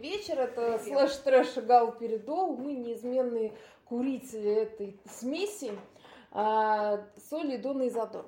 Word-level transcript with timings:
вечер. 0.00 0.40
Это 0.40 0.78
слэш 0.78 1.14
трэш 1.16 1.56
и 1.58 1.60
гал 1.60 1.92
передол. 1.92 2.56
Мы 2.56 2.72
неизменные 2.74 3.52
курители 3.84 4.50
этой 4.50 4.98
смеси. 5.08 5.72
А, 6.32 7.04
соль, 7.28 7.58
Дона 7.58 7.84
и 7.84 7.90
Задор. 7.90 8.26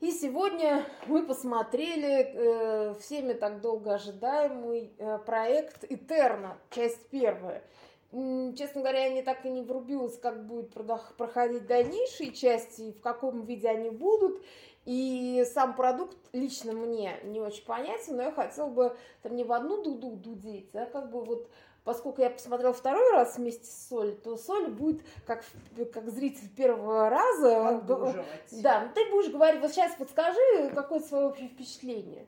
И 0.00 0.10
сегодня 0.10 0.84
мы 1.06 1.24
посмотрели 1.24 2.32
э, 2.34 2.94
всеми 3.00 3.34
так 3.34 3.60
долго 3.60 3.94
ожидаемый 3.94 4.92
э, 4.98 5.18
проект 5.18 5.84
«Этерна», 5.84 6.58
часть 6.70 7.08
первая. 7.08 7.62
Честно 8.10 8.82
говоря, 8.82 9.04
я 9.06 9.10
не 9.10 9.22
так 9.22 9.46
и 9.46 9.48
не 9.48 9.62
врубилась, 9.62 10.18
как 10.18 10.44
будет 10.46 10.74
проходить 10.74 11.66
дальнейшие 11.66 12.32
части, 12.32 12.92
в 12.92 13.00
каком 13.00 13.46
виде 13.46 13.68
они 13.68 13.90
будут. 13.90 14.42
И 14.84 15.44
сам 15.54 15.76
продукт 15.76 16.16
лично 16.32 16.72
мне 16.72 17.18
не 17.24 17.40
очень 17.40 17.64
понятен, 17.64 18.16
но 18.16 18.22
я 18.22 18.32
хотела 18.32 18.68
бы 18.68 18.96
там 19.22 19.36
не 19.36 19.44
в 19.44 19.52
одну 19.52 19.82
дуду 19.82 20.10
дудеть, 20.10 20.74
а 20.74 20.86
как 20.86 21.10
бы 21.10 21.22
вот 21.24 21.48
поскольку 21.84 22.20
я 22.20 22.30
посмотрела 22.30 22.72
второй 22.72 23.12
раз 23.12 23.36
вместе 23.36 23.66
с 23.66 23.88
Соль, 23.88 24.14
то 24.14 24.36
Соль 24.36 24.68
будет 24.68 25.02
как, 25.26 25.44
как 25.92 26.08
зритель 26.10 26.48
первого 26.48 27.08
раза. 27.10 27.68
Отгруживать. 27.68 28.26
Да, 28.62 28.80
ну 28.80 28.88
ты 28.94 29.08
будешь 29.10 29.30
говорить, 29.30 29.60
вот 29.60 29.70
сейчас 29.70 29.94
подскажи, 29.94 30.70
какое 30.74 31.00
свое 31.00 31.26
общее 31.26 31.48
впечатление. 31.48 32.26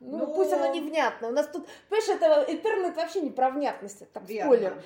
Ну, 0.00 0.18
Но... 0.18 0.26
пусть 0.28 0.52
оно 0.52 0.72
невнятно. 0.72 1.28
У 1.28 1.30
нас 1.30 1.46
тут, 1.46 1.66
понимаешь, 1.90 2.08
это 2.08 2.50
интернет 2.50 2.96
вообще 2.96 3.20
не 3.20 3.28
про 3.28 3.50
внятность, 3.50 4.00
это 4.00 4.12
так 4.14 4.24
спойлер. 4.24 4.82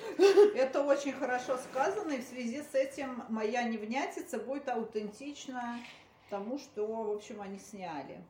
Это 0.55 0.83
очень 0.83 1.13
хорошо 1.13 1.57
сказано, 1.57 2.11
и 2.11 2.21
в 2.21 2.27
связи 2.27 2.61
с 2.61 2.75
этим 2.75 3.23
моя 3.29 3.63
невнятица 3.63 4.39
будет 4.39 4.67
аутентична 4.67 5.79
тому, 6.29 6.57
что, 6.57 6.85
в 6.85 7.11
общем, 7.11 7.41
они 7.41 7.59
сняли. 7.59 8.23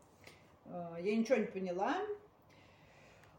Э, 0.66 0.96
я 1.02 1.16
ничего 1.16 1.38
не 1.38 1.46
поняла, 1.46 1.96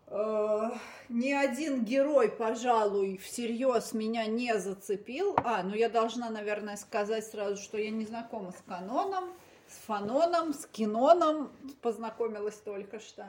э, 0.07 0.71
ни 1.09 1.33
один 1.33 1.85
герой, 1.85 2.31
пожалуй, 2.31 3.19
всерьез 3.19 3.93
меня 3.93 4.27
не 4.27 4.59
зацепил. 4.59 5.37
А, 5.45 5.63
ну 5.63 5.75
я 5.75 5.89
должна, 5.89 6.31
наверное, 6.31 6.77
сказать 6.77 7.27
сразу, 7.27 7.63
что 7.63 7.79
я 7.79 7.91
не 7.91 8.05
знакома 8.05 8.53
с 8.53 8.63
каноном, 8.67 9.33
с 9.69 9.77
фаноном, 9.87 10.55
с 10.55 10.67
киноном, 10.67 11.53
познакомилась 11.83 12.57
только 12.57 13.01
что. 13.01 13.27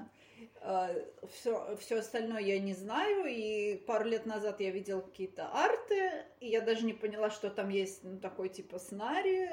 Все, 1.33 1.77
все 1.79 1.99
остальное 1.99 2.41
я 2.41 2.59
не 2.59 2.73
знаю, 2.73 3.25
и 3.25 3.77
пару 3.87 4.05
лет 4.05 4.25
назад 4.25 4.59
я 4.59 4.69
видела 4.69 5.01
какие-то 5.01 5.47
арты, 5.51 6.25
и 6.39 6.49
я 6.49 6.61
даже 6.61 6.85
не 6.85 6.93
поняла, 6.93 7.31
что 7.31 7.49
там 7.49 7.69
есть 7.69 8.03
ну, 8.03 8.19
такой 8.19 8.49
типа 8.49 8.77
сценарий. 8.77 9.49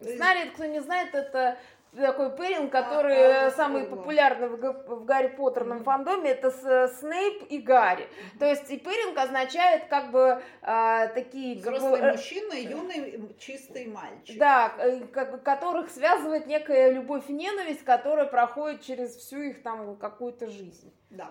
Сценарий, 0.00 0.50
кто 0.50 0.64
не 0.64 0.80
знает, 0.80 1.14
это 1.14 1.58
такой 1.96 2.36
Перин, 2.36 2.68
который 2.70 3.16
а, 3.16 3.46
а, 3.46 3.50
самый 3.50 3.84
а, 3.84 3.86
популярный 3.86 4.48
в, 4.48 4.56
в 4.56 5.04
Гарри 5.04 5.28
Поттерном 5.28 5.78
mm-hmm. 5.78 5.84
фандоме, 5.84 6.30
это 6.30 6.50
с, 6.50 6.98
Снейп 7.00 7.44
и 7.48 7.58
Гарри. 7.58 8.04
Mm-hmm. 8.04 8.38
То 8.38 8.46
есть 8.46 8.70
и 8.70 8.78
Перинг 8.78 9.18
означает 9.18 9.86
как 9.86 10.10
бы 10.10 10.42
а, 10.62 11.08
такие... 11.08 11.56
Взрослый 11.56 12.00
как 12.00 12.10
бы, 12.10 12.16
мужчина, 12.16 12.52
юный 12.54 13.34
чистый 13.38 13.86
мальчик. 13.86 14.38
Да, 14.38 14.72
э, 14.78 15.00
которых 15.00 15.90
связывает 15.90 16.46
некая 16.46 16.90
любовь 16.90 17.24
и 17.28 17.32
ненависть, 17.32 17.84
которая 17.84 18.26
проходит 18.26 18.82
через 18.82 19.16
всю 19.16 19.40
их 19.40 19.62
там 19.62 19.96
какую-то 19.96 20.48
жизнь. 20.48 20.92
Да. 21.10 21.30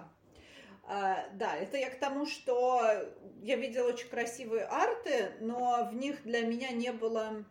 Uh, 0.90 1.18
да, 1.34 1.54
это 1.58 1.76
я 1.76 1.90
к 1.90 2.00
тому, 2.00 2.26
что 2.26 2.82
я 3.42 3.58
видела 3.58 3.90
очень 3.90 4.08
красивые 4.08 4.64
арты, 4.64 5.34
но 5.42 5.90
в 5.92 5.94
них 5.94 6.24
для 6.24 6.44
меня 6.44 6.72
не 6.72 6.94
было 6.94 7.44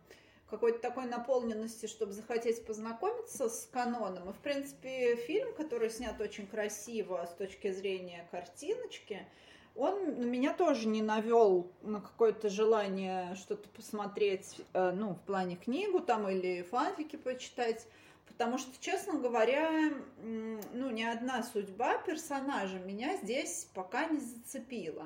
какой-то 0.49 0.79
такой 0.79 1.05
наполненности, 1.05 1.87
чтобы 1.87 2.13
захотеть 2.13 2.65
познакомиться 2.65 3.49
с 3.49 3.67
каноном. 3.71 4.29
И, 4.29 4.33
в 4.33 4.37
принципе, 4.37 5.15
фильм, 5.15 5.53
который 5.53 5.89
снят 5.89 6.19
очень 6.21 6.47
красиво 6.47 7.27
с 7.29 7.35
точки 7.35 7.71
зрения 7.71 8.27
картиночки, 8.31 9.27
он 9.75 10.29
меня 10.29 10.53
тоже 10.53 10.87
не 10.87 11.03
навел 11.03 11.71
на 11.83 12.01
какое-то 12.01 12.49
желание 12.49 13.35
что-то 13.35 13.69
посмотреть, 13.69 14.59
э, 14.73 14.91
ну, 14.91 15.13
в 15.13 15.21
плане 15.21 15.55
книгу 15.55 15.99
там 15.99 16.27
или 16.27 16.63
фанфики 16.63 17.15
почитать. 17.15 17.85
Потому 18.27 18.57
что, 18.57 18.71
честно 18.79 19.19
говоря, 19.19 19.93
ну, 20.21 20.89
ни 20.89 21.03
одна 21.03 21.43
судьба 21.43 21.97
персонажа 21.99 22.77
меня 22.79 23.17
здесь 23.17 23.67
пока 23.73 24.05
не 24.05 24.19
зацепила. 24.19 25.05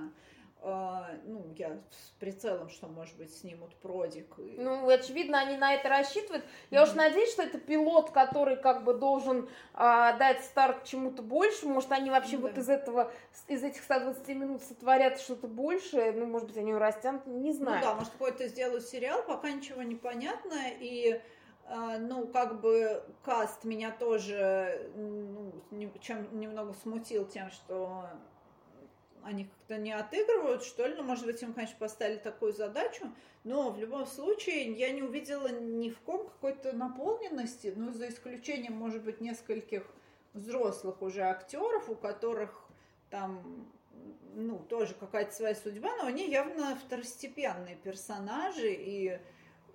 А, 0.64 1.10
ну, 1.26 1.52
я 1.58 1.80
с 1.90 2.12
прицелом, 2.20 2.70
что, 2.70 2.88
может 2.88 3.18
быть, 3.18 3.36
снимут 3.36 3.74
продик. 3.78 4.36
Ну, 4.38 4.88
очевидно, 4.88 5.40
они 5.40 5.58
на 5.58 5.74
это 5.74 5.90
рассчитывают. 5.90 6.46
Я 6.70 6.82
mm-hmm. 6.82 6.84
уж 6.84 6.94
надеюсь, 6.94 7.32
что 7.32 7.42
это 7.42 7.58
пилот, 7.58 8.12
который 8.12 8.58
как 8.58 8.84
бы 8.84 8.94
должен 8.94 9.50
а, 9.74 10.14
дать 10.18 10.44
старт 10.44 10.84
чему-то 10.84 11.24
больше. 11.24 11.66
Может, 11.66 11.92
они 11.92 12.12
вообще 12.12 12.36
mm-hmm. 12.36 12.42
вот 12.42 12.58
из 12.60 12.70
этого, 12.70 13.12
из 13.48 13.64
этих 13.64 13.82
120 13.82 14.28
минут 14.30 14.62
сотворят 14.62 15.20
что-то 15.20 15.48
большее. 15.48 16.12
Ну, 16.12 16.28
может 16.28 16.48
быть, 16.48 16.58
они 16.58 16.76
растянут, 16.76 17.26
не 17.26 17.54
знаю. 17.54 17.80
Ну 17.80 17.86
да, 17.86 17.96
может, 17.96 18.12
какой-то 18.12 18.48
сделают 18.48 18.86
сериал, 18.86 19.24
пока 19.24 19.50
ничего 19.50 19.82
не 19.82 19.96
понятно. 19.96 20.60
И 20.80 21.20
а, 21.66 21.98
ну, 21.98 22.28
как 22.28 22.62
бы 22.62 23.04
каст 23.24 23.64
меня 23.64 23.90
тоже 23.90 24.92
ну, 24.96 25.54
чем 26.02 26.40
немного 26.40 26.74
смутил 26.74 27.26
тем, 27.26 27.50
что 27.50 28.06
они 29.24 29.46
как-то 29.46 29.78
не 29.78 29.92
отыгрывают, 29.92 30.64
что 30.64 30.86
ли. 30.86 30.96
Ну, 30.96 31.04
может 31.04 31.26
быть, 31.26 31.42
им, 31.42 31.54
конечно, 31.54 31.78
поставили 31.80 32.18
такую 32.18 32.54
задачу, 32.54 33.12
но 33.44 33.72
в 33.72 33.80
любом 33.80 34.06
случае 34.06 34.72
я 34.74 34.92
не 34.92 35.02
увидела 35.02 35.48
ни 35.48 35.90
в 35.90 36.00
ком 36.00 36.28
какой-то 36.28 36.74
наполненности, 36.74 37.74
ну, 37.76 37.92
за 37.94 38.10
исключением, 38.10 38.74
может 38.74 39.04
быть, 39.04 39.22
нескольких 39.22 39.84
взрослых 40.34 41.02
уже 41.02 41.22
актеров, 41.22 41.90
у 41.90 41.96
которых 41.96 42.68
там, 43.10 43.68
ну, 44.34 44.60
тоже 44.60 44.94
какая-то 44.94 45.34
своя 45.34 45.56
судьба, 45.56 45.90
но 45.98 46.06
они 46.06 46.30
явно 46.30 46.76
второстепенные 46.76 47.76
персонажи, 47.76 48.74
и 48.74 49.20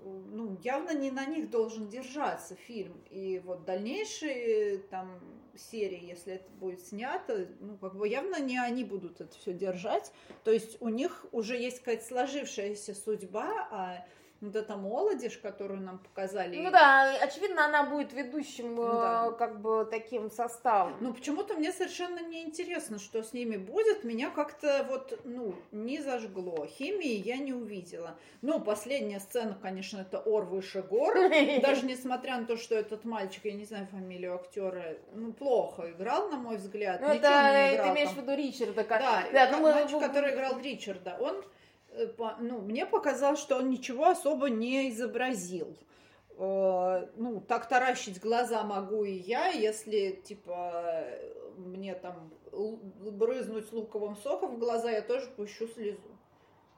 ну, 0.02 0.56
явно 0.62 0.94
не 0.94 1.10
на 1.10 1.26
них 1.26 1.50
должен 1.50 1.88
держаться 1.88 2.54
фильм. 2.54 3.02
И 3.10 3.40
вот 3.44 3.64
дальнейшие 3.64 4.78
там 4.78 5.20
серии, 5.58 6.04
если 6.04 6.34
это 6.34 6.50
будет 6.50 6.80
снято, 6.80 7.48
ну, 7.60 7.76
как 7.78 7.96
бы 7.96 8.08
явно 8.08 8.40
не 8.40 8.58
они 8.58 8.84
будут 8.84 9.20
это 9.20 9.36
все 9.38 9.52
держать. 9.52 10.12
То 10.44 10.50
есть 10.50 10.76
у 10.80 10.88
них 10.88 11.26
уже 11.32 11.56
есть 11.56 11.80
какая-то 11.80 12.04
сложившаяся 12.04 12.94
судьба, 12.94 13.68
а 13.70 14.06
вот 14.40 14.54
эта 14.54 14.76
молодежь, 14.76 15.38
которую 15.38 15.80
нам 15.80 15.98
показали. 15.98 16.56
Ну 16.56 16.70
да, 16.70 17.16
очевидно, 17.22 17.64
она 17.64 17.84
будет 17.84 18.12
ведущим 18.12 18.74
ну, 18.74 18.86
да. 18.86 19.28
Э, 19.28 19.36
как 19.36 19.60
бы 19.60 19.86
таким 19.90 20.30
составом. 20.30 20.96
Ну 21.00 21.14
почему-то 21.14 21.54
мне 21.54 21.72
совершенно 21.72 22.20
не 22.20 22.44
интересно, 22.44 22.98
что 22.98 23.22
с 23.22 23.32
ними 23.32 23.56
будет. 23.56 24.04
Меня 24.04 24.30
как-то 24.30 24.86
вот, 24.88 25.18
ну, 25.24 25.54
не 25.72 26.00
зажгло. 26.00 26.66
Химии 26.66 27.14
я 27.14 27.38
не 27.38 27.54
увидела. 27.54 28.18
Ну, 28.42 28.60
последняя 28.60 29.20
сцена, 29.20 29.58
конечно, 29.60 30.00
это 30.00 30.20
ор 30.20 30.44
выше 30.44 30.82
гор. 30.82 31.14
Даже 31.62 31.86
несмотря 31.86 32.38
на 32.38 32.46
то, 32.46 32.56
что 32.56 32.74
этот 32.74 33.04
мальчик, 33.04 33.44
я 33.46 33.54
не 33.54 33.64
знаю 33.64 33.86
фамилию 33.86 34.34
актера, 34.34 34.96
ну, 35.14 35.32
плохо 35.32 35.90
играл, 35.90 36.28
на 36.28 36.36
мой 36.36 36.56
взгляд. 36.56 37.00
Ну, 37.00 37.08
это 37.08 37.82
ты 37.82 37.88
имеешь 37.88 38.10
в 38.10 38.16
виду 38.16 38.34
Ричарда. 38.34 38.84
Да, 38.84 39.24
да 39.32 39.50
ну, 39.50 39.62
мальчик, 39.62 40.00
который 40.00 40.34
играл 40.34 40.60
Ричарда. 40.60 41.16
Он 41.20 41.42
ну, 42.40 42.60
мне 42.60 42.86
показалось, 42.86 43.40
что 43.40 43.56
он 43.56 43.70
ничего 43.70 44.06
особо 44.06 44.48
не 44.50 44.90
изобразил. 44.90 45.76
Э, 46.38 47.08
ну, 47.16 47.40
так 47.40 47.68
таращить 47.68 48.20
глаза 48.20 48.62
могу 48.62 49.04
и 49.04 49.12
я, 49.12 49.48
если, 49.48 50.10
типа, 50.10 51.04
мне 51.56 51.94
там 51.94 52.30
брызнуть 52.52 53.72
луковым 53.72 54.16
соком 54.16 54.56
в 54.56 54.58
глаза, 54.58 54.90
я 54.90 55.02
тоже 55.02 55.26
пущу 55.36 55.66
слезу. 55.68 56.00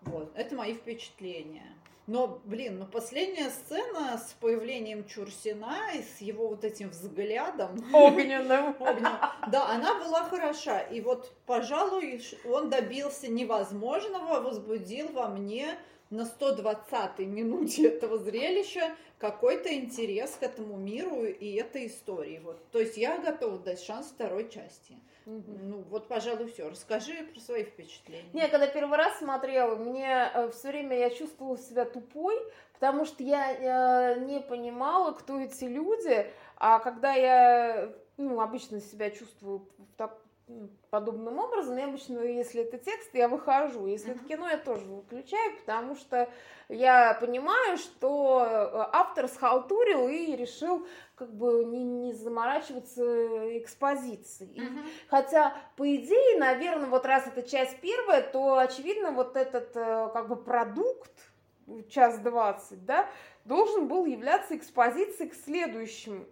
Вот, 0.02 0.30
это 0.36 0.54
мои 0.54 0.74
впечатления. 0.74 1.74
Но, 2.08 2.40
блин, 2.46 2.78
ну 2.78 2.86
последняя 2.86 3.50
сцена 3.50 4.16
с 4.16 4.32
появлением 4.40 5.06
Чурсина 5.06 5.76
и 5.94 6.00
с 6.00 6.22
его 6.22 6.48
вот 6.48 6.64
этим 6.64 6.88
взглядом. 6.88 7.84
Огненным. 7.92 8.74
Да, 9.48 9.68
она 9.68 9.94
была 9.98 10.24
хороша. 10.24 10.78
И 10.78 11.02
вот, 11.02 11.32
пожалуй, 11.46 12.22
он 12.46 12.70
добился 12.70 13.28
невозможного, 13.28 14.40
возбудил 14.40 15.08
во 15.12 15.28
мне 15.28 15.78
на 16.10 16.22
120-й 16.22 17.26
минуте 17.26 17.88
этого 17.88 18.18
зрелища 18.18 18.94
какой-то 19.18 19.74
интерес 19.74 20.36
к 20.38 20.42
этому 20.42 20.76
миру 20.76 21.24
и 21.24 21.54
этой 21.54 21.86
истории. 21.88 22.40
Вот. 22.42 22.70
То 22.70 22.78
есть 22.78 22.96
я 22.96 23.18
готова 23.18 23.58
дать 23.58 23.82
шанс 23.82 24.06
второй 24.06 24.48
части. 24.48 24.96
Ну, 25.26 25.84
вот, 25.90 26.08
пожалуй, 26.08 26.50
все. 26.50 26.70
Расскажи 26.70 27.22
про 27.24 27.40
свои 27.40 27.64
впечатления. 27.64 28.30
Не, 28.32 28.48
когда 28.48 28.66
первый 28.66 28.96
раз 28.96 29.18
смотрела, 29.18 29.76
мне 29.76 30.30
э, 30.32 30.50
все 30.52 30.68
время 30.68 30.96
я 30.96 31.10
чувствовала 31.10 31.58
себя 31.58 31.84
тупой, 31.84 32.34
потому 32.72 33.04
что 33.04 33.22
я 33.22 34.14
э, 34.14 34.20
не 34.20 34.40
понимала, 34.40 35.12
кто 35.12 35.38
эти 35.38 35.64
люди, 35.64 36.26
а 36.56 36.78
когда 36.78 37.12
я 37.12 37.92
ну, 38.16 38.40
обычно 38.40 38.80
себя 38.80 39.10
чувствую 39.10 39.68
в 39.76 39.96
так, 39.98 40.18
подобным 40.90 41.38
образом. 41.38 41.76
Я 41.76 41.86
обычно, 41.86 42.20
если 42.20 42.62
это 42.62 42.78
текст, 42.78 43.14
я 43.14 43.28
выхожу. 43.28 43.86
Если 43.86 44.12
это 44.12 44.24
кино, 44.24 44.48
я 44.48 44.58
тоже 44.58 44.84
выключаю, 44.84 45.56
потому 45.58 45.94
что 45.94 46.28
я 46.68 47.14
понимаю, 47.20 47.76
что 47.76 48.42
э, 48.42 48.88
автор 48.92 49.28
схалтурил 49.28 50.08
и 50.08 50.36
решил 50.36 50.86
как 51.14 51.34
бы 51.34 51.64
не, 51.64 51.82
не 51.82 52.12
заморачиваться 52.12 53.58
экспозицией. 53.58 54.60
Мгм. 54.60 54.84
Хотя, 55.08 55.56
по 55.76 55.94
идее, 55.94 56.38
наверное, 56.38 56.88
вот 56.88 57.04
раз 57.06 57.26
это 57.26 57.42
часть 57.42 57.80
первая, 57.80 58.22
то, 58.22 58.58
очевидно, 58.58 59.12
вот 59.12 59.36
этот 59.36 59.76
э, 59.76 60.10
как 60.12 60.28
бы 60.28 60.36
продукт, 60.36 61.12
час 61.90 62.18
двадцать, 62.20 62.84
да, 62.86 63.08
должен 63.44 63.88
был 63.88 64.06
являться 64.06 64.56
экспозицией 64.56 65.30
к 65.30 65.34
следующим 65.34 66.26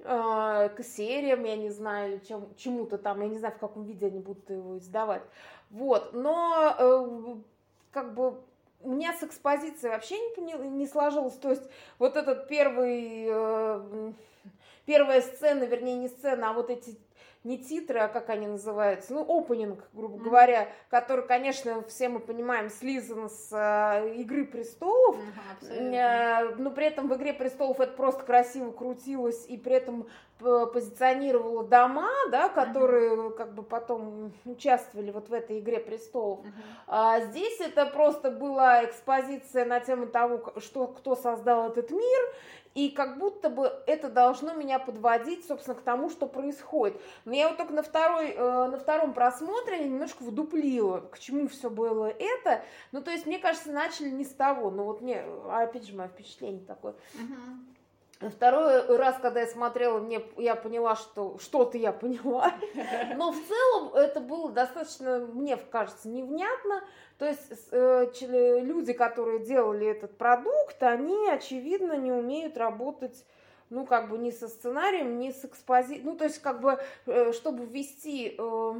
э, 0.00 0.70
к 0.76 0.82
сериям, 0.82 1.44
я 1.44 1.56
не 1.56 1.70
знаю, 1.70 2.20
чем- 2.20 2.54
чему-то 2.56 2.98
там, 2.98 3.20
я 3.22 3.28
не 3.28 3.38
знаю, 3.38 3.54
в 3.54 3.58
каком 3.58 3.84
виде 3.84 4.06
они 4.06 4.20
будут 4.20 4.48
его 4.50 4.78
издавать. 4.78 5.22
Вот, 5.70 6.12
но 6.12 6.74
э, 6.78 7.36
как 7.92 8.14
бы 8.14 8.40
у 8.82 8.90
меня 8.90 9.14
с 9.14 9.22
экспозицией 9.22 9.92
вообще 9.92 10.16
не, 10.38 10.52
не 10.68 10.86
сложилось. 10.86 11.34
То 11.34 11.50
есть 11.50 11.64
вот 11.98 12.16
этот 12.16 12.48
первый, 12.48 13.26
э, 13.28 14.12
первая 14.84 15.22
сцена, 15.22 15.64
вернее 15.64 15.96
не 15.96 16.08
сцена, 16.08 16.50
а 16.50 16.52
вот 16.52 16.70
эти 16.70 16.96
не 17.44 17.58
титры, 17.58 18.00
а 18.00 18.08
как 18.08 18.28
они 18.30 18.46
называются, 18.46 19.12
ну, 19.12 19.22
опенинг, 19.22 19.88
грубо 19.92 20.16
Мгм. 20.16 20.24
говоря, 20.24 20.68
который, 20.90 21.26
конечно, 21.26 21.82
все 21.88 22.08
мы 22.08 22.20
понимаем, 22.20 22.70
слизан 22.70 23.28
с 23.30 23.50
э, 23.52 24.14
«Игры 24.16 24.44
престолов», 24.44 25.16
абсолютно. 25.52 25.94
Э, 25.94 26.54
но 26.56 26.70
при 26.70 26.86
этом 26.86 27.08
в 27.08 27.14
«Игре 27.16 27.32
престолов» 27.32 27.80
это 27.80 27.92
просто 27.92 28.24
красиво 28.24 28.72
крутилось 28.72 29.46
и 29.46 29.56
при 29.56 29.74
этом 29.74 30.08
п- 30.38 30.66
позиционировало 30.66 31.64
дома, 31.64 32.08
да, 32.30 32.48
которые 32.48 33.30
как 33.32 33.54
бы 33.54 33.62
потом 33.62 34.32
участвовали 34.44 35.10
вот 35.10 35.28
в 35.28 35.32
этой 35.32 35.58
«Игре 35.58 35.78
престолов». 35.78 36.40
Мгм. 36.40 36.52
А 36.86 37.20
здесь 37.20 37.60
это 37.60 37.86
просто 37.86 38.30
была 38.30 38.84
экспозиция 38.84 39.64
на 39.64 39.80
тему 39.80 40.06
того, 40.06 40.52
что, 40.58 40.86
кто 40.86 41.16
создал 41.16 41.70
этот 41.70 41.90
мир, 41.90 42.20
и 42.74 42.90
как 42.90 43.16
будто 43.18 43.48
бы 43.48 43.72
это 43.86 44.10
должно 44.10 44.52
меня 44.52 44.78
подводить, 44.78 45.46
собственно, 45.46 45.74
к 45.74 45.80
тому, 45.80 46.10
что 46.10 46.26
происходит. 46.26 47.00
Но 47.24 47.32
я 47.34 47.48
вот 47.48 47.56
только 47.56 47.72
на, 47.72 47.82
второй, 47.82 48.32
э, 48.32 48.66
на 48.68 48.78
втором 48.78 49.14
просмотре 49.14 49.78
немножко 49.78 50.22
вдуплила, 50.22 51.00
к 51.00 51.18
чему 51.18 51.48
все 51.48 51.70
было 51.70 52.04
это. 52.06 52.62
Ну, 52.92 53.00
то 53.00 53.10
есть, 53.10 53.24
мне 53.24 53.38
кажется, 53.38 53.72
начали 53.72 54.10
не 54.10 54.26
с 54.26 54.34
того. 54.34 54.70
Ну, 54.70 54.84
вот 54.84 55.00
мне, 55.00 55.24
а, 55.46 55.62
опять 55.62 55.86
же, 55.86 55.96
мое 55.96 56.08
впечатление 56.08 56.66
такое. 56.66 56.94
Мгм. 57.14 57.66
Второй 58.18 58.96
раз, 58.96 59.16
когда 59.20 59.40
я 59.40 59.46
смотрела, 59.46 59.98
мне, 59.98 60.22
я 60.38 60.56
поняла, 60.56 60.96
что 60.96 61.36
что-то 61.38 61.76
я 61.76 61.92
поняла. 61.92 62.54
Но 63.16 63.30
в 63.30 63.36
целом 63.46 63.94
это 63.94 64.20
было 64.20 64.50
достаточно, 64.50 65.18
мне 65.18 65.56
кажется, 65.56 66.08
невнятно. 66.08 66.82
То 67.18 67.26
есть 67.26 67.52
э, 67.72 68.10
люди, 68.22 68.94
которые 68.94 69.40
делали 69.40 69.86
этот 69.86 70.16
продукт, 70.16 70.82
они, 70.82 71.28
очевидно, 71.28 71.92
не 71.92 72.10
умеют 72.10 72.56
работать 72.56 73.24
ну, 73.68 73.84
как 73.84 74.08
бы 74.08 74.18
ни 74.18 74.30
со 74.30 74.48
сценарием, 74.48 75.18
ни 75.18 75.30
с 75.30 75.44
экспозицией. 75.44 76.02
Ну, 76.04 76.16
то 76.16 76.24
есть, 76.24 76.40
как 76.40 76.60
бы, 76.60 76.78
э, 77.06 77.32
чтобы 77.32 77.66
ввести 77.66 78.34
э, 78.38 78.74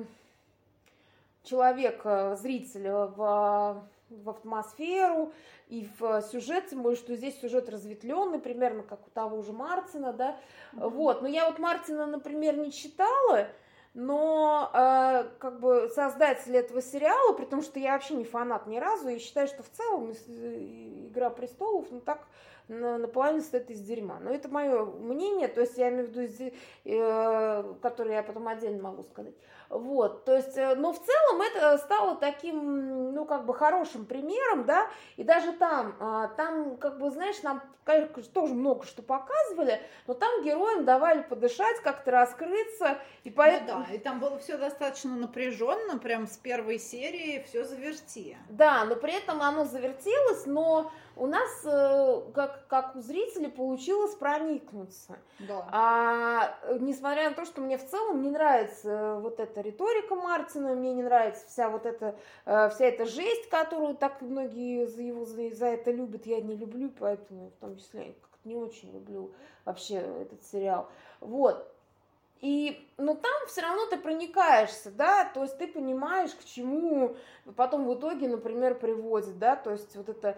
человека, 1.42 2.38
зрителя 2.40 3.06
в, 3.06 3.82
в 4.08 4.30
атмосферу 4.30 5.32
и 5.68 5.88
в 5.98 6.22
сюжет, 6.22 6.68
тем 6.68 6.82
более, 6.82 6.96
что 6.96 7.14
здесь 7.16 7.40
сюжет 7.40 7.68
разветвленный, 7.68 8.38
примерно 8.38 8.82
как 8.82 9.06
у 9.06 9.10
того 9.10 9.42
же 9.42 9.52
Мартина, 9.52 10.12
да. 10.12 10.36
Мгм. 10.72 10.90
Вот, 10.90 11.22
но 11.22 11.28
я 11.28 11.46
вот 11.46 11.58
Мартина, 11.58 12.06
например, 12.06 12.56
не 12.56 12.70
читала, 12.72 13.48
но 13.94 14.70
э, 14.74 15.24
как 15.38 15.58
бы 15.60 15.90
создатели 15.94 16.58
этого 16.58 16.82
сериала, 16.82 17.32
при 17.32 17.46
том, 17.46 17.62
что 17.62 17.78
я 17.78 17.92
вообще 17.92 18.14
не 18.14 18.24
фанат 18.24 18.66
ни 18.66 18.78
разу, 18.78 19.08
и 19.08 19.18
считаю, 19.18 19.48
что 19.48 19.62
в 19.62 19.70
целом 19.70 20.12
э, 20.28 21.06
Игра 21.08 21.30
престолов, 21.30 21.86
ну 21.90 22.00
так 22.00 22.26
наполовину 22.68 23.40
состоит 23.40 23.70
из 23.70 23.80
дерьма. 23.80 24.18
Но 24.20 24.30
это 24.30 24.48
мое 24.48 24.84
мнение, 24.84 25.48
то 25.48 25.60
есть 25.60 25.76
я 25.78 25.88
имею 25.88 26.08
в 26.08 26.10
виду, 26.10 26.54
э, 26.84 27.74
которое 27.82 28.14
я 28.14 28.22
потом 28.22 28.48
отдельно 28.48 28.82
могу 28.82 29.02
сказать. 29.04 29.34
Вот, 29.68 30.24
то 30.24 30.36
есть, 30.36 30.56
э, 30.56 30.74
но 30.76 30.92
в 30.92 30.98
целом 30.98 31.42
это 31.42 31.78
стало 31.78 32.16
таким, 32.16 33.12
ну, 33.12 33.24
как 33.24 33.46
бы 33.46 33.54
хорошим 33.54 34.04
примером, 34.06 34.64
да, 34.64 34.88
и 35.16 35.24
даже 35.24 35.52
там, 35.52 35.96
а, 35.98 36.28
там, 36.28 36.76
как 36.76 36.98
бы, 36.98 37.10
знаешь, 37.10 37.42
нам 37.42 37.62
конечно, 37.86 38.22
тоже 38.24 38.52
много 38.52 38.84
что 38.84 39.00
показывали, 39.00 39.80
но 40.08 40.14
там 40.14 40.42
героям 40.42 40.84
давали 40.84 41.22
подышать, 41.22 41.80
как-то 41.82 42.10
раскрыться, 42.10 42.98
и 43.22 43.30
поэтому... 43.30 43.80
Ну 43.80 43.86
да, 43.88 43.94
и 43.94 43.98
там 43.98 44.18
было 44.18 44.38
все 44.38 44.58
достаточно 44.58 45.14
напряженно, 45.16 45.96
прям 45.98 46.26
с 46.26 46.36
первой 46.36 46.80
серии 46.80 47.44
все 47.46 47.64
заверти. 47.64 48.36
Да, 48.48 48.84
но 48.84 48.96
при 48.96 49.16
этом 49.16 49.40
оно 49.40 49.64
завертелось, 49.64 50.46
но 50.46 50.90
у 51.16 51.26
нас, 51.26 51.64
э, 51.64 52.22
как, 52.34 52.66
как 52.68 52.94
у 52.94 53.00
зрителей, 53.00 53.48
получилось 53.48 54.14
проникнуться. 54.14 55.18
Да. 55.40 55.66
А 55.72 56.58
несмотря 56.78 57.30
на 57.30 57.34
то, 57.34 57.44
что 57.46 57.62
мне 57.62 57.78
в 57.78 57.86
целом 57.86 58.22
не 58.22 58.30
нравится 58.30 58.90
э, 58.90 59.20
вот 59.20 59.40
эта 59.40 59.62
риторика 59.62 60.14
Мартина, 60.14 60.74
мне 60.74 60.92
не 60.92 61.02
нравится 61.02 61.46
вся 61.46 61.70
вот 61.70 61.86
эта, 61.86 62.16
э, 62.44 62.68
вся 62.68 62.84
эта 62.84 63.06
жесть, 63.06 63.48
которую 63.48 63.96
так 63.96 64.20
многие 64.20 64.86
за 64.86 65.02
его 65.02 65.24
за, 65.24 65.50
за 65.50 65.66
это 65.66 65.90
любят, 65.90 66.26
я 66.26 66.40
не 66.42 66.54
люблю, 66.54 66.90
поэтому 66.98 67.50
в 67.50 67.60
том 67.60 67.76
числе 67.78 68.14
как-то 68.20 68.48
не 68.48 68.56
очень 68.56 68.92
люблю 68.92 69.32
вообще 69.64 69.94
этот 69.94 70.44
сериал. 70.44 70.88
Вот. 71.20 71.66
И, 72.42 72.86
но 72.98 73.14
там 73.14 73.46
все 73.48 73.62
равно 73.62 73.86
ты 73.86 73.96
проникаешься, 73.96 74.90
да, 74.90 75.24
то 75.24 75.42
есть 75.42 75.56
ты 75.56 75.66
понимаешь, 75.66 76.32
к 76.32 76.44
чему 76.44 77.16
потом 77.56 77.86
в 77.86 77.94
итоге, 77.94 78.28
например, 78.28 78.74
приводит, 78.74 79.38
да, 79.38 79.56
то 79.56 79.70
есть 79.70 79.96
вот 79.96 80.10
это 80.10 80.36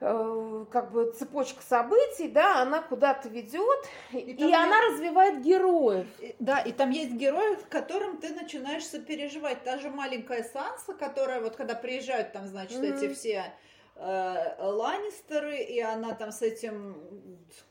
как 0.00 0.92
бы 0.92 1.12
цепочка 1.18 1.60
событий, 1.62 2.28
да, 2.28 2.62
она 2.62 2.80
куда-то 2.80 3.28
ведет, 3.28 3.84
и, 4.12 4.34
там 4.34 4.54
она 4.54 4.80
развивает 4.82 5.42
героев. 5.42 6.06
И- 6.20 6.36
Да, 6.38 6.60
и 6.60 6.70
там 6.72 6.90
есть 6.90 7.12
герои, 7.12 7.56
к 7.56 7.68
которым 7.68 8.18
ты 8.18 8.32
начинаешь 8.32 8.84
сопереживать. 8.86 9.64
Та 9.64 9.78
же 9.78 9.90
маленькая 9.90 10.44
Санса, 10.44 10.94
которая 10.94 11.40
вот 11.40 11.56
когда 11.56 11.74
приезжают 11.74 12.32
там, 12.32 12.46
значит, 12.46 12.78
Мгм. 12.78 12.94
эти 12.94 13.12
все 13.12 13.52
э, 13.98 14.54
Ланнистеры, 14.60 15.58
и 15.58 15.80
она 15.80 16.14
там 16.14 16.30
с 16.32 16.42
этим, 16.42 16.96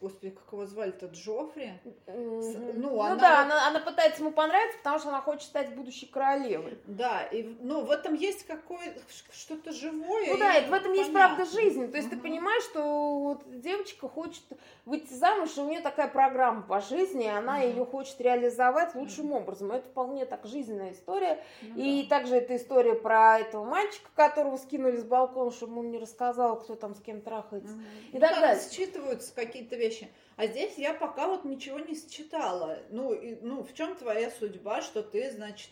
господи, 0.02 0.32
как 0.32 0.52
его 0.52 0.66
звали-то, 0.66 1.08
Джоффри? 1.08 1.74
Мгм. 2.06 2.82
ну, 2.82 2.90
ну 2.92 3.02
она 3.02 3.16
да, 3.16 3.42
она, 3.44 3.68
она 3.68 3.80
пытается 3.80 4.22
ему 4.22 4.32
понравиться, 4.32 4.78
потому 4.80 5.00
что 5.00 5.10
она 5.10 5.22
хочет 5.22 5.44
стать 5.44 5.74
будущей 5.76 6.06
королевой. 6.06 6.78
Да, 6.86 7.24
и 7.24 7.44
ну, 7.62 7.86
в 7.86 7.92
этом 7.92 8.14
есть 8.14 8.46
какое 8.46 8.98
что-то 9.32 9.72
живое. 9.72 10.28
Ну 10.28 10.38
да, 10.38 10.58
и 10.58 10.70
в 10.70 10.74
этом 10.74 10.94
есть 10.94 11.14
правда 11.14 11.38
понятно. 11.46 11.62
жизни. 11.62 11.88
То 11.88 11.98
есть 11.98 12.10
ты 12.10 12.16
Мгм. 12.16 12.24
понимаешь, 12.24 12.64
что 12.64 13.20
вот 13.20 13.62
девочка 13.62 14.10
хочет 14.10 14.44
выйти 14.86 15.14
замуж, 15.14 15.52
и 15.57 15.62
у 15.62 15.69
нее 15.69 15.80
такая 15.81 16.07
программа 16.10 16.62
по 16.62 16.81
жизни, 16.81 17.26
и 17.26 17.30
она 17.30 17.57
Мгм. 17.60 17.62
ее 17.69 17.86
хочет 17.86 18.19
реализовать 18.19 18.96
лучшим 18.96 19.31
образом. 19.31 19.72
Это 19.72 19.88
вполне 19.88 20.26
так 20.26 20.46
жизненная 20.46 20.92
история. 20.92 21.42
Ну 21.62 21.74
И 21.78 22.04
да. 22.04 22.18
также 22.18 22.36
эта 22.36 22.56
история 22.57 22.94
про 22.96 23.40
этого 23.40 23.64
мальчика, 23.64 24.10
которого 24.16 24.57
скинули 24.57 24.98
с 24.98 25.04
балкона, 25.04 25.52
чтобы 25.52 25.80
он 25.80 25.90
не 25.92 25.98
рассказал, 25.98 26.17
кто 26.18 26.76
там 26.76 26.95
с 26.95 27.02
кем 27.02 27.21
трахается. 27.21 27.74
Мгм. 27.74 27.83
и 28.12 28.14
Ну, 28.16 28.19
так 28.19 28.31
там 28.31 28.42
далее. 28.42 28.62
считываются 28.71 29.33
какие-то 29.36 29.76
вещи. 29.76 30.09
А 30.36 30.47
здесь 30.47 30.78
я 30.78 30.94
пока 30.94 31.28
вот 31.28 31.45
ничего 31.45 31.80
не 31.80 31.95
считала. 31.95 32.78
Ну, 32.90 33.14
и, 33.14 33.38
ну 33.42 33.64
в 33.64 33.74
чем 33.74 33.95
твоя 33.95 34.30
судьба, 34.31 34.81
что 34.81 35.02
ты, 35.04 35.31
значит, 35.31 35.69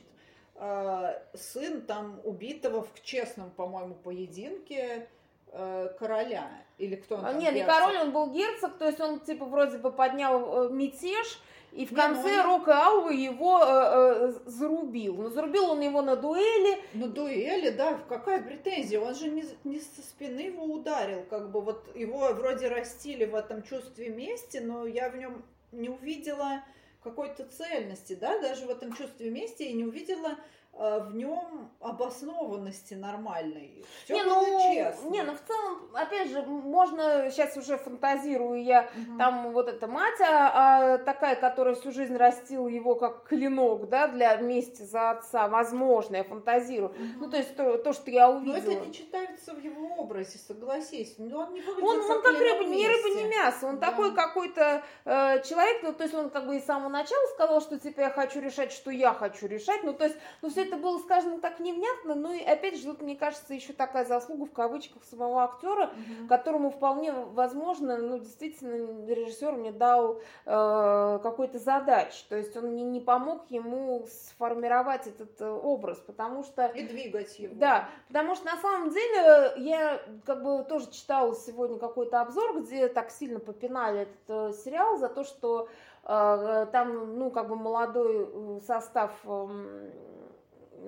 э, 0.56 1.22
сын 1.34 1.82
там 1.82 2.20
убитого 2.24 2.84
в 2.84 3.02
честном, 3.04 3.52
по-моему, 3.52 3.96
поединке 3.96 5.08
э, 5.52 5.90
короля. 6.00 6.50
Или 6.78 6.96
кто 6.96 7.16
он 7.16 7.25
А, 7.25 7.32
там, 7.32 7.40
Нет, 7.40 7.54
не 7.54 7.60
герцог? 7.62 7.75
король, 7.78 7.98
он 7.98 8.12
был 8.12 8.32
герцог, 8.32 8.78
то 8.78 8.86
есть 8.88 9.00
он 9.00 9.20
типа 9.22 9.46
вроде 9.46 9.78
бы 9.78 9.92
поднял 9.92 10.66
э, 10.66 10.70
мятеж, 10.74 11.40
и 11.75 11.86
в 11.86 11.91
Не, 11.91 11.98
конце 11.98 12.22
ну 12.22 12.39
он- 12.39 12.46
Рока 12.46 12.86
Алвы 12.86 13.13
его 13.15 13.60
э, 13.62 13.65
э, 13.67 14.34
зарубил. 14.46 15.15
Но 15.15 15.29
зарубил 15.29 15.72
он 15.72 15.82
его 15.82 16.01
на 16.01 16.15
дуэли. 16.15 16.82
Ну, 16.94 17.08
дуэли, 17.08 17.70
да, 17.72 18.00
какая 18.08 18.41
претензия? 18.41 19.00
Он 19.01 19.13
же 19.13 19.29
не, 19.29 19.44
не 19.65 19.79
со 19.79 20.01
спины 20.01 20.39
его 20.39 20.63
ударил, 20.63 21.24
как 21.29 21.51
бы 21.51 21.62
вот 21.62 21.96
его 21.96 22.34
вроде 22.34 22.70
растили 22.70 23.25
в 23.25 23.36
этом 23.36 23.62
чувстве 23.63 24.10
мести, 24.10 24.58
но 24.58 24.86
я 24.88 25.10
в 25.10 25.17
нем 25.17 25.44
не 25.74 25.89
увидела 25.89 26.63
какой-то 27.03 27.44
цельности, 27.44 28.13
да, 28.15 28.39
даже 28.39 28.65
в 28.65 28.70
этом 28.70 28.94
чувстве 28.94 29.29
мести 29.29 29.63
я 29.63 29.74
не 29.74 29.84
увидела 29.84 30.32
в 30.77 31.15
нем 31.15 31.72
обоснованности 31.79 32.96
нормальной. 32.96 33.86
Все 34.03 34.15
не, 34.15 34.24
ну, 34.24 34.74
честно. 34.74 35.10
Не, 35.10 35.24
ну 35.24 35.34
в 35.34 35.39
целом, 35.39 35.89
опять 35.94 36.29
же, 36.29 36.41
можно, 36.41 37.29
сейчас 37.32 37.55
уже 37.55 37.77
фантазирую 37.77 38.62
я, 38.62 38.89
угу. 38.94 39.17
там 39.17 39.51
вот 39.53 39.70
эта 39.70 39.88
мать, 39.88 40.20
а, 40.20 40.96
а, 40.96 40.98
такая, 40.98 41.38
которая 41.38 41.75
всю 41.75 41.91
жизнь 41.91 42.17
растила 42.17 42.67
его 42.67 42.96
как 42.96 43.24
клинок, 43.24 43.88
да, 43.88 44.08
для 44.08 44.36
мести 44.36 44.82
за 44.82 45.12
отца, 45.12 45.48
возможно, 45.48 46.17
я 46.17 46.24
фантазирую. 46.25 46.91
Угу. 46.91 47.03
Ну, 47.20 47.29
то 47.29 47.38
есть 47.38 47.55
то, 47.55 47.77
то, 47.77 47.94
что 47.94 48.12
я 48.12 48.29
увидела. 48.29 48.55
Но 48.55 48.72
это 48.74 48.86
не 48.88 48.94
читается 48.94 49.53
в 49.53 49.63
его 49.63 49.96
образе, 49.96 50.38
согласись. 50.38 51.15
Ну, 51.17 51.38
он 51.38 51.53
не 51.53 51.62
Он, 51.62 52.00
он 52.00 52.22
как 52.22 52.38
рыба, 52.38 52.65
не 52.65 52.86
рыба, 52.86 53.10
не 53.15 53.24
мясо, 53.24 53.67
он 53.67 53.79
да. 53.79 53.91
такой 53.91 54.13
какой-то 54.13 54.84
э, 55.05 55.41
человек, 55.44 55.84
ну, 55.84 55.94
то 55.94 56.03
есть 56.03 56.15
он 56.15 56.29
как 56.29 56.48
бы 56.48 56.58
и 56.58 56.60
с 56.60 56.65
самого 56.65 56.89
начала 56.89 57.25
сказал, 57.34 57.62
что 57.62 57.79
типа 57.79 58.01
я 58.01 58.10
хочу 58.10 58.41
решать, 58.41 58.74
что 58.74 58.91
я 58.91 59.13
хочу 59.13 59.48
решать, 59.48 59.84
ну, 59.84 59.94
то 59.94 60.03
есть, 60.03 60.17
ну, 60.41 60.50
все 60.50 60.65
это 60.68 60.78
было 60.78 61.00
сказано 61.00 61.40
так 61.40 61.60
невнятно, 61.60 62.16
но 62.16 62.34
и 62.34 62.44
опять 62.44 62.78
же, 62.78 62.86
тут, 62.86 63.02
мне 63.02 63.16
кажется, 63.16 63.54
еще 63.54 63.74
такая 63.74 64.06
заслуга 64.06 64.46
в 64.46 64.52
кавычках 64.52 65.04
самого 65.04 65.44
актера, 65.44 65.88
угу. 65.88 66.28
которому 66.28 66.72
вполне 66.72 67.12
возможно, 67.12 67.98
ну, 67.98 68.20
действительно, 68.20 69.06
режиссер 69.08 69.54
мне 69.54 69.72
дал 69.72 70.22
э, 70.46 71.20
какой-то 71.22 71.60
задач, 71.60 72.24
то 72.30 72.36
есть 72.36 72.56
он 72.58 72.76
не, 72.76 72.84
не 72.84 73.00
помог 73.00 73.50
ему 73.50 74.06
сформировать 74.08 75.08
этот 75.08 75.40
э, 75.42 75.50
образ, 75.50 76.00
потому 76.00 76.44
что... 76.44 76.66
И 76.68 76.88
двигать 76.88 77.38
его. 77.40 77.56
Да, 77.56 77.90
потому 78.08 78.36
что 78.36 78.46
на 78.46 78.58
самом 78.58 78.90
деле 78.90 79.54
я 79.58 80.02
как 80.26 80.44
бы 80.44 80.64
тоже 80.64 80.92
читала 80.92 81.36
сегодня 81.36 81.78
какой-то 81.78 82.22
обзор, 82.22 82.62
где 82.62 82.88
так 82.88 83.12
сильно 83.12 83.40
попинали 83.40 84.02
этот 84.02 84.54
э, 84.54 84.54
сериал 84.64 84.98
за 84.98 85.10
то, 85.10 85.24
что 85.24 85.70
э, 86.04 86.68
там, 86.72 87.18
ну, 87.18 87.32
как 87.32 87.48
бы 87.48 87.56
молодой 87.56 88.30
э, 88.32 88.60
состав 88.66 89.12
э, 89.24 89.92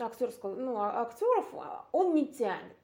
актерского, 0.05 0.55
ну, 0.55 0.77
а, 0.77 1.01
актеров 1.01 1.45
а, 1.53 1.85
он 1.91 2.13
не 2.13 2.27
тянет. 2.27 2.77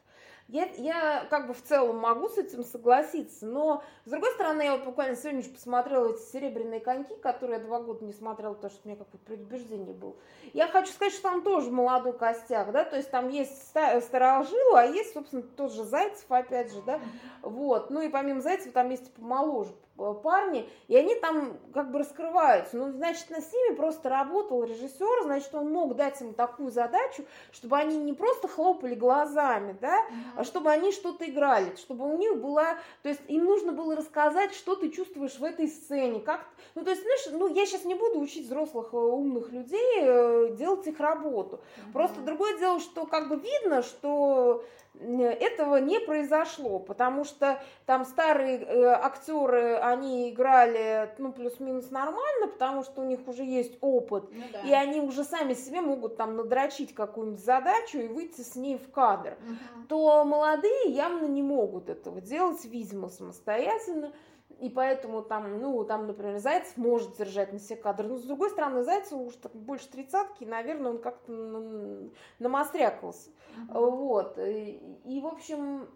Я, 0.49 0.69
я 0.77 1.25
как 1.29 1.47
бы 1.47 1.53
в 1.53 1.61
целом 1.63 1.97
могу 1.97 2.27
с 2.27 2.37
этим 2.37 2.65
согласиться, 2.65 3.45
но 3.45 3.81
с 4.05 4.09
другой 4.09 4.31
стороны, 4.33 4.61
я 4.61 4.73
вот 4.73 4.83
буквально 4.83 5.15
сегодня 5.15 5.41
же 5.41 5.49
посмотрела 5.49 6.13
эти 6.13 6.19
серебряные 6.19 6.81
коньки, 6.81 7.15
которые 7.15 7.59
я 7.59 7.63
два 7.63 7.81
года 7.81 8.03
не 8.03 8.11
смотрела, 8.11 8.53
потому 8.53 8.71
что 8.71 8.81
у 8.83 8.87
меня 8.89 8.97
какое-то 8.97 9.25
предубеждение 9.25 9.93
было. 9.93 10.15
Я 10.53 10.67
хочу 10.67 10.91
сказать, 10.91 11.13
что 11.13 11.23
там 11.23 11.43
тоже 11.43 11.71
молодой 11.71 12.13
костяк, 12.13 12.73
да, 12.73 12.83
то 12.83 12.97
есть 12.97 13.09
там 13.09 13.29
есть 13.29 13.67
старожилы, 13.69 14.77
а 14.77 14.83
есть, 14.83 15.13
собственно, 15.13 15.43
тот 15.43 15.71
же 15.71 15.85
Зайцев, 15.85 16.29
опять 16.29 16.73
же, 16.73 16.81
да, 16.81 16.99
вот. 17.41 17.89
Ну 17.89 18.01
и 18.01 18.09
помимо 18.09 18.41
Зайцева 18.41 18.73
там 18.73 18.89
есть 18.89 19.13
помоложе 19.13 19.73
парни, 19.95 20.67
и 20.87 20.95
они 20.95 21.15
там 21.15 21.57
как 21.73 21.91
бы 21.91 21.99
раскрываются. 21.99 22.77
Ну, 22.77 22.91
значит, 22.91 23.27
с 23.29 23.53
ними 23.53 23.75
просто 23.75 24.09
работал 24.09 24.63
режиссер, 24.63 25.23
значит, 25.23 25.53
он 25.53 25.71
мог 25.71 25.95
дать 25.95 26.19
им 26.21 26.33
такую 26.33 26.71
задачу, 26.71 27.25
чтобы 27.51 27.77
они 27.77 27.97
не 27.97 28.13
просто 28.13 28.47
хлопали 28.47 28.95
глазами, 28.95 29.77
да, 29.79 29.99
mm-hmm. 29.99 30.37
а 30.37 30.43
чтобы 30.43 30.71
они 30.71 30.91
что-то 30.91 31.29
играли, 31.29 31.75
чтобы 31.75 32.11
у 32.11 32.17
них 32.17 32.37
была, 32.37 32.77
то 33.03 33.09
есть 33.09 33.21
им 33.27 33.45
нужно 33.45 33.71
было 33.71 33.95
рассказать, 33.95 34.53
что 34.53 34.75
ты 34.75 34.89
чувствуешь 34.89 35.37
в 35.37 35.43
этой 35.43 35.67
сцене, 35.67 36.19
как, 36.19 36.45
ну, 36.75 36.83
то 36.83 36.89
есть, 36.89 37.03
знаешь, 37.03 37.27
ну, 37.31 37.53
я 37.53 37.65
сейчас 37.65 37.85
не 37.85 37.95
буду 37.95 38.19
учить 38.19 38.45
взрослых 38.45 38.89
э, 38.93 38.97
умных 38.97 39.51
людей 39.51 39.99
э, 40.01 40.55
делать 40.57 40.87
их 40.87 40.99
работу. 40.99 41.57
Mm-hmm. 41.57 41.91
Просто 41.93 42.21
другое 42.21 42.57
дело, 42.57 42.79
что 42.79 43.05
как 43.05 43.29
бы 43.29 43.35
видно, 43.35 43.83
что 43.83 44.65
этого 44.99 45.77
не 45.77 45.99
произошло, 45.99 46.79
потому 46.79 47.25
что 47.25 47.61
там 47.85 48.05
старые 48.05 48.59
э, 48.59 48.85
актеры, 48.85 49.75
они 49.77 50.29
играли, 50.29 51.13
ну, 51.17 51.31
плюс-минус 51.31 51.89
нормально, 51.89 52.47
потому 52.47 52.83
что 52.83 53.01
у 53.01 53.05
них 53.05 53.27
уже 53.27 53.43
есть 53.43 53.77
опыт, 53.81 54.25
ну, 54.31 54.43
да. 54.51 54.61
и 54.61 54.71
они 54.71 55.01
уже 55.01 55.23
сами 55.23 55.53
себе 55.53 55.81
могут 55.81 56.17
там 56.17 56.35
надрочить 56.35 56.93
какую-нибудь 56.93 57.43
задачу 57.43 57.97
и 57.99 58.07
выйти 58.07 58.41
с 58.41 58.55
ней 58.55 58.77
в 58.77 58.91
кадр. 58.91 59.37
Угу. 59.41 59.87
То 59.89 60.25
молодые 60.25 60.89
явно 60.89 61.25
не 61.25 61.41
могут 61.41 61.89
этого 61.89 62.21
делать, 62.21 62.63
видимо, 62.65 63.09
самостоятельно. 63.09 64.13
И 64.59 64.69
поэтому 64.69 65.21
там, 65.21 65.59
ну, 65.59 65.83
там, 65.83 66.07
например, 66.07 66.37
Зайцев 66.37 66.77
может 66.77 67.17
держать 67.17 67.51
на 67.53 67.59
себе 67.59 67.75
кадр. 67.75 68.05
Но, 68.05 68.17
с 68.17 68.23
другой 68.23 68.49
стороны, 68.49 68.83
Зайцев 68.83 69.13
уже 69.13 69.37
так 69.37 69.53
больше 69.53 69.89
тридцатки, 69.89 70.43
наверное, 70.43 70.91
он 70.91 70.97
как-то 70.99 72.09
намострякался. 72.39 73.29
Mm-hmm. 73.29 73.89
Вот. 73.91 74.37
И, 74.39 74.81
и, 75.05 75.19
в 75.19 75.27
общем, 75.27 75.87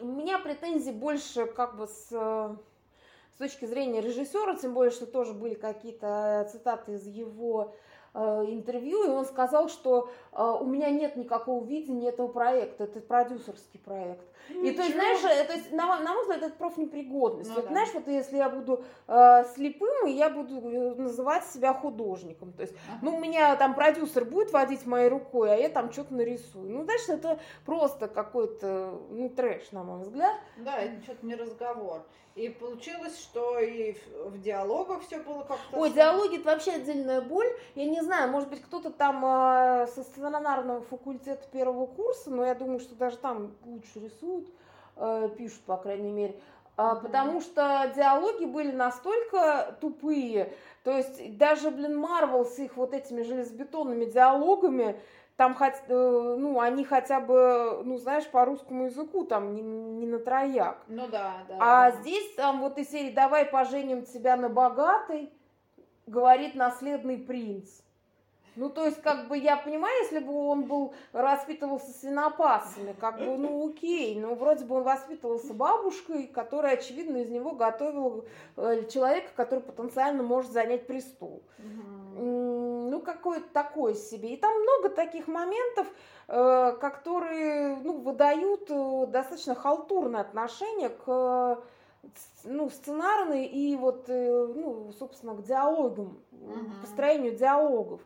у 0.00 0.06
меня 0.06 0.38
претензий 0.38 0.92
больше 0.92 1.46
как 1.46 1.76
бы 1.76 1.86
с, 1.86 2.08
с 2.08 3.36
точки 3.38 3.64
зрения 3.64 4.00
режиссера, 4.00 4.54
тем 4.56 4.74
более, 4.74 4.90
что 4.90 5.06
тоже 5.06 5.32
были 5.32 5.54
какие-то 5.54 6.48
цитаты 6.52 6.92
из 6.92 7.06
его 7.06 7.72
Э, 7.72 7.89
интервью, 8.14 9.04
и 9.04 9.08
он 9.08 9.24
сказал, 9.24 9.68
что 9.68 10.10
э, 10.32 10.56
у 10.60 10.64
меня 10.64 10.90
нет 10.90 11.16
никакого 11.16 11.64
видения 11.64 12.08
этого 12.08 12.28
проекта, 12.28 12.84
это 12.84 13.00
продюсерский 13.00 13.78
проект. 13.78 14.24
Ничего. 14.48 14.66
И 14.66 14.72
то 14.72 14.82
есть, 14.82 14.94
знаешь, 14.94 15.20
это, 15.22 15.52
э, 15.54 15.74
на, 15.74 16.00
на 16.00 16.14
мой 16.14 16.22
взгляд, 16.22 16.42
это 16.42 16.54
профнепригодность. 16.56 17.50
Ну, 17.50 17.56
вот, 17.56 17.64
да. 17.64 17.70
Знаешь, 17.70 17.90
вот 17.94 18.08
если 18.08 18.36
я 18.36 18.48
буду 18.48 18.84
э, 19.06 19.44
слепым, 19.54 20.06
я 20.06 20.28
буду 20.28 20.60
называть 20.60 21.44
себя 21.46 21.72
художником. 21.72 22.52
То 22.52 22.62
есть, 22.62 22.74
ага. 22.88 22.98
ну, 23.02 23.16
у 23.16 23.20
меня 23.20 23.54
там 23.56 23.74
продюсер 23.74 24.24
будет 24.24 24.50
водить 24.52 24.86
моей 24.86 25.08
рукой, 25.08 25.52
а 25.52 25.56
я 25.56 25.68
там 25.68 25.92
что-то 25.92 26.14
нарисую. 26.14 26.68
Ну, 26.68 26.84
знаешь, 26.84 27.08
это 27.08 27.38
просто 27.64 28.08
какой-то, 28.08 29.00
ну, 29.10 29.28
трэш, 29.28 29.70
на 29.72 29.84
мой 29.84 30.02
взгляд. 30.02 30.34
Да, 30.58 30.78
это 30.78 31.02
что-то 31.04 31.24
не 31.24 31.36
разговор. 31.36 32.02
И 32.36 32.48
получилось, 32.48 33.18
что 33.18 33.58
и 33.58 33.92
в, 33.92 34.30
в 34.30 34.40
диалогах 34.40 35.02
все 35.02 35.18
было 35.18 35.42
как-то... 35.42 35.76
Ой, 35.76 35.90
диалоги 35.90 36.36
это 36.36 36.46
вообще 36.46 36.72
отдельная 36.72 37.20
боль. 37.20 37.48
Я 37.74 37.86
не 37.86 37.99
знаю, 38.02 38.30
может 38.30 38.48
быть, 38.48 38.62
кто-то 38.62 38.90
там 38.90 39.24
э, 39.24 39.86
со 39.88 40.02
сценарного 40.02 40.82
факультета 40.82 41.46
первого 41.50 41.86
курса, 41.86 42.30
но 42.30 42.44
я 42.44 42.54
думаю, 42.54 42.80
что 42.80 42.94
даже 42.94 43.16
там 43.18 43.54
лучше 43.64 44.00
рисуют, 44.00 44.48
э, 44.96 45.28
пишут, 45.36 45.60
по 45.62 45.76
крайней 45.76 46.12
мере. 46.12 46.36
А, 46.76 46.94
потому 46.94 47.40
что 47.40 47.92
диалоги 47.94 48.46
были 48.46 48.72
настолько 48.72 49.76
тупые. 49.80 50.52
То 50.82 50.96
есть 50.96 51.36
даже, 51.36 51.70
блин, 51.70 51.96
Марвел 51.96 52.46
с 52.46 52.58
их 52.58 52.76
вот 52.76 52.94
этими 52.94 53.22
железобетонными 53.22 54.06
диалогами, 54.06 54.98
там 55.36 55.54
хоть, 55.54 55.74
э, 55.88 56.36
ну, 56.38 56.60
они 56.60 56.84
хотя 56.84 57.20
бы, 57.20 57.82
ну, 57.84 57.98
знаешь, 57.98 58.26
по 58.28 58.44
русскому 58.44 58.84
языку 58.84 59.24
там 59.24 59.54
не, 59.54 59.62
не 59.62 60.06
на 60.06 60.18
трояк. 60.18 60.82
Ну 60.86 61.06
да, 61.08 61.38
да. 61.48 61.56
А 61.60 61.90
да. 61.90 61.96
здесь 61.98 62.34
там 62.34 62.60
вот 62.60 62.78
из 62.78 62.90
серии 62.90 63.10
«Давай 63.10 63.46
поженим 63.46 64.04
тебя 64.04 64.36
на 64.36 64.48
богатой», 64.48 65.32
говорит 66.06 66.54
наследный 66.54 67.18
принц. 67.18 67.82
Ну, 68.56 68.68
то 68.68 68.84
есть, 68.84 69.00
как 69.00 69.28
бы, 69.28 69.38
я 69.38 69.56
понимаю, 69.56 69.94
если 70.02 70.18
бы 70.18 70.34
он 70.34 70.64
был, 70.64 70.92
воспитывался 71.12 71.92
свинопасами, 71.92 72.94
как 72.98 73.18
бы, 73.18 73.36
ну, 73.36 73.68
окей, 73.70 74.18
но 74.18 74.34
вроде 74.34 74.64
бы 74.64 74.76
он 74.76 74.82
воспитывался 74.82 75.54
бабушкой, 75.54 76.26
которая, 76.26 76.74
очевидно, 76.74 77.18
из 77.18 77.30
него 77.30 77.52
готовила 77.52 78.24
э, 78.56 78.86
человека, 78.88 79.30
который 79.36 79.60
потенциально 79.60 80.22
может 80.22 80.50
занять 80.50 80.86
престол. 80.86 81.42
Ну, 81.58 83.00
какое-то 83.00 83.48
такое 83.52 83.94
себе. 83.94 84.34
И 84.34 84.36
там 84.36 84.52
много 84.62 84.88
таких 84.88 85.28
моментов, 85.28 85.86
э, 86.28 86.76
которые, 86.80 87.76
ну, 87.76 87.98
выдают 87.98 88.68
э, 88.68 89.06
достаточно 89.06 89.54
халтурное 89.54 90.20
отношение 90.20 90.88
к 90.88 91.62
ну, 92.44 92.70
сценарной 92.70 93.44
и 93.44 93.76
вот, 93.76 94.08
ну, 94.08 94.90
собственно, 94.98 95.34
к 95.34 95.42
диалогам, 95.42 96.18
uh-huh. 96.32 96.80
построению 96.80 97.36
диалогов. 97.36 98.00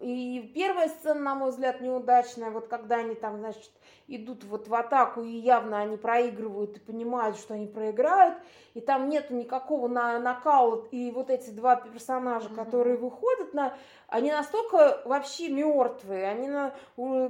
И 0.00 0.52
первая 0.54 0.88
сцена, 0.88 1.20
на 1.20 1.34
мой 1.34 1.50
взгляд, 1.50 1.80
неудачная, 1.80 2.50
вот 2.50 2.68
когда 2.68 2.96
они 2.96 3.14
там, 3.14 3.38
значит, 3.38 3.70
идут 4.06 4.44
вот 4.44 4.68
в 4.68 4.74
атаку, 4.74 5.22
и 5.22 5.30
явно 5.30 5.80
они 5.80 5.96
проигрывают 5.96 6.76
и 6.76 6.80
понимают, 6.80 7.36
что 7.36 7.54
они 7.54 7.66
проиграют, 7.66 8.38
и 8.74 8.80
там 8.80 9.08
нету 9.08 9.34
никакого 9.34 9.88
на 9.88 10.18
накала, 10.18 10.86
и 10.90 11.10
вот 11.10 11.30
эти 11.30 11.50
два 11.50 11.76
персонажа, 11.76 12.48
mm-hmm. 12.48 12.54
которые 12.54 12.96
выходят 12.96 13.54
на, 13.54 13.76
они 14.08 14.30
настолько 14.30 15.02
вообще 15.04 15.48
мертвые, 15.48 16.28
они 16.28 16.48
на, 16.48 16.74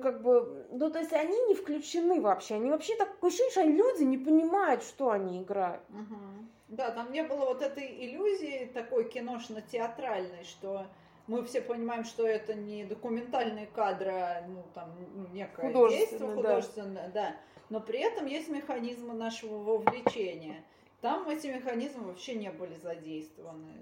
как 0.00 0.23
бы, 0.23 0.67
ну, 0.71 0.90
то 0.90 0.99
есть 0.99 1.12
они 1.12 1.38
не 1.47 1.55
включены 1.55 2.21
вообще, 2.21 2.57
они 2.57 2.71
вообще 2.71 2.97
так, 2.97 3.09
ощущение, 3.23 3.50
что 3.50 3.62
люди 3.62 4.02
не 4.05 4.19
понимают, 4.19 4.83
что 4.83 5.11
они 5.11 5.43
играют. 5.43 5.83
Mm-hmm. 5.90 6.47
Да, 6.69 6.90
там 6.93 7.11
не 7.11 7.25
было 7.25 7.47
вот 7.47 7.62
этой 7.62 8.07
иллюзии 8.07 8.71
такой 8.73 9.09
киношно-театральной, 9.09 10.45
что 10.45 10.87
мы 11.31 11.45
все 11.45 11.61
понимаем, 11.61 12.03
что 12.05 12.27
это 12.27 12.55
не 12.55 12.85
документальные 12.85 13.69
кадры, 13.69 14.11
а 14.11 14.45
ну, 14.49 14.65
там, 14.75 14.93
некое 15.33 15.73
действие 15.89 16.29
художественное, 16.29 17.09
да. 17.11 17.31
да. 17.31 17.37
Но 17.69 17.81
при 17.81 18.01
этом 18.01 18.27
есть 18.27 18.49
механизмы 18.49 19.15
нашего 19.15 19.59
вовлечения. 19.59 20.65
Там 21.01 21.29
эти 21.29 21.47
механизмы 21.47 22.09
вообще 22.09 22.35
не 22.35 22.51
были 22.51 22.75
задействованы. 22.75 23.75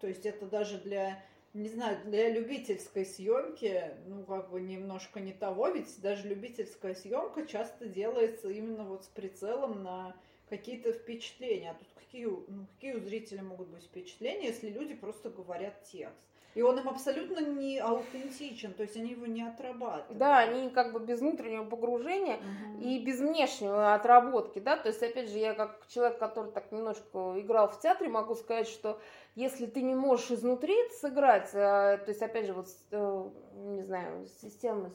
То 0.00 0.08
есть 0.08 0.26
это 0.26 0.46
даже 0.46 0.78
для, 0.78 1.24
не 1.54 1.68
знаю, 1.68 1.98
для 2.04 2.28
любительской 2.28 3.06
съемки, 3.06 3.92
ну, 4.08 4.24
как 4.24 4.50
бы 4.50 4.60
немножко 4.60 5.20
не 5.20 5.32
того, 5.32 5.68
ведь 5.68 6.00
даже 6.00 6.26
любительская 6.26 6.96
съемка 6.96 7.46
часто 7.46 7.86
делается 7.86 8.48
именно 8.48 8.82
вот 8.82 9.04
с 9.04 9.08
прицелом 9.08 9.84
на 9.84 10.16
какие-то 10.48 10.92
впечатления. 10.92 11.70
А 11.70 11.74
тут 11.74 11.88
какие, 11.94 12.26
ну, 12.26 12.66
какие 12.74 12.94
у 12.94 13.00
зрителя 13.00 13.44
могут 13.44 13.68
быть 13.68 13.84
впечатления, 13.84 14.48
если 14.48 14.70
люди 14.70 14.94
просто 14.94 15.30
говорят 15.30 15.84
текст? 15.84 16.26
И 16.56 16.62
он 16.62 16.78
им 16.78 16.88
абсолютно 16.88 17.40
не 17.40 17.78
аутентичен, 17.78 18.72
то 18.72 18.82
есть 18.82 18.96
они 18.96 19.10
его 19.10 19.26
не 19.26 19.42
отрабатывают. 19.42 20.16
Да, 20.16 20.38
они 20.38 20.70
как 20.70 20.94
бы 20.94 21.00
без 21.00 21.20
внутреннего 21.20 21.64
погружения 21.64 22.36
угу. 22.36 22.80
и 22.80 22.98
без 23.04 23.20
внешней 23.20 23.68
отработки, 23.68 24.58
да, 24.58 24.78
то 24.78 24.88
есть, 24.88 25.02
опять 25.02 25.28
же, 25.28 25.36
я 25.36 25.52
как 25.52 25.86
человек, 25.88 26.18
который 26.18 26.50
так 26.50 26.72
немножко 26.72 27.38
играл 27.38 27.68
в 27.68 27.78
театре, 27.78 28.08
могу 28.08 28.34
сказать, 28.34 28.68
что 28.68 28.98
если 29.34 29.66
ты 29.66 29.82
не 29.82 29.94
можешь 29.94 30.30
изнутри 30.30 30.74
сыграть, 30.98 31.50
а, 31.52 31.98
то 31.98 32.08
есть, 32.08 32.22
опять 32.22 32.46
же, 32.46 32.54
вот, 32.54 32.68
э, 32.90 33.30
не 33.56 33.82
знаю, 33.82 34.26
система 34.40 34.92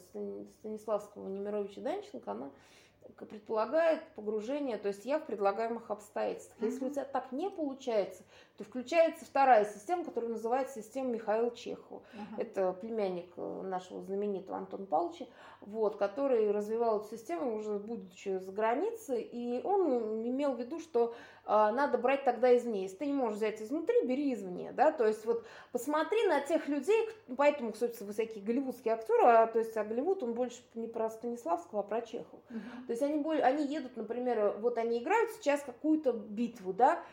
Станиславского 0.59 1.27
Немировича 1.27 1.81
Данченко, 1.81 2.31
она 2.31 2.49
предполагает 3.29 4.01
погружение, 4.15 4.77
то 4.77 4.87
есть 4.87 5.05
я 5.05 5.19
в 5.19 5.25
предлагаемых 5.25 5.91
обстоятельствах. 5.91 6.57
Mm-hmm. 6.59 6.65
Если 6.65 6.85
у 6.85 6.89
тебя 6.89 7.05
так 7.05 7.31
не 7.31 7.49
получается, 7.49 8.23
то 8.61 8.65
включается 8.65 9.25
вторая 9.25 9.65
система, 9.65 10.05
которая 10.05 10.31
называется 10.31 10.81
система 10.81 11.09
Михаила 11.09 11.51
Чехова. 11.51 12.01
Uh-huh. 12.13 12.41
Это 12.41 12.73
племянник 12.73 13.31
э, 13.35 13.61
нашего 13.63 14.01
знаменитого 14.01 14.57
Антона 14.57 14.85
Павловича, 14.85 15.25
вот, 15.61 15.97
который 15.97 16.51
развивал 16.51 16.99
эту 16.99 17.09
систему 17.09 17.55
уже 17.55 17.79
будучи 17.79 18.37
за 18.37 18.51
границей, 18.51 19.21
и 19.21 19.61
он 19.63 20.21
имел 20.27 20.53
в 20.53 20.59
виду, 20.59 20.79
что 20.79 21.15
э, 21.45 21.49
надо 21.49 21.97
брать 21.97 22.23
тогда 22.23 22.55
извне. 22.55 22.83
Если 22.83 22.97
ты 22.97 23.05
не 23.07 23.13
можешь 23.13 23.37
взять 23.37 23.61
изнутри, 23.61 24.05
бери 24.05 24.33
извне, 24.33 24.71
да, 24.73 24.91
то 24.91 25.07
есть 25.07 25.25
вот 25.25 25.43
посмотри 25.71 26.23
на 26.27 26.41
тех 26.41 26.67
людей, 26.67 27.09
поэтому, 27.35 27.73
собственно, 27.73 28.13
всякие 28.13 28.43
голливудские 28.43 28.93
актеры, 28.93 29.23
а, 29.23 29.47
то 29.47 29.59
есть 29.59 29.75
а 29.75 29.83
Голливуд, 29.83 30.21
он 30.23 30.33
больше 30.33 30.61
не 30.75 30.87
про 30.87 31.09
Станиславского, 31.09 31.81
а 31.81 31.83
про 31.83 32.01
Чехова. 32.01 32.41
Uh-huh. 32.49 32.85
То 32.85 32.93
есть 32.93 33.01
они, 33.01 33.23
они 33.41 33.65
едут, 33.65 33.97
например, 33.97 34.55
вот 34.59 34.77
они 34.77 34.99
играют 34.99 35.31
сейчас 35.31 35.61
какую-то 35.61 36.13
битву, 36.13 36.73
да, 36.73 37.03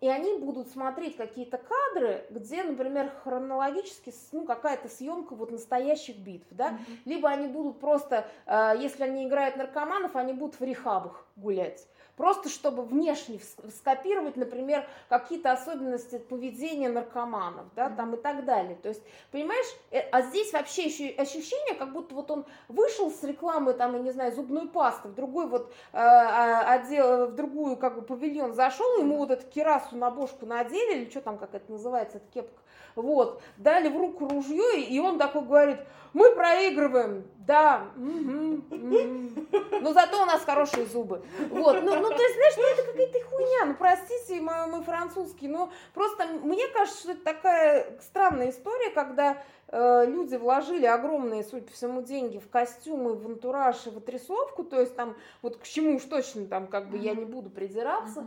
и 0.00 0.08
они 0.08 0.38
будут 0.38 0.68
смотреть 0.68 1.16
какие-то 1.16 1.58
кадры, 1.58 2.24
где, 2.30 2.62
например, 2.62 3.10
хронологически 3.24 4.12
ну, 4.32 4.44
какая-то 4.44 4.88
съемка 4.88 5.34
вот 5.34 5.50
настоящих 5.50 6.18
битв, 6.18 6.46
да, 6.50 6.70
mm-hmm. 6.70 6.98
либо 7.04 7.28
они 7.28 7.48
будут 7.48 7.80
просто, 7.80 8.28
э, 8.46 8.74
если 8.78 9.04
они 9.04 9.26
играют 9.26 9.56
наркоманов, 9.56 10.14
они 10.16 10.32
будут 10.32 10.60
в 10.60 10.64
рехабах 10.64 11.26
гулять 11.36 11.86
просто 12.18 12.48
чтобы 12.48 12.82
внешне 12.82 13.40
скопировать, 13.70 14.36
например, 14.36 14.86
какие-то 15.08 15.52
особенности 15.52 16.18
поведения 16.18 16.88
наркоманов, 16.88 17.66
да, 17.76 17.88
там 17.90 18.14
и 18.14 18.16
так 18.18 18.44
далее. 18.44 18.74
То 18.74 18.88
есть, 18.88 19.02
понимаешь, 19.30 19.66
э, 19.92 20.00
а 20.10 20.22
здесь 20.22 20.52
вообще 20.52 20.86
еще 20.86 21.14
ощущение, 21.14 21.76
как 21.76 21.92
будто 21.92 22.16
вот 22.16 22.30
он 22.30 22.44
вышел 22.66 23.10
с 23.10 23.22
рекламы, 23.22 23.72
там, 23.72 23.94
я 23.94 24.00
не 24.00 24.10
знаю, 24.10 24.34
зубной 24.34 24.68
пасты, 24.68 25.08
в 25.08 25.14
другой 25.14 25.46
вот 25.46 25.72
э, 25.92 25.96
а, 25.96 26.72
отдел, 26.72 27.28
в 27.28 27.36
другую 27.36 27.76
как 27.76 27.94
бы 27.94 28.02
павильон 28.02 28.52
зашел, 28.52 28.98
ему 28.98 29.18
вот 29.18 29.30
эту 29.30 29.46
кирасу 29.46 29.96
на 29.96 30.10
бошку 30.10 30.44
надели, 30.44 31.02
или 31.02 31.10
что 31.10 31.20
там, 31.20 31.38
как 31.38 31.54
это 31.54 31.70
называется, 31.70 32.16
эта 32.16 32.26
кепка, 32.34 32.60
вот, 33.02 33.42
дали 33.56 33.88
в 33.88 33.96
руку 33.96 34.28
ружье, 34.28 34.80
и 34.80 34.98
он 34.98 35.18
такой 35.18 35.42
говорит, 35.42 35.78
мы 36.12 36.34
проигрываем, 36.34 37.24
да, 37.46 37.86
угу, 37.96 38.62
угу. 38.70 39.80
но 39.80 39.92
зато 39.92 40.22
у 40.22 40.26
нас 40.26 40.42
хорошие 40.44 40.86
зубы. 40.86 41.22
Вот, 41.50 41.82
ну, 41.82 41.96
ну 41.96 42.08
то 42.08 42.22
есть, 42.22 42.34
знаешь, 42.34 42.54
ну 42.56 42.64
это 42.64 42.82
какая-то 42.82 43.18
хуйня, 43.30 43.64
ну 43.66 43.74
простите, 43.74 44.40
мы, 44.40 44.66
мы 44.66 44.82
французские, 44.82 45.50
но 45.50 45.70
просто 45.94 46.26
мне 46.26 46.66
кажется, 46.68 47.00
что 47.00 47.12
это 47.12 47.24
такая 47.24 47.98
странная 48.00 48.50
история, 48.50 48.90
когда 48.90 49.42
э, 49.68 50.06
люди 50.06 50.36
вложили 50.36 50.86
огромные, 50.86 51.44
судя 51.44 51.66
по 51.66 51.72
всему, 51.72 52.02
деньги 52.02 52.38
в 52.38 52.48
костюмы, 52.50 53.14
в 53.14 53.26
антураж 53.26 53.86
и 53.86 53.90
в 53.90 53.98
отрисовку, 53.98 54.64
то 54.64 54.80
есть 54.80 54.96
там, 54.96 55.16
вот 55.42 55.58
к 55.58 55.62
чему 55.64 55.96
уж 55.96 56.04
точно 56.04 56.46
там 56.46 56.66
как 56.66 56.90
бы 56.90 56.98
я 56.98 57.14
не 57.14 57.24
буду 57.24 57.50
придираться, 57.50 58.26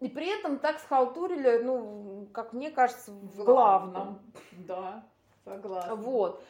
и 0.00 0.08
при 0.08 0.28
этом 0.28 0.58
так 0.58 0.78
схалтурили, 0.78 1.62
ну, 1.62 2.28
как 2.32 2.52
мне 2.52 2.70
кажется, 2.70 3.10
в 3.12 3.44
главном. 3.44 4.20
Да, 4.66 5.06
согласна. 5.44 5.94
Вот. 5.94 6.42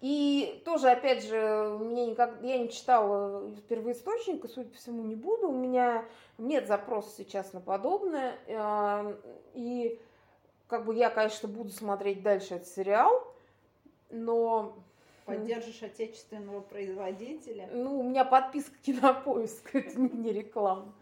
И 0.00 0.62
тоже, 0.64 0.90
опять 0.90 1.24
же, 1.24 1.76
мне 1.78 2.06
никак, 2.06 2.42
я 2.42 2.58
не 2.58 2.70
читала 2.70 3.50
первоисточника, 3.68 4.48
судя 4.48 4.70
по 4.70 4.76
всему, 4.76 5.02
не 5.02 5.14
буду. 5.14 5.48
У 5.48 5.56
меня 5.56 6.06
нет 6.38 6.66
запроса 6.66 7.10
сейчас 7.16 7.52
на 7.52 7.60
подобное. 7.60 8.38
А, 8.48 9.14
и 9.52 10.00
как 10.68 10.86
бы 10.86 10.94
я, 10.94 11.10
конечно, 11.10 11.48
буду 11.48 11.70
смотреть 11.70 12.22
дальше 12.22 12.54
этот 12.54 12.68
сериал, 12.68 13.26
но... 14.10 14.74
Поддержишь 15.26 15.82
отечественного 15.82 16.60
производителя? 16.60 17.68
Ну, 17.72 18.00
у 18.00 18.02
меня 18.02 18.24
подписка 18.24 18.76
кинопоиск, 18.82 19.74
это 19.74 20.00
не 20.00 20.32
реклама. 20.32 20.94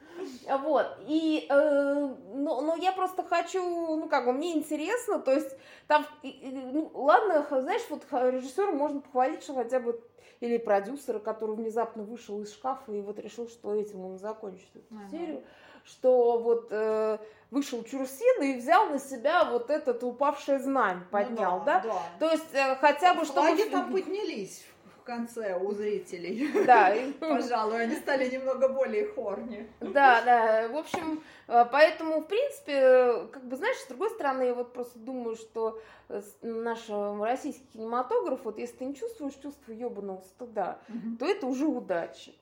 Вот. 0.63 0.87
И, 1.07 1.47
э, 1.49 2.15
но, 2.35 2.61
но 2.61 2.77
я 2.77 2.93
просто 2.93 3.23
хочу, 3.23 3.63
ну, 3.63 4.09
как 4.09 4.25
бы, 4.27 4.33
мне 4.33 4.57
интересно, 4.57 5.19
то 5.19 5.33
есть, 5.33 5.57
там, 5.87 6.07
ну, 6.23 6.91
ладно, 6.95 7.47
знаешь, 7.51 7.83
вот 7.91 8.03
режиссеру 8.11 8.73
можно 8.73 9.01
похвалить, 9.01 9.43
что 9.43 9.55
хотя 9.55 9.81
бы 9.81 10.01
или 10.41 10.57
продюсера, 10.59 11.19
который 11.19 11.57
внезапно 11.57 12.03
вышел 12.03 12.41
из 12.41 12.53
шкафа 12.53 12.93
и 12.93 13.01
вот 13.01 13.19
решил, 13.19 13.49
что 13.49 13.75
этим 13.75 14.05
он 14.05 14.19
закончит 14.19 14.69
эту 14.75 14.95
ага. 14.95 15.11
серию, 15.11 15.45
что 15.85 16.39
вот 16.39 16.69
э, 16.71 17.19
вышел 17.51 17.83
Чурсин 17.83 18.43
и 18.43 18.57
взял 18.57 18.89
на 18.91 18.99
себя 18.99 19.45
вот 19.45 19.71
этот 19.71 20.03
упавшее 20.05 20.59
знамя, 20.59 21.07
поднял, 21.11 21.61
ну, 21.61 21.65
да, 21.65 21.81
да? 21.81 21.89
да? 21.89 22.03
То 22.21 22.33
есть 22.33 22.55
э, 22.55 22.77
хотя 22.77 23.15
бы 23.15 23.25
чтобы... 23.25 23.49
Флаги 23.49 23.69
там 23.71 23.93
поднялись 23.93 24.65
конце 25.09 25.57
у 25.57 25.73
зрителей. 25.73 26.53
Да. 26.67 26.95
Пожалуй, 27.21 27.83
они 27.83 27.97
стали 27.97 28.29
немного 28.29 28.69
более 28.69 29.07
хорни. 29.07 29.67
Да, 29.81 30.23
да. 30.23 30.69
В 30.69 30.77
общем, 30.77 31.23
э, 31.49 31.65
поэтому, 31.73 32.21
в 32.21 32.27
принципе, 32.27 33.27
как 33.33 33.45
бы, 33.45 33.57
знаешь, 33.57 33.79
с 33.79 33.87
другой 33.89 34.11
стороны, 34.11 34.43
я 34.43 34.55
вот 34.55 34.75
просто 34.75 34.99
думаю, 34.99 35.37
что 35.37 35.81
э, 36.11 36.21
наш 36.43 36.81
российский 37.21 37.67
кинематограф, 37.73 38.41
вот 38.45 38.59
если 38.59 38.77
ты 38.77 38.85
не 38.85 38.95
чувствуешь 38.95 39.35
чувство 39.43 39.73
ебаного 39.73 40.21
стыда, 40.21 40.79
угу. 40.89 41.17
то 41.19 41.27
это 41.27 41.47
уже 41.47 41.67
удача. 41.67 42.33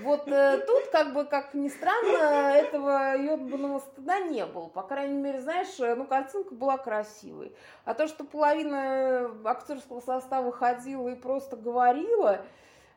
Вот 0.00 0.28
э, 0.28 0.58
тут, 0.66 0.88
как 0.88 1.12
бы, 1.12 1.24
как 1.24 1.54
ни 1.54 1.68
странно, 1.68 2.54
этого 2.54 3.16
ебаного 3.16 3.80
стыда 3.80 4.20
не 4.20 4.44
было. 4.46 4.68
По 4.68 4.82
крайней 4.82 5.18
мере, 5.18 5.40
знаешь, 5.40 5.78
э, 5.78 5.94
ну, 5.94 6.04
картинка 6.04 6.54
была 6.54 6.78
красивой. 6.78 7.52
А 7.84 7.94
то, 7.94 8.06
что 8.06 8.24
половина 8.24 9.30
актерского 9.44 10.00
состава 10.00 10.52
ходила 10.52 11.08
и 11.08 11.14
просто 11.14 11.56
говорила, 11.56 12.42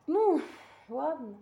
ну, 0.07 0.41
ладно. 0.87 1.35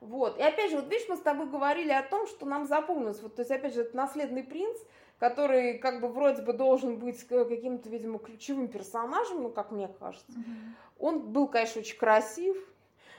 Вот. 0.00 0.38
И 0.38 0.42
опять 0.42 0.70
же, 0.70 0.76
вот 0.76 0.90
видишь, 0.90 1.08
мы 1.08 1.16
с 1.16 1.20
тобой 1.20 1.46
говорили 1.46 1.90
о 1.90 2.02
том, 2.02 2.26
что 2.26 2.44
нам 2.44 2.66
запомнилось. 2.66 3.22
Вот, 3.22 3.36
то 3.36 3.40
есть, 3.40 3.50
опять 3.50 3.74
же, 3.74 3.82
это 3.82 3.96
наследный 3.96 4.42
принц, 4.42 4.76
который 5.18 5.78
как 5.78 6.00
бы 6.00 6.08
вроде 6.08 6.42
бы 6.42 6.52
должен 6.52 6.98
быть 6.98 7.26
каким-то, 7.26 7.88
видимо, 7.88 8.18
ключевым 8.18 8.68
персонажем, 8.68 9.42
ну, 9.42 9.50
как 9.50 9.70
мне 9.70 9.88
кажется. 9.88 10.32
Mm-hmm. 10.32 10.72
Он 10.98 11.20
был, 11.32 11.48
конечно, 11.48 11.80
очень 11.80 11.96
красив, 11.96 12.56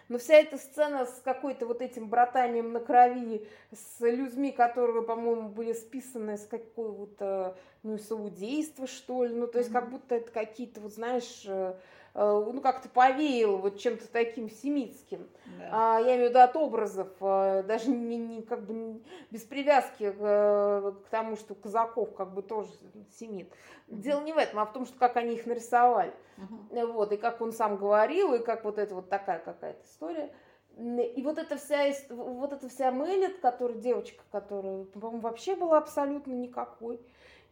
но 0.07 0.17
вся 0.17 0.35
эта 0.35 0.57
сцена 0.57 1.05
с 1.05 1.21
какой-то 1.23 1.65
вот 1.65 1.81
этим 1.81 2.09
братанием 2.09 2.71
на 2.71 2.79
крови, 2.79 3.47
с 3.71 3.99
людьми, 4.01 4.51
которые, 4.51 5.03
по-моему, 5.03 5.49
были 5.49 5.73
списаны 5.73 6.37
с 6.37 6.45
какого-то, 6.45 7.57
ну, 7.83 7.97
саудейства, 7.97 8.87
что 8.87 9.23
ли, 9.23 9.33
ну, 9.33 9.47
то 9.47 9.57
есть 9.57 9.69
mm-hmm. 9.69 9.73
как 9.73 9.89
будто 9.89 10.15
это 10.15 10.31
какие-то, 10.31 10.81
вот 10.81 10.93
знаешь, 10.93 11.43
э, 11.47 11.73
э, 11.73 11.75
ну, 12.15 12.61
как-то 12.61 12.87
повеяло 12.87 13.57
вот 13.57 13.77
чем-то 13.77 14.09
таким 14.09 14.49
семитским. 14.49 15.27
Да. 15.59 15.97
А, 15.97 15.99
я 15.99 16.15
имею 16.15 16.27
в 16.27 16.29
виду 16.29 16.39
от 16.39 16.55
образов, 16.55 17.09
э, 17.19 17.63
даже 17.67 17.89
не, 17.89 18.15
не, 18.15 18.41
как 18.41 18.65
бы 18.65 19.01
без 19.31 19.41
привязки 19.41 20.11
к, 20.11 20.95
к 21.05 21.09
тому, 21.09 21.35
что 21.35 21.55
Казаков 21.55 22.15
как 22.15 22.33
бы 22.33 22.41
тоже 22.41 22.71
семит. 23.19 23.51
Дело 23.87 24.21
не 24.21 24.31
в 24.31 24.37
этом, 24.37 24.59
а 24.59 24.65
в 24.65 24.71
том, 24.71 24.85
что 24.85 24.97
как 24.97 25.17
они 25.17 25.35
их 25.35 25.45
нарисовали. 25.45 26.13
Uh-huh. 26.37 26.85
Вот, 26.93 27.11
и 27.11 27.17
как 27.17 27.41
он 27.41 27.51
сам 27.51 27.75
говорил, 27.75 28.33
и 28.33 28.39
как 28.39 28.63
вот 28.63 28.77
это 28.77 28.95
вот 28.95 29.09
такая 29.09 29.39
какая-то 29.39 29.85
история. 29.85 30.33
И 30.77 31.21
вот 31.21 31.37
эта 31.37 31.57
вся, 31.57 31.93
вот 32.09 32.53
эта 32.53 32.69
вся 32.69 32.91
Мэлит, 32.91 33.39
которая 33.39 33.77
девочка, 33.77 34.23
которая, 34.31 34.85
по-моему, 34.85 35.19
вообще 35.19 35.55
была 35.55 35.77
абсолютно 35.77 36.31
никакой. 36.31 36.99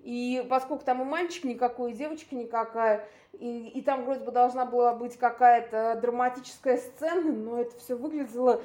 И 0.03 0.45
поскольку 0.49 0.83
там 0.83 1.01
и 1.01 1.05
мальчик 1.05 1.45
никакой, 1.45 1.91
и 1.91 1.95
девочка 1.95 2.35
никакая, 2.35 3.07
и, 3.31 3.69
и 3.69 3.81
там 3.81 4.03
вроде 4.03 4.19
бы 4.19 4.31
должна 4.31 4.65
была 4.65 4.93
быть 4.93 5.17
какая-то 5.17 5.97
драматическая 6.01 6.77
сцена, 6.77 7.31
но 7.31 7.61
это 7.61 7.77
все 7.79 7.95
выглядело 7.95 8.61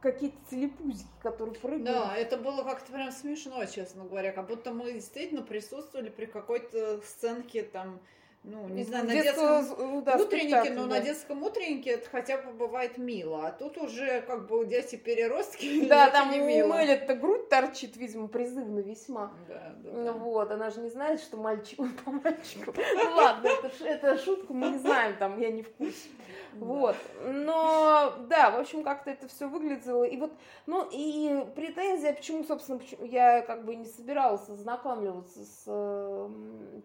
какие-то 0.00 0.36
телепузики, 0.50 1.08
которые 1.22 1.54
прыгают. 1.54 1.84
Да, 1.84 2.16
это 2.16 2.36
было 2.36 2.64
как-то 2.64 2.90
прям 2.90 3.12
смешно, 3.12 3.64
честно 3.66 4.04
говоря, 4.04 4.32
как 4.32 4.48
будто 4.48 4.72
мы 4.72 4.92
действительно 4.92 5.42
присутствовали 5.42 6.08
при 6.08 6.26
какой-то 6.26 7.00
сценке 7.02 7.62
там 7.62 8.00
ну, 8.44 8.68
не 8.68 8.84
знаю, 8.84 9.06
на 9.06 9.12
детском 9.12 10.04
да, 10.04 10.16
утреннике, 10.16 10.70
но 10.70 10.82
да. 10.82 10.96
на 10.96 11.00
детском 11.00 11.42
утреннике 11.42 11.90
это 11.90 12.08
хотя 12.08 12.38
бы 12.38 12.52
бывает 12.52 12.96
мило, 12.96 13.46
а 13.46 13.52
тут 13.52 13.76
уже 13.76 14.22
как 14.22 14.46
бы 14.46 14.64
дети 14.64 14.96
переростки. 14.96 15.84
Да, 15.88 16.10
там 16.10 16.30
не 16.30 16.38
мило. 16.38 16.68
Мэлли-то 16.68 17.14
грудь 17.14 17.48
торчит, 17.48 17.96
видимо, 17.96 18.28
призывно 18.28 18.80
весьма. 18.80 19.32
Да, 19.48 19.74
да, 19.78 20.04
да. 20.04 20.12
Вот, 20.12 20.50
она 20.50 20.70
же 20.70 20.80
не 20.80 20.90
знает, 20.90 21.20
что 21.20 21.36
мальчик 21.36 21.78
по 22.04 22.10
мальчику. 22.10 22.72
Ну 22.76 23.16
ладно, 23.16 23.48
это, 23.48 23.84
это 23.84 24.18
шутка, 24.18 24.52
мы 24.52 24.68
не 24.70 24.78
знаем, 24.78 25.16
там, 25.18 25.38
я 25.40 25.50
не 25.50 25.62
в 25.62 25.70
курсе. 25.72 26.08
Вот, 26.54 26.96
но, 27.24 28.14
да, 28.28 28.50
в 28.50 28.58
общем, 28.58 28.82
как-то 28.82 29.10
это 29.10 29.28
все 29.28 29.48
выглядело. 29.48 30.04
И 30.04 30.16
вот, 30.16 30.32
ну, 30.66 30.88
и 30.90 31.44
претензия, 31.54 32.12
почему, 32.12 32.44
собственно, 32.44 32.78
почему 32.78 33.04
я 33.04 33.42
как 33.42 33.64
бы 33.64 33.76
не 33.76 33.84
собиралась 33.84 34.46
знакомливаться 34.46 35.44
с 35.44 35.64
э, 35.66 36.30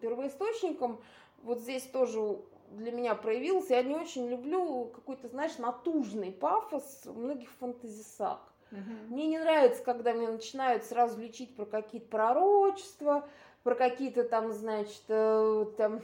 первоисточником, 0.00 1.00
вот 1.44 1.60
здесь 1.60 1.84
тоже 1.84 2.38
для 2.70 2.90
меня 2.90 3.14
проявился. 3.14 3.74
Я 3.74 3.82
не 3.82 3.94
очень 3.94 4.28
люблю 4.28 4.86
какой-то, 4.86 5.28
знаешь, 5.28 5.58
натужный 5.58 6.32
пафос 6.32 7.02
многих 7.04 7.50
фантазисак. 7.60 8.40
Угу. 8.72 9.14
Мне 9.14 9.26
не 9.28 9.38
нравится, 9.38 9.82
когда 9.84 10.12
меня 10.12 10.30
начинают 10.30 10.84
сразу 10.84 11.20
лечить 11.20 11.54
про 11.54 11.64
какие-то 11.64 12.08
пророчества, 12.08 13.28
про 13.62 13.74
какие-то 13.74 14.24
там, 14.24 14.52
значит, 14.52 15.04
э, 15.08 15.66
там 15.76 16.00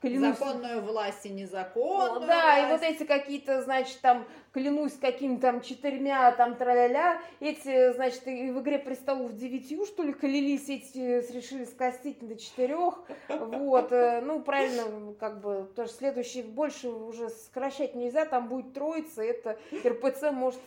клянусь... 0.00 0.38
Законную 0.38 0.82
власть 0.82 1.26
и 1.26 1.30
незаконную 1.30 2.20
ну, 2.20 2.26
Да, 2.26 2.26
власть. 2.26 2.62
и 2.62 2.72
вот 2.72 2.82
эти 2.82 3.04
какие-то, 3.04 3.62
значит, 3.62 4.00
там, 4.00 4.26
клянусь 4.54 4.96
какими-то 5.00 5.42
там 5.42 5.60
четырьмя, 5.60 6.30
там, 6.32 6.54
тра-ля-ля, 6.54 7.20
эти, 7.40 7.92
значит, 7.92 8.26
и 8.28 8.52
в 8.52 8.60
«Игре 8.60 8.78
престолов» 8.78 9.34
девятью, 9.34 9.84
что 9.84 10.04
ли, 10.04 10.12
клялись, 10.12 10.68
эти 10.68 10.98
решили 11.32 11.64
скостить 11.64 12.26
до 12.26 12.36
четырех, 12.36 13.02
вот, 13.28 13.90
э, 13.90 14.20
ну, 14.20 14.40
правильно, 14.40 15.12
как 15.18 15.40
бы, 15.40 15.64
потому 15.64 15.88
что 15.88 15.96
следующий 15.98 16.42
больше 16.42 16.88
уже 16.88 17.30
сокращать 17.30 17.96
нельзя, 17.96 18.26
там 18.26 18.48
будет 18.48 18.72
троица, 18.72 19.24
это 19.24 19.58
РПЦ 19.84 20.30
может 20.30 20.60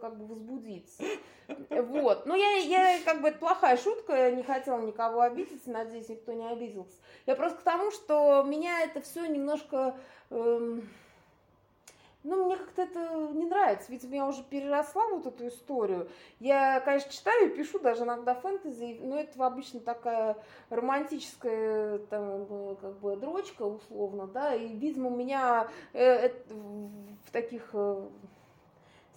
как 0.00 0.16
бы 0.16 0.26
возбудиться. 0.26 1.02
Вот. 1.68 2.24
Ну, 2.26 2.36
я, 2.36 2.58
я, 2.58 2.98
как 3.04 3.20
бы, 3.20 3.28
это 3.28 3.38
плохая 3.38 3.76
шутка, 3.76 4.30
не 4.30 4.44
хотела 4.44 4.80
никого 4.80 5.20
обидеть, 5.20 5.66
надеюсь, 5.66 6.08
никто 6.08 6.32
не 6.32 6.48
обиделся. 6.48 6.96
Я 7.26 7.34
просто 7.34 7.58
к 7.58 7.62
тому, 7.62 7.90
что 7.90 8.44
меня 8.44 8.82
это 8.84 9.00
все 9.00 9.26
немножко... 9.26 9.96
Эм, 10.30 10.88
ну, 12.24 12.46
мне 12.46 12.56
как-то 12.56 12.82
это 12.82 13.32
не 13.32 13.46
нравится. 13.46 13.90
Видимо, 13.90 14.14
я 14.14 14.26
уже 14.26 14.42
переросла 14.44 15.08
вот 15.08 15.26
эту 15.26 15.48
историю. 15.48 16.08
Я, 16.38 16.80
конечно, 16.80 17.10
читаю 17.10 17.46
и 17.46 17.56
пишу 17.56 17.78
даже 17.80 18.04
иногда 18.04 18.34
фэнтези, 18.34 18.98
но 19.02 19.18
это 19.18 19.44
обычно 19.44 19.80
такая 19.80 20.36
романтическая 20.70 21.98
там, 22.10 22.76
как 22.76 22.98
бы 23.00 23.16
дрочка, 23.16 23.62
условно, 23.62 24.26
да, 24.26 24.54
и, 24.54 24.68
видимо, 24.68 25.10
у 25.10 25.16
меня 25.16 25.68
э, 25.92 26.28
э, 26.28 26.32
в 26.48 27.30
таких 27.32 27.70
э, 27.72 28.08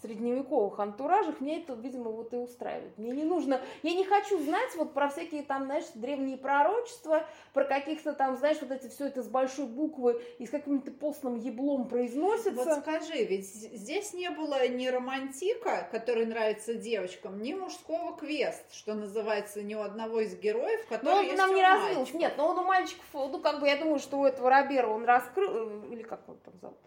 средневековых 0.06 0.80
антуражах, 0.80 1.42
мне 1.42 1.62
это, 1.62 1.74
видимо, 1.74 2.12
вот 2.12 2.34
и 2.34 2.38
устраивает. 2.38 2.98
Мне 2.98 3.12
не 3.12 3.24
нужно, 3.24 3.60
я 3.84 3.94
не 3.94 4.06
хочу 4.06 4.40
знать 4.40 4.76
вот 4.76 4.94
про 4.94 5.10
всякие 5.10 5.44
там, 5.44 5.66
знаешь, 5.66 5.86
древние 5.96 6.38
пророчества, 6.38 7.26
про 7.54 7.66
каких-то 7.66 8.14
там, 8.14 8.38
знаешь, 8.38 8.58
вот 8.62 8.72
эти 8.72 8.88
все 8.90 9.08
это 9.08 9.24
с 9.24 9.28
большой 9.28 9.66
буквы 9.66 10.22
и 10.40 10.46
с 10.46 10.50
каким-то 10.50 10.92
постным 10.92 11.36
еблом 11.36 11.88
произносится. 11.88 12.52
Вот 12.52 12.80
скажи, 12.80 13.24
ведь 13.24 13.48
здесь 13.48 14.14
не 14.14 14.30
было 14.30 14.68
ни 14.68 14.88
романтика, 14.88 15.88
который 15.92 16.26
нравится 16.26 16.76
девочкам, 16.76 17.42
ни 17.42 17.54
мужского 17.54 18.16
квест, 18.16 18.64
что 18.74 18.94
называется, 18.94 19.64
ни 19.64 19.76
у 19.76 19.82
одного 19.82 20.22
из 20.22 20.38
героев, 20.38 20.86
который 20.88 21.06
но 21.06 21.18
он 21.18 21.26
есть 21.26 21.38
нам 21.38 21.54
не 21.54 21.62
развился. 21.62 22.18
Нет, 22.18 22.34
но 22.38 22.50
он 22.50 22.60
у 22.60 22.64
мальчиков, 22.64 23.06
ну, 23.14 23.40
как 23.40 23.60
бы, 23.60 23.68
я 23.68 23.78
думаю, 23.78 24.00
что 24.00 24.20
у 24.20 24.26
этого 24.26 24.50
Робера 24.50 24.88
он 24.88 25.06
раскрыл, 25.06 25.50
э, 25.52 25.94
или 25.94 26.04
как 26.04 26.28
он 26.28 26.38
там 26.38 26.54
зовут? 26.62 26.78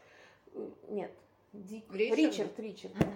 Э, 0.55 0.69
нет, 0.89 1.11
Дик... 1.59 1.85
Ричард, 1.93 2.19
Ричард. 2.19 2.59
Ричард. 2.59 2.93
Uh-huh. 2.95 3.15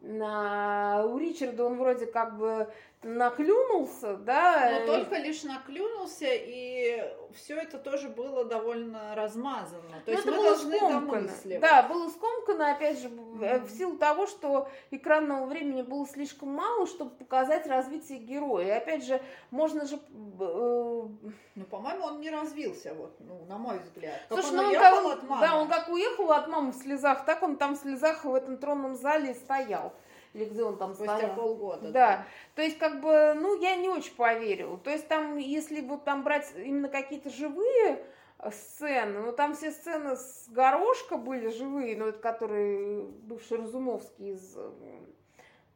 На... 0.00 1.04
У 1.04 1.18
Ричарда 1.18 1.64
он 1.64 1.76
вроде 1.76 2.06
как 2.06 2.38
бы 2.38 2.72
наклюнулся, 3.02 4.16
да. 4.16 4.80
Но 4.80 4.86
только 4.86 5.16
лишь 5.16 5.42
наклюнулся, 5.42 6.26
и 6.28 7.02
все 7.34 7.56
это 7.56 7.78
тоже 7.78 8.08
было 8.08 8.44
довольно 8.44 9.14
размазано. 9.14 10.02
То 10.04 10.10
ну, 10.10 10.12
есть 10.12 10.26
мы 10.26 10.32
должны 10.32 10.80
домысливать. 10.80 11.60
Да, 11.60 11.82
было 11.84 12.08
скомкано, 12.10 12.72
опять 12.72 13.00
же, 13.00 13.08
mm-hmm. 13.08 13.64
в 13.64 13.70
силу 13.70 13.96
того, 13.96 14.26
что 14.26 14.68
экранного 14.90 15.46
времени 15.46 15.82
было 15.82 16.06
слишком 16.06 16.50
мало, 16.50 16.86
чтобы 16.86 17.12
показать 17.12 17.66
развитие 17.66 18.18
героя. 18.18 18.66
И 18.66 18.70
опять 18.70 19.04
же, 19.04 19.20
можно 19.50 19.86
же... 19.86 19.96
Э... 19.96 21.08
Ну, 21.56 21.64
по-моему, 21.64 22.04
он 22.04 22.20
не 22.20 22.30
развился, 22.30 22.94
вот, 22.94 23.16
ну, 23.20 23.44
на 23.46 23.58
мой 23.58 23.78
взгляд. 23.78 24.20
Как 24.28 24.40
Слушай, 24.40 24.58
он 24.58 24.64
ну, 24.64 24.68
уехал 24.70 25.08
как, 25.08 25.18
от 25.18 25.28
мамы. 25.28 25.46
Да, 25.46 25.56
он 25.60 25.68
как 25.68 25.88
уехал 25.88 26.32
от 26.32 26.48
мамы 26.48 26.72
в 26.72 26.76
слезах, 26.76 27.24
так 27.24 27.42
он 27.42 27.56
там 27.56 27.74
в 27.76 27.78
слезах 27.78 28.24
в 28.24 28.34
этом 28.34 28.56
тронном 28.58 28.94
зале 28.94 29.34
стоял 29.34 29.92
или 30.32 30.44
где 30.44 30.62
он 30.62 30.78
там 30.78 30.94
Спустя 30.94 31.16
стоял. 31.16 31.36
полгода. 31.36 31.90
Да. 31.90 31.90
да. 31.90 32.26
То 32.54 32.62
есть, 32.62 32.78
как 32.78 33.00
бы, 33.00 33.34
ну, 33.34 33.60
я 33.60 33.76
не 33.76 33.88
очень 33.88 34.14
поверила. 34.14 34.78
То 34.78 34.90
есть, 34.90 35.08
там, 35.08 35.36
если 35.36 35.80
вот 35.80 36.04
там 36.04 36.22
брать 36.22 36.52
именно 36.56 36.88
какие-то 36.88 37.30
живые 37.30 38.04
сцены, 38.50 39.20
ну, 39.20 39.32
там 39.32 39.54
все 39.54 39.70
сцены 39.70 40.16
с 40.16 40.48
горошка 40.48 41.16
были 41.16 41.48
живые, 41.48 41.96
ну, 41.96 42.06
это 42.06 42.18
которые 42.18 43.04
бывший 43.04 43.58
Разумовский 43.58 44.32
из... 44.32 44.56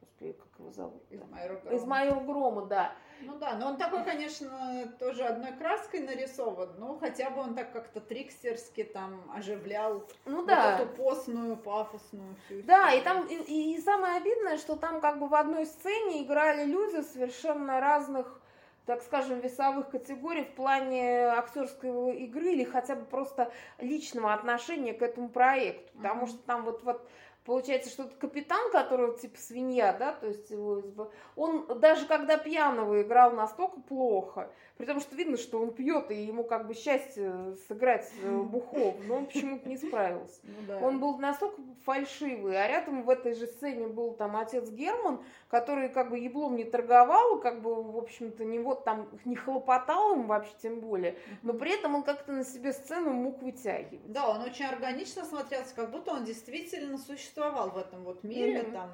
Господи, 0.01 0.33
как 0.33 0.59
его 0.59 0.71
зовут? 0.71 1.03
Из 1.11 1.23
«Майора 1.25 1.57
грома». 1.57 1.77
Из 1.77 1.85
«Майора 1.85 2.21
грома», 2.21 2.67
да. 2.67 2.93
Ну 3.27 3.39
да, 3.39 3.55
но 3.55 3.69
он 3.69 3.77
такой, 3.77 4.05
конечно, 4.05 4.93
тоже 4.99 5.25
одной 5.25 5.53
краской 5.53 6.01
нарисован, 6.01 6.71
но 6.79 6.99
хотя 6.99 7.31
бы 7.31 7.41
он 7.41 7.55
так 7.55 7.73
как-то 7.73 8.01
трикстерски 8.01 8.85
там 8.85 9.23
оживлял 9.35 10.05
ну, 10.25 10.39
вот 10.39 10.47
да. 10.47 10.79
эту 10.79 10.87
постную, 10.95 11.57
пафосную 11.57 12.37
всю 12.47 12.63
Да, 12.63 12.93
и 12.93 13.01
там, 13.03 13.27
и, 13.27 13.75
и 13.75 13.81
самое 13.81 14.17
обидное, 14.17 14.59
что 14.59 14.77
там 14.77 15.01
как 15.01 15.19
бы 15.19 15.29
в 15.29 15.35
одной 15.35 15.67
сцене 15.67 16.23
играли 16.23 16.65
люди 16.65 17.03
совершенно 17.03 17.81
разных 17.81 18.41
так 18.87 19.03
скажем, 19.03 19.41
весовых 19.41 19.89
категорий 19.89 20.45
в 20.45 20.55
плане 20.55 21.29
актерской 21.29 22.17
игры 22.17 22.53
или 22.53 22.65
хотя 22.65 22.95
бы 22.97 23.05
просто 23.07 23.51
личного 23.79 24.35
отношения 24.35 24.93
к 24.93 25.01
этому 25.01 25.31
проекту. 25.31 25.91
Потому 25.97 26.25
mm-hmm. 26.25 26.29
что 26.29 26.39
там 26.41 26.65
вот, 26.65 26.83
вот 26.83 27.09
Получается, 27.45 27.91
что 27.91 28.05
этот 28.05 28.17
капитан, 28.17 28.71
который 28.73 29.19
типа 29.19 29.39
свинья, 29.39 29.93
да, 29.93 30.13
то 30.13 30.27
есть 30.27 30.51
его, 30.51 31.11
он 31.37 31.67
даже 31.79 32.07
когда 32.07 32.39
пьяного 32.39 33.03
играл 33.03 33.33
настолько 33.33 33.81
плохо, 33.81 34.51
при 34.79 34.87
том, 34.87 34.99
что 34.99 35.15
видно, 35.15 35.37
что 35.37 35.61
он 35.61 35.73
пьет, 35.73 36.11
и 36.11 36.25
ему 36.25 36.43
как 36.45 36.67
бы 36.67 36.73
счастье 36.73 37.55
сыграть 37.69 38.11
э, 38.23 38.37
бухов, 38.41 38.97
но 39.07 39.17
он 39.17 39.27
почему-то 39.27 39.69
не 39.69 39.77
справился. 39.77 40.41
Ну, 40.43 40.55
да. 40.67 40.79
Он 40.79 40.99
был 40.99 41.19
настолько 41.19 41.61
фальшивый, 41.85 42.57
а 42.57 42.67
рядом 42.67 43.03
в 43.03 43.11
этой 43.11 43.35
же 43.35 43.47
сцене 43.47 43.89
был 43.89 44.15
там 44.15 44.37
отец 44.37 44.71
Герман, 44.71 45.23
который 45.49 45.91
как 45.91 46.11
бы 46.11 46.19
еблом 46.19 46.57
не 46.57 46.65
торговал, 46.65 47.41
как 47.41 47.61
бы, 47.61 47.83
в 47.83 47.97
общем-то, 47.99 48.45
не 48.45 48.59
вот 48.59 48.85
там 48.85 49.09
не 49.25 49.37
хлопотал 49.37 50.15
им 50.15 50.27
вообще 50.27 50.53
тем 50.61 50.81
более, 50.81 51.17
но 51.43 51.53
при 51.53 51.75
этом 51.75 51.95
он 51.95 52.03
как-то 52.03 52.33
на 52.33 52.45
себе 52.45 52.73
сцену 52.73 53.13
мог 53.13 53.43
вытягивать. 53.43 54.11
Да, 54.11 54.29
он 54.31 54.41
очень 54.41 54.65
органично 54.65 55.25
смотрелся, 55.25 55.75
как 55.75 55.91
будто 55.91 56.13
он 56.13 56.25
действительно 56.25 56.99
существовал 57.35 57.71
в 57.71 57.79
этом 57.79 58.05
вот 58.05 58.23
мире 58.23 58.61
mm-hmm. 58.61 58.73
там. 58.73 58.91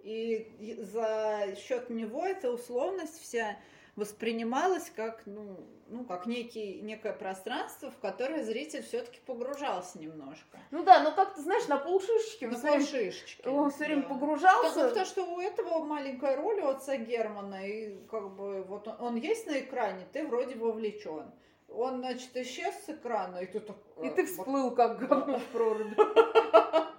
И 0.00 0.76
за 0.80 1.54
счет 1.56 1.88
него 1.90 2.24
эта 2.24 2.50
условность 2.50 3.20
вся 3.22 3.56
воспринималось 3.96 4.90
как, 4.94 5.22
ну, 5.24 5.56
ну, 5.88 6.04
как 6.04 6.26
некий, 6.26 6.80
некое 6.82 7.12
пространство, 7.12 7.90
в 7.90 7.98
которое 7.98 8.42
зритель 8.42 8.82
все-таки 8.82 9.20
погружался 9.24 9.98
немножко. 9.98 10.58
Ну 10.70 10.82
да, 10.82 11.02
но 11.02 11.12
как 11.12 11.34
ты 11.34 11.42
знаешь, 11.42 11.68
на 11.68 11.78
полшишечки. 11.78 12.46
На 12.46 12.58
полшишечки. 12.58 13.46
Он 13.46 13.70
все 13.70 13.84
время 13.84 14.02
да. 14.02 14.08
погружался. 14.08 14.68
Потому, 14.70 14.88
потому 14.88 15.06
что 15.06 15.24
у 15.24 15.40
этого 15.40 15.84
маленькая 15.84 16.36
роль 16.36 16.60
у 16.60 16.68
отца 16.68 16.96
Германа, 16.96 17.66
и 17.66 17.96
как 18.10 18.34
бы 18.34 18.62
вот 18.64 18.88
он, 18.88 18.96
он 19.00 19.16
есть 19.16 19.46
на 19.46 19.60
экране, 19.60 20.06
ты 20.12 20.26
вроде 20.26 20.56
вовлечен. 20.56 21.30
Он, 21.68 21.98
значит, 21.98 22.36
исчез 22.36 22.74
с 22.84 22.90
экрана, 22.90 23.38
и 23.38 23.46
ты 23.46 23.60
так... 23.60 23.76
И 24.02 24.10
ты 24.10 24.26
всплыл, 24.26 24.72
как 24.72 24.98
говно 24.98 25.38
в 25.38 25.44
проруби. 25.44 25.96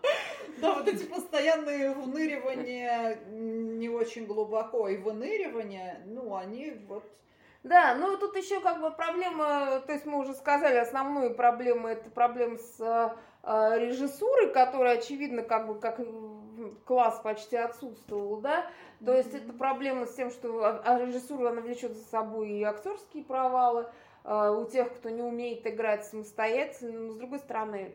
Да, 0.65 0.73
вот 0.73 0.87
эти 0.87 1.03
постоянные 1.03 1.93
выныривания 1.93 3.19
не 3.29 3.87
очень 3.87 4.25
глубоко 4.25 4.87
и 4.87 4.97
выныривания, 4.97 6.01
ну, 6.05 6.35
они 6.35 6.73
вот... 6.87 7.03
Да, 7.63 7.95
ну 7.95 8.17
тут 8.17 8.35
еще 8.35 8.61
как 8.61 8.79
бы 8.79 8.91
проблема, 8.91 9.81
то 9.85 9.93
есть 9.93 10.05
мы 10.05 10.19
уже 10.19 10.33
сказали, 10.33 10.77
основную 10.77 11.33
проблему 11.35 11.87
это 11.87 12.09
проблема 12.11 12.57
с 12.57 12.79
э, 12.79 13.79
режиссурой, 13.79 14.53
которая, 14.53 14.97
очевидно, 14.99 15.41
как 15.41 15.67
бы 15.67 15.79
как 15.79 15.99
класс 16.85 17.19
почти 17.23 17.57
отсутствовал, 17.57 18.37
да, 18.37 18.67
то 19.03 19.11
mm-hmm. 19.11 19.17
есть 19.17 19.33
это 19.33 19.53
проблема 19.53 20.05
с 20.05 20.13
тем, 20.13 20.29
что 20.29 20.63
а, 20.63 20.81
а 20.85 20.99
режиссура, 20.99 21.49
она 21.49 21.61
влечет 21.61 21.93
за 21.93 22.03
собой 22.05 22.51
и 22.51 22.63
актерские 22.63 23.23
провалы, 23.23 23.87
э, 24.23 24.49
у 24.49 24.65
тех, 24.65 24.93
кто 24.95 25.09
не 25.09 25.23
умеет 25.23 25.65
играть 25.65 26.05
самостоятельно, 26.05 26.99
но 26.99 27.13
с 27.13 27.15
другой 27.15 27.39
стороны, 27.39 27.91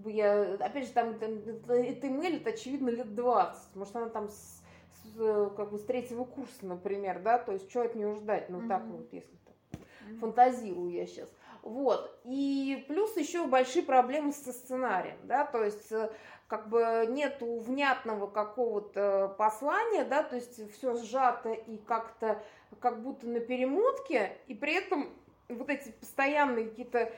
как 0.00 0.04
бы 0.04 0.12
я, 0.12 0.54
опять 0.54 0.86
же, 0.86 0.92
там, 0.92 1.18
там 1.18 1.42
это 1.68 2.08
Эмель, 2.08 2.36
это 2.36 2.50
очевидно 2.50 2.88
лет 2.88 3.14
20, 3.14 3.76
может, 3.76 3.96
она 3.96 4.08
там 4.08 4.30
с, 4.30 4.62
с, 5.04 5.52
как 5.54 5.70
бы 5.70 5.78
с 5.78 5.84
третьего 5.84 6.24
курса, 6.24 6.64
например, 6.64 7.20
да, 7.20 7.38
то 7.38 7.52
есть 7.52 7.68
что 7.68 7.82
от 7.82 7.94
нее 7.94 8.14
ждать, 8.14 8.48
ну, 8.48 8.60
mm-hmm. 8.60 8.68
так 8.68 8.82
вот, 8.86 9.12
если 9.12 9.36
так, 9.44 9.80
mm-hmm. 9.80 10.18
фантазирую 10.20 10.90
я 10.90 11.06
сейчас. 11.06 11.28
Вот, 11.62 12.18
и 12.24 12.82
плюс 12.88 13.14
еще 13.18 13.46
большие 13.46 13.82
проблемы 13.82 14.32
со 14.32 14.54
сценарием, 14.54 15.18
да, 15.24 15.44
то 15.44 15.62
есть 15.62 15.92
э, 15.92 16.10
как 16.46 16.70
бы 16.70 17.06
нету 17.10 17.58
внятного 17.58 18.26
какого-то 18.26 19.34
послания, 19.36 20.04
да, 20.04 20.22
то 20.22 20.36
есть 20.36 20.72
все 20.72 20.96
сжато 20.96 21.52
и 21.52 21.76
как-то 21.76 22.42
как 22.80 23.02
будто 23.02 23.26
на 23.26 23.40
перемотке, 23.40 24.38
и 24.46 24.54
при 24.54 24.72
этом 24.76 25.10
вот 25.50 25.68
эти 25.68 25.90
постоянные 25.90 26.70
какие-то 26.70 27.12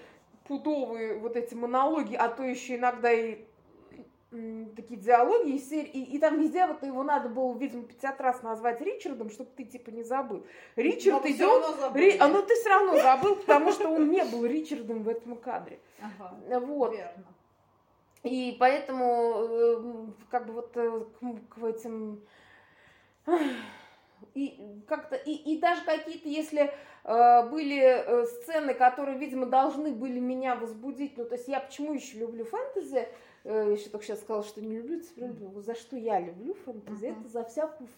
пудовые 0.47 1.19
вот 1.19 1.37
эти 1.37 1.55
монологи, 1.55 2.15
а 2.15 2.29
то 2.29 2.43
еще 2.43 2.77
иногда 2.77 3.13
и 3.13 3.45
такие 4.77 4.99
диалоги, 4.99 5.51
и, 5.51 5.59
серии, 5.59 5.91
и, 5.91 6.17
и 6.17 6.19
там 6.19 6.41
везде 6.41 6.67
вот 6.67 6.83
его 6.83 7.03
надо 7.03 7.29
было, 7.29 7.57
видимо, 7.57 7.85
50 7.85 8.21
раз 8.21 8.43
назвать 8.43 8.81
Ричардом, 8.81 9.31
чтобы 9.31 9.51
ты 9.55 9.65
типа 9.65 9.91
не 9.91 10.03
забыл. 10.03 10.47
Ричард 10.77 11.27
идет, 11.27 11.63
Ри, 11.95 12.17
а 12.19 12.29
ну 12.29 12.43
ты 12.43 12.55
все 12.55 12.71
равно 12.71 12.97
забыл, 12.97 13.37
потому 13.37 13.73
что 13.73 13.89
он 13.91 14.11
не 14.11 14.25
был 14.25 14.47
Ричардом 14.47 15.03
в 15.03 15.09
этом 15.09 15.37
кадре. 15.37 15.81
Ага, 16.01 16.61
вот. 16.61 16.93
верно. 16.93 17.25
И 18.23 18.57
поэтому, 18.59 19.47
э, 19.51 20.07
как 20.31 20.47
бы 20.47 20.55
вот 20.55 20.77
э, 20.77 21.05
к, 21.21 21.55
к 21.55 21.65
этим 21.65 22.23
и 24.35 24.83
как-то 24.89 25.17
и, 25.17 25.33
и 25.33 25.59
даже 25.59 25.85
какие-то, 25.85 26.29
если 26.29 26.73
были 27.05 27.81
э, 27.81 28.27
сцены, 28.27 28.75
которые, 28.75 29.19
видимо, 29.19 29.47
должны 29.47 29.91
были 29.91 30.21
меня 30.21 30.55
возбудить, 30.55 31.17
ну 31.17 31.25
то 31.25 31.35
есть 31.35 31.49
я 31.49 31.59
почему 31.59 31.95
еще 31.95 32.19
люблю 32.19 32.45
фэнтези, 32.45 33.09
э, 33.45 33.75
еще 33.77 33.89
только 33.91 34.07
сейчас 34.07 34.21
сказала, 34.21 34.45
что 34.45 34.61
не 34.61 34.77
люблю 34.77 35.01
mm-hmm. 35.01 35.61
за 35.61 35.75
что 35.75 35.97
я 35.97 36.21
люблю 36.21 36.55
фэнтези, 36.65 37.07
uh-huh. 37.07 37.21
это 37.21 37.29
за 37.29 37.45
всякую 37.45 37.89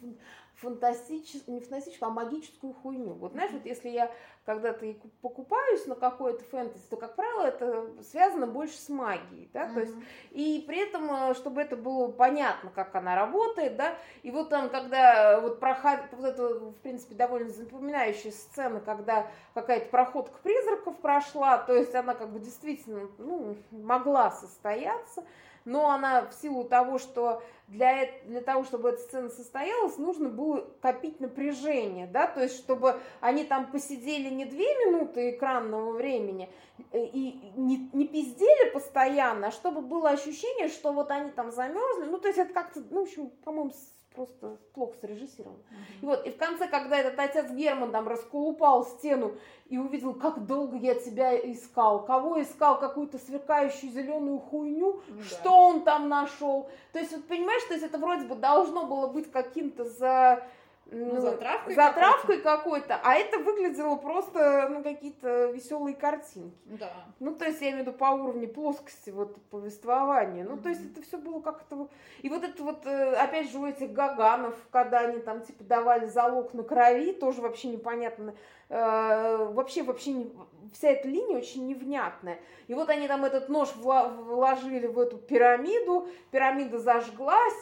фантастическую, 0.57 1.57
не 1.57 1.61
фантастическую, 1.61 2.09
а 2.09 2.12
магическую 2.12 2.72
хуйню. 2.74 3.14
Вот 3.14 3.33
знаешь, 3.33 3.50
вот 3.52 3.66
если 3.66 3.88
я 3.88 4.11
когда-то 4.44 4.94
покупаюсь 5.20 5.87
на 5.87 5.94
какое-то 5.94 6.44
фэнтези, 6.44 6.85
то, 6.90 6.96
как 6.96 7.16
правило, 7.16 7.46
это 7.46 7.87
связано 8.02 8.46
больше 8.46 8.76
с 8.76 8.88
магией, 8.88 9.48
да, 9.52 9.66
mm-hmm. 9.66 9.74
то 9.74 9.80
есть, 9.80 9.94
и 10.30 10.64
при 10.66 10.87
этом, 10.87 11.11
э, 11.11 11.35
чтобы 11.35 11.62
это 11.62 11.76
было 11.76 12.11
понятно, 12.11 12.70
как 12.74 12.94
она 12.94 13.16
работает, 13.16 13.76
да, 13.76 13.96
и 14.22 14.30
вот 14.30 14.50
там, 14.50 14.68
когда 14.68 15.40
вот 15.40 15.61
проходит, 15.61 16.02
вот 16.12 16.26
это, 16.26 16.48
в 16.59 16.76
принципе, 16.76 17.14
довольно 17.14 17.50
запоминающая 17.50 18.33
сцена, 18.33 18.80
когда 18.80 19.26
какая-то 19.54 19.88
проходка 19.90 20.38
призраков 20.42 20.98
прошла, 20.98 21.59
то 21.59 21.74
есть 21.74 21.94
она 21.94 22.14
как 22.14 22.30
бы 22.30 22.38
действительно, 22.38 23.09
ну, 23.18 23.57
могла 23.70 24.30
состояться, 24.30 25.24
но 25.64 25.90
она 25.90 26.27
в 26.27 26.35
силу 26.35 26.64
того, 26.64 26.98
что 26.98 27.42
для, 27.68 28.09
для 28.27 28.40
того, 28.40 28.64
чтобы 28.64 28.90
эта 28.90 29.00
сцена 29.00 29.31
состоялась, 29.31 29.96
нужно 29.96 30.29
было 30.29 30.68
копить 30.83 31.20
напряжение, 31.20 32.07
да, 32.07 32.27
то 32.27 32.42
есть 32.42 32.57
чтобы 32.57 33.00
они 33.20 33.44
там 33.44 33.70
посидели 33.70 34.29
не 34.29 34.44
две 34.44 34.66
минуты 34.87 35.31
экранного 35.31 35.92
времени 35.92 36.50
э, 36.92 37.05
и 37.05 37.53
не, 37.57 37.88
не 37.92 38.07
пиздели 38.07 38.70
постоянно, 38.70 39.48
а 39.48 39.53
чтобы 39.53 39.81
было 39.81 40.11
ощущение, 40.11 40.68
что 40.68 40.92
вот 40.92 41.11
они 41.11 41.31
там 41.31 41.50
замерзли, 41.50 42.05
ну, 42.05 42.18
то 42.18 42.29
есть 42.29 42.38
это 42.38 42.53
как-то, 42.53 42.83
ну, 42.90 43.00
в 43.00 43.09
общем, 43.09 43.31
по-моему, 43.44 43.72
просто 44.14 44.59
плохо 44.72 44.94
срежиссировано. 45.00 45.59
Uh-huh. 45.59 46.03
И 46.03 46.07
вот, 46.07 46.27
и 46.27 46.31
в 46.31 46.37
конце, 46.37 46.68
когда 46.68 46.98
этот 46.98 47.18
отец 47.18 47.50
Герман 47.50 47.90
там 47.90 48.07
расколупал 48.09 48.87
стену 48.87 49.35
и 49.68 49.79
увидел, 49.79 50.14
как 50.14 50.46
долго 50.46 50.77
я 50.77 50.94
тебя 50.94 51.37
искал, 51.37 52.05
кого 52.05 52.40
искал, 52.40 52.79
какую-то 52.79 53.18
сверкающую 53.18 53.90
зеленую 53.90 54.38
хуйню, 54.38 55.00
ну, 55.09 55.22
что 55.22 55.50
он 55.50 55.85
там 55.85 56.09
нашел. 56.09 56.70
То 56.92 57.00
есть, 57.00 57.12
вот 57.12 57.24
понимаешь, 57.27 57.62
то 57.64 57.74
есть 57.74 57.85
это 57.85 57.98
вроде 57.98 58.24
бы 58.24 58.37
должно 58.37 58.87
было 58.87 59.09
быть 59.09 59.31
каким-то 59.31 59.85
за 59.85 60.46
ну, 60.90 61.20
затравкой, 61.20 61.74
затравкой 61.74 62.40
какой-то. 62.40 63.00
а 63.02 63.14
это 63.14 63.38
выглядело 63.38 63.96
просто, 63.96 64.68
ну, 64.70 64.82
какие-то 64.82 65.46
веселые 65.46 65.96
картинки. 65.96 66.56
Да. 66.66 66.90
Ну, 67.20 67.34
то 67.34 67.46
есть, 67.46 67.60
я 67.60 67.70
имею 67.70 67.84
в 67.84 67.88
виду 67.88 67.98
по 67.98 68.06
уровню 68.06 68.48
плоскости 68.48 69.10
вот 69.10 69.36
повествования. 69.50 70.44
Ну, 70.44 70.56
mm-hmm. 70.56 70.62
то 70.62 70.68
есть, 70.68 70.92
это 70.92 71.02
все 71.02 71.18
было 71.18 71.40
как-то... 71.40 71.88
И 72.22 72.28
вот 72.28 72.44
это 72.44 72.62
вот, 72.62 72.86
э, 72.86 73.14
опять 73.14 73.50
же, 73.50 73.58
у 73.58 73.66
этих 73.66 73.92
Гаганов, 73.92 74.54
когда 74.70 75.00
они 75.00 75.20
там, 75.20 75.42
типа, 75.42 75.64
давали 75.64 76.06
залог 76.06 76.54
на 76.54 76.62
крови, 76.62 77.12
тоже 77.12 77.40
вообще 77.40 77.68
непонятно. 77.68 78.34
Э, 78.68 79.48
вообще, 79.52 79.82
вообще 79.82 80.12
не... 80.12 80.32
Вся 80.72 80.90
эта 80.90 81.08
линия 81.08 81.38
очень 81.38 81.66
невнятная. 81.66 82.38
И 82.66 82.74
вот 82.74 82.88
они 82.88 83.08
там 83.08 83.24
этот 83.24 83.48
нож 83.48 83.74
вложили 83.76 84.86
в 84.86 84.98
эту 84.98 85.18
пирамиду, 85.18 86.08
пирамида 86.30 86.78
зажглась, 86.78 87.54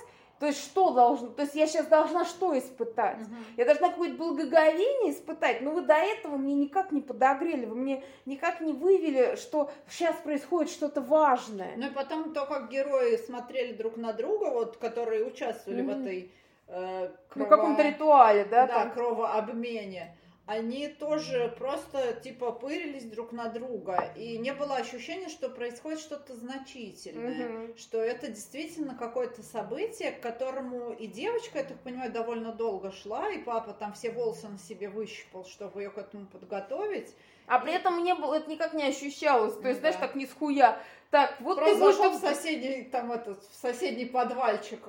то 0.43 0.49
есть 0.49 0.61
что 0.61 0.91
должно? 0.91 1.29
То 1.29 1.43
есть 1.43 1.55
я 1.55 1.69
сейчас 1.69 1.87
должна 1.87 2.25
что 2.25 2.59
испытать? 2.59 3.21
Угу. 3.21 3.37
Я 3.59 3.65
должна 3.65 3.91
какое-то 3.91 4.17
благоговение 4.17 5.13
испытать. 5.13 5.61
Но 5.61 5.71
вы 5.71 5.83
до 5.83 5.95
этого 5.95 6.37
мне 6.37 6.55
никак 6.55 6.91
не 6.91 7.01
подогрели, 7.01 7.65
вы 7.65 7.77
мне 7.77 8.03
никак 8.27 8.61
не 8.61 8.73
вывели, 8.73 9.37
что 9.37 9.71
сейчас 9.89 10.17
происходит 10.17 10.73
что-то 10.73 11.01
важное. 11.01 11.75
Ну 11.77 11.87
и 11.87 11.91
потом 11.91 12.35
то, 12.35 12.45
как 12.47 12.73
герои 12.73 13.19
смотрели 13.19 13.73
друг 13.73 13.97
на 13.97 14.13
друга, 14.13 14.47
вот, 14.51 14.79
которые 14.79 15.25
участвовали 15.25 15.83
угу. 15.83 15.93
в 15.93 16.01
этой 16.01 16.33
э, 16.67 17.11
крово... 17.29 17.45
Ну, 17.45 17.47
каком-то 17.49 17.83
ритуале, 17.83 18.45
да? 18.45 18.67
Да, 18.67 18.75
там? 18.81 18.91
кровообмене 18.95 20.17
они 20.47 20.89
тоже 20.89 21.55
просто 21.57 22.15
типа 22.15 22.53
пырились 22.53 23.05
друг 23.05 23.33
на 23.33 23.49
друга, 23.49 24.13
и 24.17 24.39
не 24.39 24.53
было 24.53 24.77
ощущения, 24.77 25.29
что 25.29 25.49
происходит 25.49 26.01
что-то 26.01 26.35
значительное, 26.35 27.67
угу. 27.67 27.77
что 27.77 27.99
это 27.99 28.29
действительно 28.29 28.97
какое-то 28.97 29.43
событие, 29.43 30.11
к 30.11 30.21
которому 30.21 30.93
и 30.93 31.07
девочка, 31.07 31.59
я 31.59 31.65
так 31.65 31.79
понимаю, 31.81 32.13
довольно 32.13 32.53
долго 32.53 32.91
шла, 32.91 33.31
и 33.31 33.39
папа 33.39 33.73
там 33.73 33.93
все 33.93 34.11
волосы 34.11 34.49
на 34.49 34.59
себе 34.59 34.89
выщипал, 34.89 35.45
чтобы 35.45 35.83
ее 35.83 35.91
к 35.91 35.99
этому 35.99 36.27
подготовить. 36.27 37.15
А 37.47 37.59
при 37.59 37.73
этом 37.73 38.01
мне 38.01 38.15
было, 38.15 38.35
это 38.35 38.51
никак 38.51 38.73
не 38.73 38.85
ощущалось. 38.85 39.55
То 39.55 39.69
есть, 39.69 39.81
да. 39.81 39.91
знаешь, 39.91 39.97
так 39.97 40.15
не 40.15 40.27
схуя. 40.27 40.79
Так, 41.13 41.35
вот 41.41 41.59
Просто 41.59 41.75
ты 41.75 41.79
зашел 41.79 42.11
в 42.13 42.15
соседний, 42.15 42.85
там 42.85 43.13
этот, 43.13 43.45
в 43.45 43.55
соседний 43.55 44.07
подвальчик. 44.07 44.81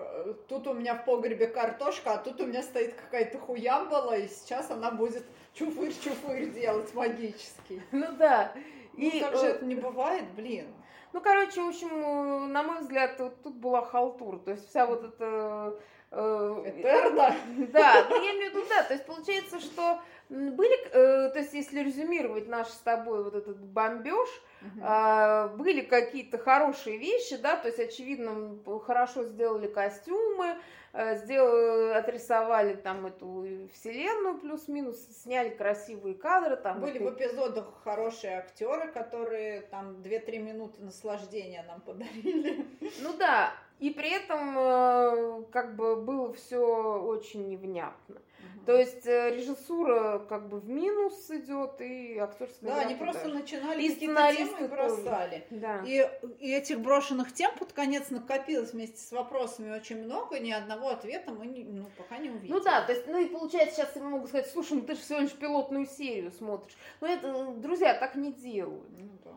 Тут 0.48 0.68
у 0.68 0.74
меня 0.74 0.96
в 0.96 1.04
погребе 1.04 1.48
картошка, 1.48 2.14
а 2.14 2.18
тут 2.18 2.40
у 2.40 2.46
меня 2.46 2.64
стоит 2.64 2.94
какая-то 2.94 3.38
хуямбала, 3.40 4.18
и 4.18 4.30
сейчас 4.30 4.72
она 4.72 4.90
будет 4.90 5.26
чуфырь-чуфырь 5.54 6.54
делать 6.54 6.94
магический. 6.94 7.82
Ну 7.92 8.08
да. 8.18 8.54
Ну, 8.94 9.10
и 9.10 9.20
как 9.20 9.36
же 9.36 9.48
э, 9.48 9.50
это 9.50 9.66
не 9.66 9.76
бывает, 9.76 10.24
блин. 10.34 10.68
Ну, 11.12 11.20
короче, 11.20 11.60
в 11.60 11.68
общем, 11.68 11.90
э, 11.90 12.48
на 12.48 12.64
мой 12.64 12.80
взгляд, 12.80 13.20
вот 13.20 13.44
тут 13.44 13.56
была 13.56 13.82
халтура. 13.82 14.38
То 14.40 14.52
есть 14.52 14.70
вся 14.70 14.86
вот 14.86 15.04
эта... 15.04 15.78
Э, 16.12 16.64
Этерна? 16.66 17.36
Да, 17.74 18.06
ну, 18.10 18.24
я 18.24 18.32
имею 18.32 18.52
в 18.52 18.56
виду, 18.56 18.66
да. 18.70 18.84
То 18.84 18.94
есть 18.94 19.06
получается, 19.06 19.60
что 19.60 20.00
были, 20.30 20.88
э, 20.88 21.30
то 21.30 21.40
есть 21.40 21.54
если 21.54 21.80
резюмировать 21.80 22.48
наш 22.48 22.68
с 22.68 22.78
тобой 22.78 23.24
вот 23.24 23.36
этот 23.36 23.60
бомбеж, 23.60 24.30
угу. 24.62 24.84
э, 24.84 25.48
были 25.56 25.82
какие-то 25.82 26.38
хорошие 26.38 26.98
вещи, 26.98 27.38
да, 27.38 27.56
то 27.56 27.68
есть 27.68 27.80
очевидно 27.80 28.58
хорошо 28.86 29.24
сделали 29.24 29.68
костюмы, 29.68 30.58
э, 30.94 31.18
сделали, 31.18 31.94
отрисовали 31.94 32.76
там 32.76 33.06
эту 33.06 33.70
вселенную 33.74 34.40
плюс-минус, 34.40 34.98
сняли 35.24 35.50
красивые 35.50 36.16
кадры. 36.16 36.56
Там 36.56 36.80
были 36.80 37.00
в 37.00 37.14
эпизодах 37.14 37.82
хорошие 37.84 38.40
актеры, 38.40 38.92
которые 38.92 39.62
там 39.62 40.02
2-3 40.02 40.38
минуты 40.40 40.82
наслаждения 40.82 41.64
нам 41.68 41.82
подарили. 41.82 42.66
Ну 43.02 43.14
да, 43.18 43.54
и 43.80 43.90
при 43.90 44.10
этом 44.12 44.58
э, 44.58 45.44
как 45.52 45.76
бы 45.76 45.98
было 45.98 46.32
все 46.34 47.02
очень 47.02 47.50
невнятно. 47.50 48.22
То 48.66 48.78
есть 48.78 49.06
э, 49.06 49.36
режиссура 49.36 50.20
как 50.30 50.48
бы 50.48 50.60
в 50.60 50.70
минус 50.70 51.30
идет, 51.30 51.82
и 51.82 52.18
актерская 52.18 52.70
Да, 52.70 52.80
они 52.82 52.96
просто 52.96 53.24
даже. 53.24 53.36
начинали 53.36 53.84
и 53.84 53.90
какие-то 53.90 54.36
темы 54.36 54.68
бросали. 54.70 55.46
Да. 55.50 55.84
И, 55.86 56.10
и 56.40 56.54
этих 56.54 56.80
брошенных 56.80 57.34
тем 57.34 57.52
под 57.58 57.74
конец 57.74 58.10
накопилось 58.10 58.72
вместе 58.72 59.00
с 59.00 59.12
вопросами 59.12 59.76
очень 59.76 60.04
много, 60.04 60.40
ни 60.40 60.52
одного 60.52 60.90
ответа 60.90 61.32
мы 61.32 61.46
не, 61.48 61.66
ну, 61.66 61.88
пока 61.98 62.18
не 62.18 62.30
увидели. 62.30 62.52
Ну 62.52 62.62
да, 62.62 62.82
то 62.84 62.94
есть, 62.94 63.06
ну 63.08 63.20
и 63.20 63.26
получается, 63.26 63.76
сейчас 63.76 63.96
я 63.96 64.02
могу 64.02 64.28
сказать, 64.28 64.50
слушай, 64.50 64.74
ну 64.74 64.82
ты 64.82 64.96
же 64.96 65.02
всего 65.02 65.20
лишь 65.20 65.34
пилотную 65.34 65.86
серию 65.86 66.32
смотришь. 66.32 66.78
Ну 67.02 67.08
это, 67.08 67.48
друзья, 67.58 67.94
так 67.96 68.16
не 68.16 68.32
делают. 68.32 68.90
Ну 68.98 69.10
да. 69.26 69.32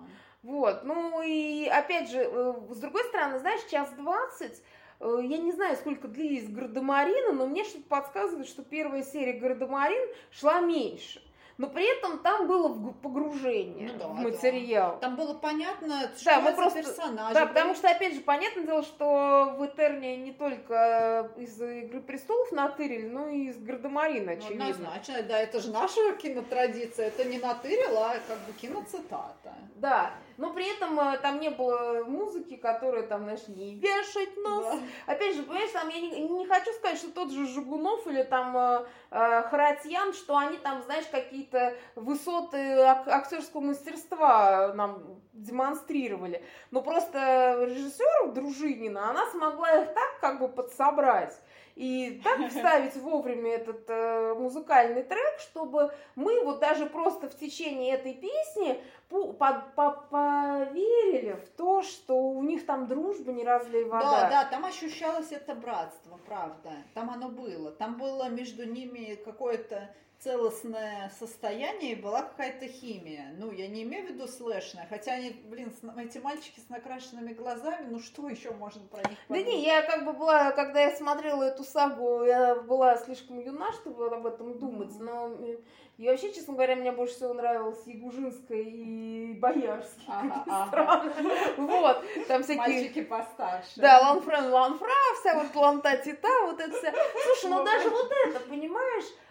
Вот, 0.45 0.85
ну 0.85 1.23
и 1.23 1.67
опять 1.67 2.11
же, 2.11 2.19
э, 2.21 2.55
с 2.71 2.79
другой 2.79 3.03
стороны, 3.05 3.41
знаешь, 3.41 3.65
час 3.69 3.91
двадцать 3.97 4.63
Э, 4.63 4.63
я 5.01 5.39
не 5.39 5.53
знаю, 5.53 5.77
сколько 5.77 6.09
длились 6.09 6.49
Гардемарины, 6.49 7.33
но 7.33 7.47
мне 7.47 7.65
что-то 7.65 7.87
подсказывает, 7.89 8.47
что 8.49 8.63
первая 8.63 9.03
серия 9.03 9.35
Гардемарин 9.35 10.09
шла 10.31 10.61
меньше 10.61 11.21
но 11.59 11.69
при 11.69 11.91
этом 11.97 12.19
там 12.19 12.47
было 12.47 12.93
погружение 13.03 13.91
ну, 13.93 13.99
да, 13.99 14.09
в 14.09 14.15
материал. 14.17 14.93
Да. 14.93 15.09
Там 15.09 15.17
было 15.17 15.35
понятно, 15.35 16.11
что 16.17 16.25
да, 16.27 16.41
мы 16.41 16.53
просто, 16.53 16.83
персонажи. 16.83 17.35
Да, 17.35 17.47
потому 17.47 17.75
что, 17.75 17.89
опять 17.89 18.15
же, 18.15 18.21
понятное 18.21 18.65
дело, 18.65 18.83
что 18.83 19.55
в 19.59 19.65
Этерне 19.65 20.19
не 20.19 20.33
только 20.33 21.31
из 21.39 21.61
«Игры 21.61 22.01
престолов» 22.01 22.53
натырили, 22.53 23.09
но 23.09 23.29
и 23.29 23.47
из 23.47 23.59
«Гардемарина», 23.59 24.33
ну, 24.33 24.39
очевидно. 24.39 24.65
Ну, 24.65 24.71
однозначно, 24.71 25.23
да, 25.23 25.39
это 25.39 25.61
же 25.61 25.71
наша 25.71 26.13
кинотрадиция, 26.17 27.09
это 27.09 27.25
не 27.25 27.39
натырил, 27.39 27.97
а 27.99 28.17
как 28.29 28.39
бы 28.41 28.53
киноцитата. 28.61 29.55
Да, 29.77 30.13
но 30.37 30.53
при 30.53 30.75
этом 30.75 30.99
э, 31.01 31.19
там 31.19 31.41
не 31.41 31.51
было 31.51 32.05
музыки, 32.05 32.57
которая 32.57 33.03
там, 33.05 33.25
знаешь, 33.25 33.49
не 33.49 33.75
вешать 33.75 34.37
нос. 34.37 34.65
Да. 34.65 35.15
Опять 35.15 35.37
же, 35.37 35.43
понимаешь, 35.43 35.71
там 35.71 35.89
я 35.89 36.01
не, 36.01 36.29
не 36.29 36.47
хочу 36.47 36.73
сказать, 36.73 36.99
что 36.99 37.11
тот 37.11 37.31
же 37.31 37.47
Жигунов 37.47 38.07
или 38.07 38.23
там 38.23 38.57
э, 38.57 38.87
э 39.11 39.43
Харатьян, 39.45 40.13
что 40.13 40.37
они 40.37 40.59
там, 40.59 40.83
знаешь, 40.83 41.07
какие-то 41.11 41.75
высоты 41.95 42.81
ак- 42.83 43.09
актерского 43.09 43.61
мастерства 43.61 44.73
нам 44.75 45.21
демонстрировали. 45.33 46.45
Но 46.71 46.83
просто 46.83 47.65
режиссеру 47.65 48.33
Дружинина, 48.33 49.11
она 49.11 49.27
смогла 49.31 49.83
их 49.83 49.95
так 49.95 50.21
как 50.21 50.41
бы 50.41 50.49
подсобрать 50.49 51.35
и 51.77 52.23
так 52.25 52.39
вставить 52.51 52.97
вовремя 52.97 53.53
этот 53.53 53.89
э, 53.89 54.35
музыкальный 54.35 55.03
трек, 55.03 55.39
чтобы 55.41 55.93
мы 56.15 56.43
вот 56.43 56.59
даже 56.59 56.87
просто 56.87 57.29
в 57.29 57.37
течение 57.37 57.95
этой 57.95 58.15
песни 58.15 58.83
по, 59.11 59.35
по, 59.35 59.61
по, 59.77 59.91
поверили 60.11 61.33
в 61.33 61.49
то, 61.51 61.83
что 61.83 62.15
у 62.17 62.43
них 62.43 62.65
там 62.67 62.89
дружба 62.89 63.31
не 63.33 63.45
разлей 63.45 63.85
вода. 63.85 64.23
Да, 64.23 64.31
да, 64.31 64.45
там 64.47 64.65
ощущалось 64.65 65.31
это 65.31 65.55
братство, 65.55 66.19
правда. 66.27 66.73
Там 66.95 67.11
оно 67.11 67.29
было. 67.29 67.71
Там 67.71 67.99
было 67.99 68.29
между 68.31 68.67
ними 68.67 69.15
какое-то 69.15 69.95
целостное 70.19 71.13
состояние 71.19 71.93
и 71.93 72.01
была 72.01 72.23
какая-то 72.23 72.67
химия. 72.67 73.35
Ну, 73.39 73.53
я 73.53 73.69
не 73.69 73.83
имею 73.83 74.07
в 74.07 74.11
виду 74.11 74.27
слэшная, 74.27 74.87
хотя 74.89 75.13
они, 75.13 75.31
блин, 75.31 75.73
эти 75.99 76.19
мальчики 76.19 76.59
с 76.61 76.69
накрашенными 76.69 77.33
глазами, 77.33 77.89
ну 77.91 77.99
что 78.01 78.29
еще 78.29 78.51
можно 78.53 78.83
про 78.87 79.09
них 79.09 79.19
подумать? 79.29 79.47
Да 79.47 79.53
не, 79.53 79.65
я 79.65 79.83
как 79.83 80.05
бы 80.05 80.13
была, 80.13 80.53
когда 80.53 80.81
я 80.81 80.97
смотрела 80.97 81.43
эту 81.45 81.65
сагу, 81.65 82.25
я 82.25 82.55
была 82.55 82.97
слишком 82.97 83.41
юна, 83.41 83.73
чтобы 83.73 84.07
об 84.09 84.27
этом 84.27 84.59
думать, 84.59 84.91
mm-hmm. 84.91 85.03
но 85.03 85.63
и 85.99 86.09
вообще, 86.09 86.33
честно 86.33 86.55
говоря, 86.55 86.77
мне 86.77 86.93
больше 86.93 87.15
всего 87.15 87.33
нравилось 87.33 87.87
Ягужинская 87.87 88.61
и 88.61 89.33
Боярский. 89.35 90.05
Ага, 90.09 90.45
ага. 90.47 91.13
Вот, 91.57 92.05
там 92.29 92.43
всякие... 92.43 92.59
Мальчики 92.59 93.03
постарше. 93.03 93.73
Да, 93.77 94.01
Ланфрен, 94.01 94.51
Ланфра, 94.51 94.89
вся 95.21 95.43
вот 95.43 95.55
Ланта 95.55 95.97
Тита, 95.99 96.29
вот 96.45 96.61
это 96.61 96.77
вся. 96.77 96.93
Слушай, 97.25 97.51
ну 97.51 97.65
даже 97.65 97.89
вот 97.89 98.11
это, 98.27 98.41
понимаешь, 98.41 99.05
Э, 99.17 99.26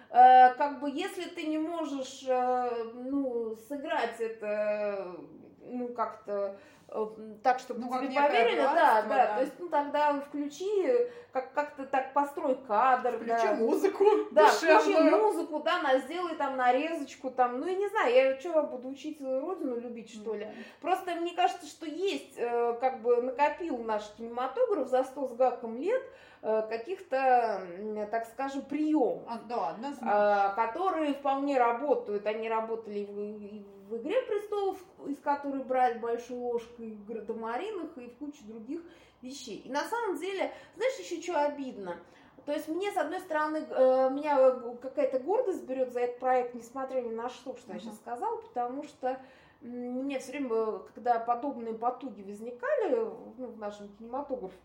как 0.57 0.79
бы 0.79 0.89
если 0.89 1.25
ты 1.25 1.45
не 1.47 1.57
можешь, 1.57 2.23
э, 2.25 2.69
ну, 2.93 3.57
сыграть 3.67 4.19
это, 4.19 5.13
ну, 5.61 5.89
как-то 5.89 6.57
э, 6.87 7.05
так, 7.43 7.59
чтобы 7.59 7.81
ну, 7.81 7.99
тебе 7.99 8.15
поверили, 8.15 8.61
да, 8.61 8.73
да, 8.73 9.01
да, 9.01 9.35
то 9.35 9.41
есть, 9.41 9.59
ну, 9.59 9.67
тогда 9.67 10.21
включи, 10.21 11.09
как- 11.33 11.51
как-то 11.51 11.85
так 11.85 12.13
построй 12.13 12.55
кадр. 12.65 13.17
Включи 13.17 13.47
да. 13.47 13.55
музыку 13.55 14.05
Да, 14.31 14.47
включи 14.47 14.97
музыку, 14.97 15.59
да, 15.59 15.81
на, 15.81 15.99
сделай 15.99 16.35
там 16.35 16.55
нарезочку, 16.55 17.29
там, 17.29 17.59
ну, 17.59 17.67
я 17.67 17.75
не 17.75 17.89
знаю, 17.89 18.15
я 18.15 18.39
что, 18.39 18.63
буду 18.63 18.87
учить 18.87 19.19
родину 19.19 19.77
любить, 19.81 20.13
что 20.13 20.33
ли? 20.33 20.45
Mm-hmm. 20.45 20.63
Просто 20.79 21.15
мне 21.15 21.33
кажется, 21.33 21.65
что 21.67 21.85
есть, 21.85 22.37
как 22.37 23.01
бы, 23.01 23.21
накопил 23.21 23.79
наш 23.79 24.03
кинематограф 24.17 24.87
за 24.87 25.03
сто 25.03 25.27
с 25.27 25.33
гаком 25.33 25.77
лет, 25.77 26.03
Э, 26.03 26.34
каких-то, 26.45 27.65
так 28.11 28.27
скажем, 28.27 28.61
приемов, 28.61 29.23
а, 29.27 29.39
да, 29.49 29.75
а, 30.01 30.53
которые 30.53 31.13
вполне 31.13 31.57
работают. 31.57 32.27
Они 32.27 32.47
работали 32.47 33.05
в, 33.05 33.89
в 33.89 33.97
«Игре 33.97 34.21
престолов», 34.21 34.77
из 35.07 35.19
которой 35.19 35.63
брали 35.63 35.97
большую 35.97 36.41
ложку, 36.41 36.83
и 36.83 36.91
в 36.91 37.05
«Градомаринах», 37.05 37.97
и 37.97 38.09
в 38.09 38.17
куче 38.17 38.43
других 38.43 38.81
вещей. 39.23 39.57
И 39.65 39.71
на 39.71 39.83
самом 39.85 40.17
деле, 40.17 40.53
знаешь, 40.75 40.99
еще 40.99 41.19
что 41.19 41.43
обидно? 41.43 41.97
То 42.45 42.51
есть 42.51 42.67
мне, 42.67 42.91
с 42.91 42.97
одной 42.97 43.21
стороны, 43.21 43.65
э, 43.67 44.09
меня 44.11 44.51
какая-то 44.79 45.17
гордость 45.19 45.63
берет 45.63 45.91
за 45.93 46.01
этот 46.01 46.19
проект, 46.19 46.53
несмотря 46.53 47.01
ни 47.01 47.11
на 47.11 47.27
что, 47.29 47.55
что 47.55 47.71
uh-huh. 47.71 47.75
я 47.75 47.79
сейчас 47.79 47.95
сказала, 47.95 48.37
потому 48.37 48.83
что 48.83 49.19
мне 49.61 50.19
все 50.19 50.33
время, 50.33 50.79
когда 50.93 51.19
подобные 51.19 51.73
потуги 51.73 52.21
возникали 52.21 52.93
ну, 53.37 53.47
в 53.47 53.57
нашем 53.57 53.89
кинематографе, 53.97 54.55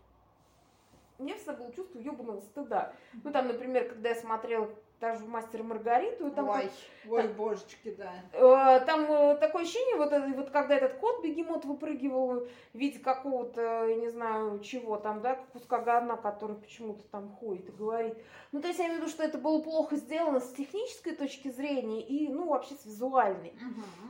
мне 1.21 1.35
всегда 1.35 1.53
было 1.53 1.71
чувство 1.73 1.99
ебаного 1.99 2.41
стыда. 2.41 2.93
Ну, 3.23 3.31
там, 3.31 3.47
например, 3.47 3.87
когда 3.87 4.09
я 4.09 4.15
смотрела 4.15 4.69
даже 5.01 5.23
в 5.25 5.27
«Мастер 5.27 5.63
Маргариту». 5.63 6.31
Там, 6.31 6.47
ой, 6.47 6.61
как, 6.61 7.11
ой, 7.11 7.23
там, 7.23 7.33
божечки, 7.33 7.95
да. 7.97 8.13
Э, 8.33 8.79
там 8.85 9.11
э, 9.11 9.35
такое 9.37 9.63
ощущение, 9.63 9.95
вот, 9.95 10.11
вот 10.35 10.51
когда 10.51 10.75
этот 10.75 10.93
кот 10.99 11.23
бегемот 11.23 11.65
выпрыгивал 11.65 12.41
в 12.73 12.77
виде 12.77 12.99
какого-то, 12.99 13.87
я 13.87 13.95
не 13.95 14.09
знаю, 14.09 14.59
чего 14.59 14.97
там, 14.97 15.21
да, 15.21 15.35
куска 15.53 15.79
говна, 15.79 16.17
который 16.17 16.55
почему-то 16.55 17.03
там 17.07 17.29
ходит 17.29 17.69
и 17.69 17.71
говорит. 17.71 18.15
Ну, 18.51 18.61
то 18.61 18.67
есть 18.67 18.79
я 18.79 18.85
имею 18.85 18.99
в 18.99 19.01
виду, 19.03 19.11
что 19.11 19.23
это 19.23 19.39
было 19.39 19.59
плохо 19.61 19.95
сделано 19.95 20.39
с 20.39 20.53
технической 20.53 21.15
точки 21.15 21.49
зрения 21.49 22.01
и, 22.01 22.27
ну, 22.27 22.47
вообще 22.49 22.75
с 22.75 22.85
визуальной. 22.85 23.55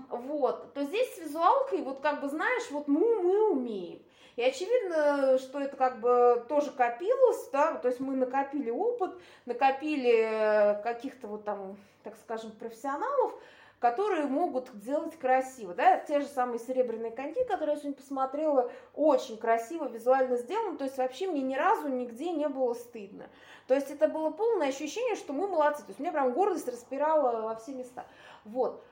Угу. 0.10 0.17
Вот. 0.17 0.74
То 0.74 0.84
здесь 0.84 1.15
с 1.15 1.19
визуалкой, 1.19 1.82
вот 1.84 2.02
как 2.02 2.21
бы, 2.21 2.28
знаешь, 2.28 2.69
вот 2.69 2.89
мы, 2.89 3.21
мы 3.24 3.52
умеем. 3.52 4.02
И 4.36 4.44
очевидно, 4.44 5.38
что 5.39 5.60
это 5.60 5.76
как 5.76 6.00
бы 6.00 6.46
тоже 6.48 6.72
копилось, 6.72 7.50
да, 7.52 7.76
то 7.76 7.88
есть 7.89 8.00
мы 8.00 8.15
накопили 8.15 8.70
опыт, 8.70 9.12
накопили 9.46 10.12
э, 10.12 10.82
каких-то 10.84 11.28
вот 11.28 11.44
там, 11.44 11.78
так 12.04 12.15
скажем, 12.24 12.52
профессионалов, 12.52 13.34
которые 13.82 14.28
могут 14.28 14.70
делать 14.80 15.17
красиво. 15.17 15.74
Да? 15.74 15.98
Те 15.98 16.22
же 16.22 16.28
самые 16.28 16.60
серебряные 16.60 17.12
коньки, 17.12 17.44
которые 17.44 17.74
я 17.74 17.82
сегодня 17.82 17.98
посмотрела, 18.00 18.72
очень 18.94 19.38
красиво, 19.38 19.89
визуально 19.89 20.38
сделаны. 20.38 20.78
То 20.78 20.86
есть 20.86 20.98
вообще 20.98 21.28
мне 21.28 21.41
ни 21.41 21.56
разу 21.56 21.88
нигде 21.88 22.32
не 22.32 22.48
было 22.48 22.76
стыдно. 22.76 23.28
То 23.67 23.74
есть 23.74 23.89
это 23.89 24.08
было 24.08 24.30
полное 24.30 24.70
ощущение, 24.70 25.15
что 25.15 25.34
мы 25.34 25.48
молодцы. 25.48 25.82
То 25.82 25.89
есть 25.89 26.00
меня 26.00 26.12
прям 26.12 26.32
гордость 26.32 26.67
распирала 26.67 27.41
во 27.41 27.56
все 27.56 27.74
места. 27.74 28.06
Вот. 28.46 28.84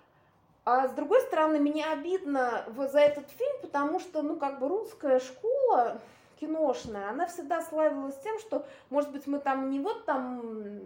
А 0.71 0.87
с 0.87 0.91
другой 0.91 1.19
стороны, 1.21 1.57
мне 1.57 1.83
обидно 1.83 2.63
за 2.77 2.99
этот 2.99 3.27
фильм, 3.31 3.57
потому 3.63 3.99
что, 3.99 4.21
ну, 4.21 4.35
как 4.35 4.59
бы 4.59 4.67
русская 4.67 5.19
школа 5.19 5.99
киношная, 6.39 7.09
она 7.09 7.25
всегда 7.25 7.63
славилась 7.63 8.15
тем, 8.23 8.37
что, 8.37 8.67
может 8.91 9.11
быть, 9.11 9.25
мы 9.25 9.39
там 9.39 9.71
не 9.71 9.79
вот 9.79 10.05
там 10.05 10.79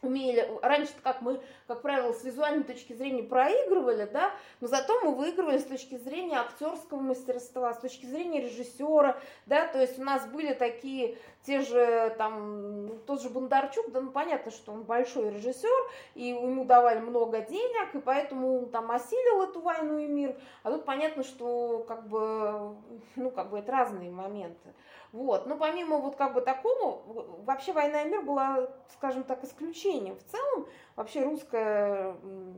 умели, 0.00 0.48
раньше 0.62 0.92
как 1.02 1.20
мы, 1.20 1.38
как 1.66 1.82
правило, 1.82 2.14
с 2.14 2.24
визуальной 2.24 2.64
точки 2.64 2.94
зрения 2.94 3.24
проигрывали, 3.24 4.08
да, 4.10 4.32
но 4.62 4.68
зато 4.68 4.98
мы 5.02 5.14
выигрывали 5.14 5.58
с 5.58 5.64
точки 5.64 5.98
зрения 5.98 6.38
актерского 6.38 7.00
мастерства, 7.00 7.74
с 7.74 7.80
точки 7.80 8.06
зрения 8.06 8.40
режиссера, 8.40 9.18
да, 9.44 9.66
то 9.66 9.78
есть 9.82 9.98
у 9.98 10.02
нас 10.02 10.24
были 10.26 10.54
такие, 10.54 11.18
те 11.44 11.60
же, 11.60 12.14
там, 12.18 12.98
тот 13.06 13.22
же 13.22 13.30
Бондарчук, 13.30 13.90
да, 13.90 14.00
ну, 14.00 14.10
понятно, 14.10 14.50
что 14.50 14.72
он 14.72 14.82
большой 14.82 15.30
режиссер, 15.30 15.90
и 16.14 16.24
ему 16.28 16.64
давали 16.64 16.98
много 16.98 17.40
денег, 17.40 17.94
и 17.94 18.00
поэтому 18.00 18.58
он 18.58 18.70
там 18.70 18.90
осилил 18.90 19.42
эту 19.42 19.60
войну 19.60 19.98
и 19.98 20.06
мир, 20.06 20.36
а 20.62 20.70
тут 20.70 20.84
понятно, 20.84 21.22
что, 21.22 21.84
как 21.86 22.08
бы, 22.08 22.76
ну, 23.16 23.30
как 23.30 23.50
бы 23.50 23.58
это 23.58 23.72
разные 23.72 24.10
моменты. 24.10 24.74
Вот. 25.12 25.46
Но 25.46 25.56
помимо 25.56 25.98
вот 25.98 26.16
как 26.16 26.34
бы 26.34 26.42
такому, 26.42 27.02
вообще 27.46 27.72
«Война 27.72 28.02
и 28.02 28.10
мир» 28.10 28.22
была, 28.22 28.68
скажем 28.92 29.24
так, 29.24 29.42
исключением. 29.42 30.16
В 30.16 30.24
целом, 30.24 30.66
вообще 30.96 31.22
русское, 31.22 32.14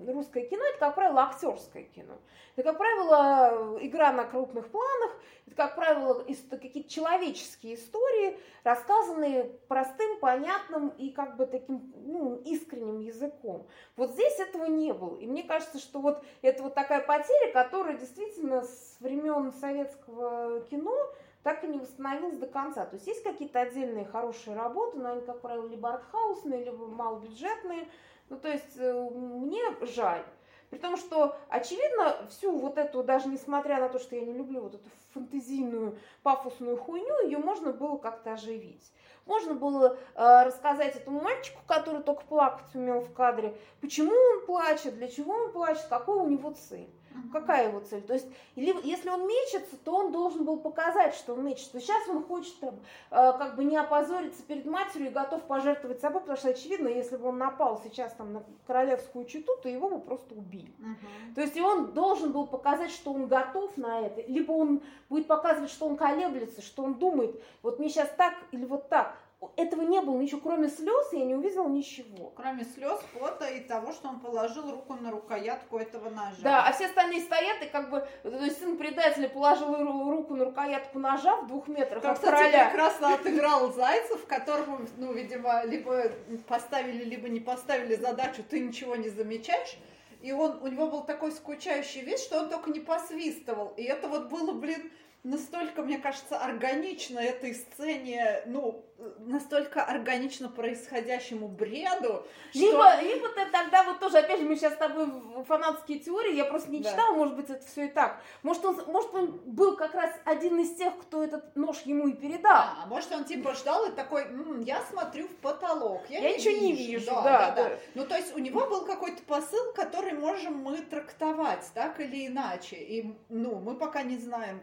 русское 0.09 0.47
кино– 0.47 0.65
это, 0.71 0.79
как 0.79 0.95
правило, 0.97 1.23
актерское 1.23 1.85
кино. 1.85 2.15
Это, 2.57 2.71
как 2.71 2.79
правило, 2.79 3.79
игра 3.81 4.13
на 4.13 4.25
крупных 4.25 4.69
планах, 4.69 5.17
это, 5.47 5.55
как 5.55 5.77
правило, 5.77 6.25
какие-то 6.25 6.91
человеческие 6.91 7.77
истории, 7.77 8.37
рассказанные 8.71 9.45
простым, 9.69 10.21
понятным 10.21 10.91
и 10.91 11.11
как 11.11 11.37
бы 11.37 11.47
таким 11.47 11.93
ну, 11.97 12.37
искренним 12.45 13.01
языком. 13.01 13.67
Вот 13.97 14.11
здесь 14.11 14.39
этого 14.39 14.67
не 14.67 14.93
было. 14.93 15.17
И 15.17 15.27
мне 15.27 15.43
кажется, 15.43 15.79
что 15.79 16.01
вот 16.01 16.23
это 16.43 16.63
вот 16.63 16.75
такая 16.75 17.01
потеря, 17.01 17.53
которая 17.53 17.99
действительно 17.99 18.63
с 18.63 18.97
времен 19.01 19.53
советского 19.53 20.61
кино 20.71 20.97
так 21.43 21.65
и 21.65 21.69
не 21.69 21.79
восстановилась 21.79 22.37
до 22.37 22.47
конца. 22.47 22.85
То 22.85 22.97
есть 22.97 23.07
есть 23.07 23.23
какие-то 23.23 23.61
отдельные 23.61 24.05
хорошие 24.05 24.55
работы, 24.55 24.99
но 24.99 25.13
они, 25.13 25.23
как 25.23 25.41
правило, 25.41 25.67
либо 25.67 25.95
артхаусные, 25.95 26.65
либо 26.65 26.87
малобюджетные. 26.87 27.89
Ну, 28.29 28.37
то 28.39 28.49
есть 28.49 28.77
э, 28.77 29.11
мне 29.11 29.63
жаль. 29.83 30.25
При 30.71 30.79
том, 30.79 30.97
что, 30.97 31.37
очевидно, 31.49 32.17
всю 32.29 32.57
вот 32.57 32.79
эту, 32.79 33.03
даже 33.03 33.29
несмотря 33.29 33.81
на 33.81 33.89
то, 33.89 33.99
что 33.99 34.15
я 34.15 34.23
не 34.23 34.33
люблю 34.33 34.63
вот 34.63 34.77
эту 34.77 34.89
фантазийную, 35.13 35.99
пафосную 36.23 36.77
хуйню, 36.77 37.25
ее 37.25 37.39
можно 37.39 37.73
было 37.73 37.97
как-то 37.97 38.35
оживить. 38.35 38.93
Можно 39.27 39.55
было 39.55 39.97
э, 40.15 40.43
рассказать 40.45 40.95
этому 40.95 41.21
мальчику, 41.21 41.61
который 41.67 42.03
только 42.03 42.25
плакать 42.25 42.73
умел 42.75 43.01
в 43.01 43.13
кадре, 43.13 43.57
почему 43.81 44.13
он 44.13 44.47
плачет, 44.47 44.95
для 44.95 45.09
чего 45.09 45.35
он 45.35 45.53
плачет, 45.53 45.87
какой 45.89 46.19
у 46.19 46.29
него 46.29 46.53
цель. 46.53 46.89
Какая 47.33 47.69
его 47.69 47.81
цель? 47.81 48.03
То 48.03 48.15
есть, 48.15 48.27
или, 48.55 48.75
если 48.87 49.09
он 49.09 49.27
мечется, 49.27 49.77
то 49.85 49.95
он 49.97 50.13
должен 50.13 50.45
был 50.45 50.59
показать, 50.59 51.15
что 51.15 51.35
он 51.35 51.45
мечется. 51.45 51.81
Сейчас 51.81 52.09
он 52.09 52.23
хочет 52.25 52.59
там, 52.61 52.77
э, 53.11 53.33
как 53.39 53.57
бы 53.57 53.65
не 53.65 53.77
опозориться 53.77 54.43
перед 54.43 54.65
матерью 54.67 55.09
и 55.09 55.13
готов 55.13 55.43
пожертвовать 55.43 56.01
собой, 56.01 56.21
потому 56.21 56.39
что, 56.39 56.51
очевидно, 56.51 56.89
если 56.89 57.17
бы 57.17 57.29
он 57.29 57.39
напал 57.39 57.81
сейчас 57.83 58.13
там 58.15 58.33
на 58.33 58.45
королевскую 58.67 59.25
читу, 59.25 59.53
то 59.63 59.69
его 59.69 59.89
бы 59.89 60.01
просто 60.01 60.35
убили. 60.35 60.73
Uh-huh. 60.79 61.35
То 61.35 61.41
есть, 61.41 61.57
и 61.57 61.61
он 61.61 61.93
должен 61.93 62.33
был 62.33 62.47
показать, 62.47 62.91
что 62.91 63.13
он 63.13 63.27
готов 63.27 63.77
на 63.77 64.01
это, 64.01 64.23
либо 64.23 64.53
он 64.53 64.83
будет 65.09 65.27
показывать, 65.27 65.71
что 65.71 65.87
он 65.87 65.97
колеблется, 65.97 66.63
что 66.63 66.85
он 66.85 66.95
думает, 66.95 67.41
вот 67.63 67.79
мне 67.79 67.89
сейчас 67.89 68.09
так 68.17 68.35
или 68.53 68.65
вот 68.65 68.89
так 68.89 69.17
этого 69.57 69.83
не 69.83 70.01
было 70.01 70.21
ничего, 70.21 70.41
кроме 70.41 70.69
слез, 70.69 71.13
я 71.13 71.25
не 71.25 71.35
увидела 71.35 71.67
ничего. 71.67 72.31
Кроме 72.37 72.65
слез, 72.65 73.01
пота 73.19 73.47
и 73.47 73.61
того, 73.61 73.93
что 73.93 74.09
он 74.09 74.21
положил 74.21 74.71
руку 74.71 74.95
на 74.95 75.11
рукоятку 75.11 75.79
этого 75.79 76.11
ножа. 76.11 76.37
Да, 76.43 76.67
а 76.67 76.73
все 76.73 76.87
остальные 76.87 77.23
стоят, 77.23 77.63
и 77.63 77.67
как 77.67 77.91
бы, 77.91 78.07
то 78.23 78.45
есть 78.45 78.59
сын 78.59 78.77
предателя 78.77 79.29
положил 79.29 79.75
руку 79.75 80.35
на 80.35 80.45
рукоятку 80.45 80.99
ножа 80.99 81.37
в 81.37 81.47
двух 81.47 81.69
метрах 81.69 82.03
как, 82.03 82.13
от 82.13 82.19
кстати, 82.19 82.37
короля. 82.37 82.67
прекрасно 82.67 83.15
отыграл 83.15 83.73
Зайцев, 83.73 84.27
которому, 84.27 84.81
ну, 84.99 85.13
видимо, 85.13 85.65
либо 85.65 86.11
поставили, 86.47 87.05
либо 87.05 87.29
не 87.29 87.41
поставили 87.41 87.95
задачу, 87.95 88.43
ты 88.43 88.61
ничего 88.61 88.97
не 88.97 89.09
замечаешь, 89.09 89.79
и 90.21 90.33
он, 90.33 90.63
у 90.63 90.67
него 90.67 90.89
был 90.89 91.03
такой 91.05 91.33
скучающий 91.33 92.03
вид, 92.03 92.19
что 92.19 92.41
он 92.41 92.51
только 92.51 92.71
не 92.71 92.81
посвистывал. 92.81 93.73
И 93.79 93.85
это 93.85 94.07
вот 94.07 94.29
было, 94.29 94.53
блин, 94.53 94.91
настолько, 95.23 95.83
мне 95.83 95.99
кажется, 95.99 96.39
органично 96.39 97.19
этой 97.19 97.55
сцене, 97.55 98.43
ну, 98.47 98.85
настолько 99.19 99.83
органично 99.83 100.49
происходящему 100.49 101.49
бреду. 101.49 102.27
Либо, 102.53 102.93
что... 102.93 103.01
либо 103.03 103.29
ты 103.31 103.47
тогда 103.47 103.83
вот 103.85 103.99
тоже, 103.99 104.19
опять 104.19 104.41
же, 104.41 104.47
мы 104.47 104.57
сейчас 104.57 104.75
с 104.75 104.77
тобой 104.77 105.07
фанатские 105.47 105.99
теории, 105.99 106.35
я 106.35 106.45
просто 106.45 106.71
не 106.71 106.81
да. 106.81 106.91
читала, 106.91 107.15
может 107.15 107.37
быть, 107.37 107.51
это 107.51 107.65
все 107.67 107.87
и 107.87 107.89
так. 107.89 108.21
Может 108.43 108.65
он, 108.65 108.81
может, 108.87 109.15
он 109.15 109.41
был 109.45 109.77
как 109.77 109.95
раз 109.95 110.11
один 110.25 110.59
из 110.61 110.75
тех, 110.75 110.97
кто 110.99 111.23
этот 111.23 111.57
нож 111.57 111.81
ему 111.83 112.09
и 112.09 112.13
передал. 112.13 112.53
А, 112.53 112.87
может, 112.87 113.11
он 113.13 113.25
типа 113.25 113.55
ждал 113.55 113.87
и 113.87 113.93
такой, 113.93 114.23
М, 114.25 114.61
я 114.61 114.83
смотрю 114.83 115.29
в 115.29 115.37
потолок, 115.37 116.03
я, 116.09 116.21
я 116.21 116.31
не 116.31 116.37
ничего 116.37 116.55
вижу. 116.55 116.65
не 116.65 116.73
вижу. 116.73 117.07
Да, 117.07 117.23
да, 117.23 117.51
да, 117.51 117.69
да. 117.69 117.79
Ну, 117.95 118.07
то 118.07 118.17
есть 118.17 118.35
у 118.35 118.39
него 118.39 118.67
был 118.67 118.85
какой-то 118.85 119.23
посыл, 119.23 119.73
который 119.75 120.13
можем 120.13 120.57
мы 120.59 120.79
трактовать 120.79 121.71
так 121.75 122.01
или 122.01 122.27
иначе. 122.27 122.77
И, 122.77 123.15
ну, 123.29 123.61
мы 123.61 123.77
пока 123.77 124.03
не 124.03 124.19
знаем, 124.19 124.61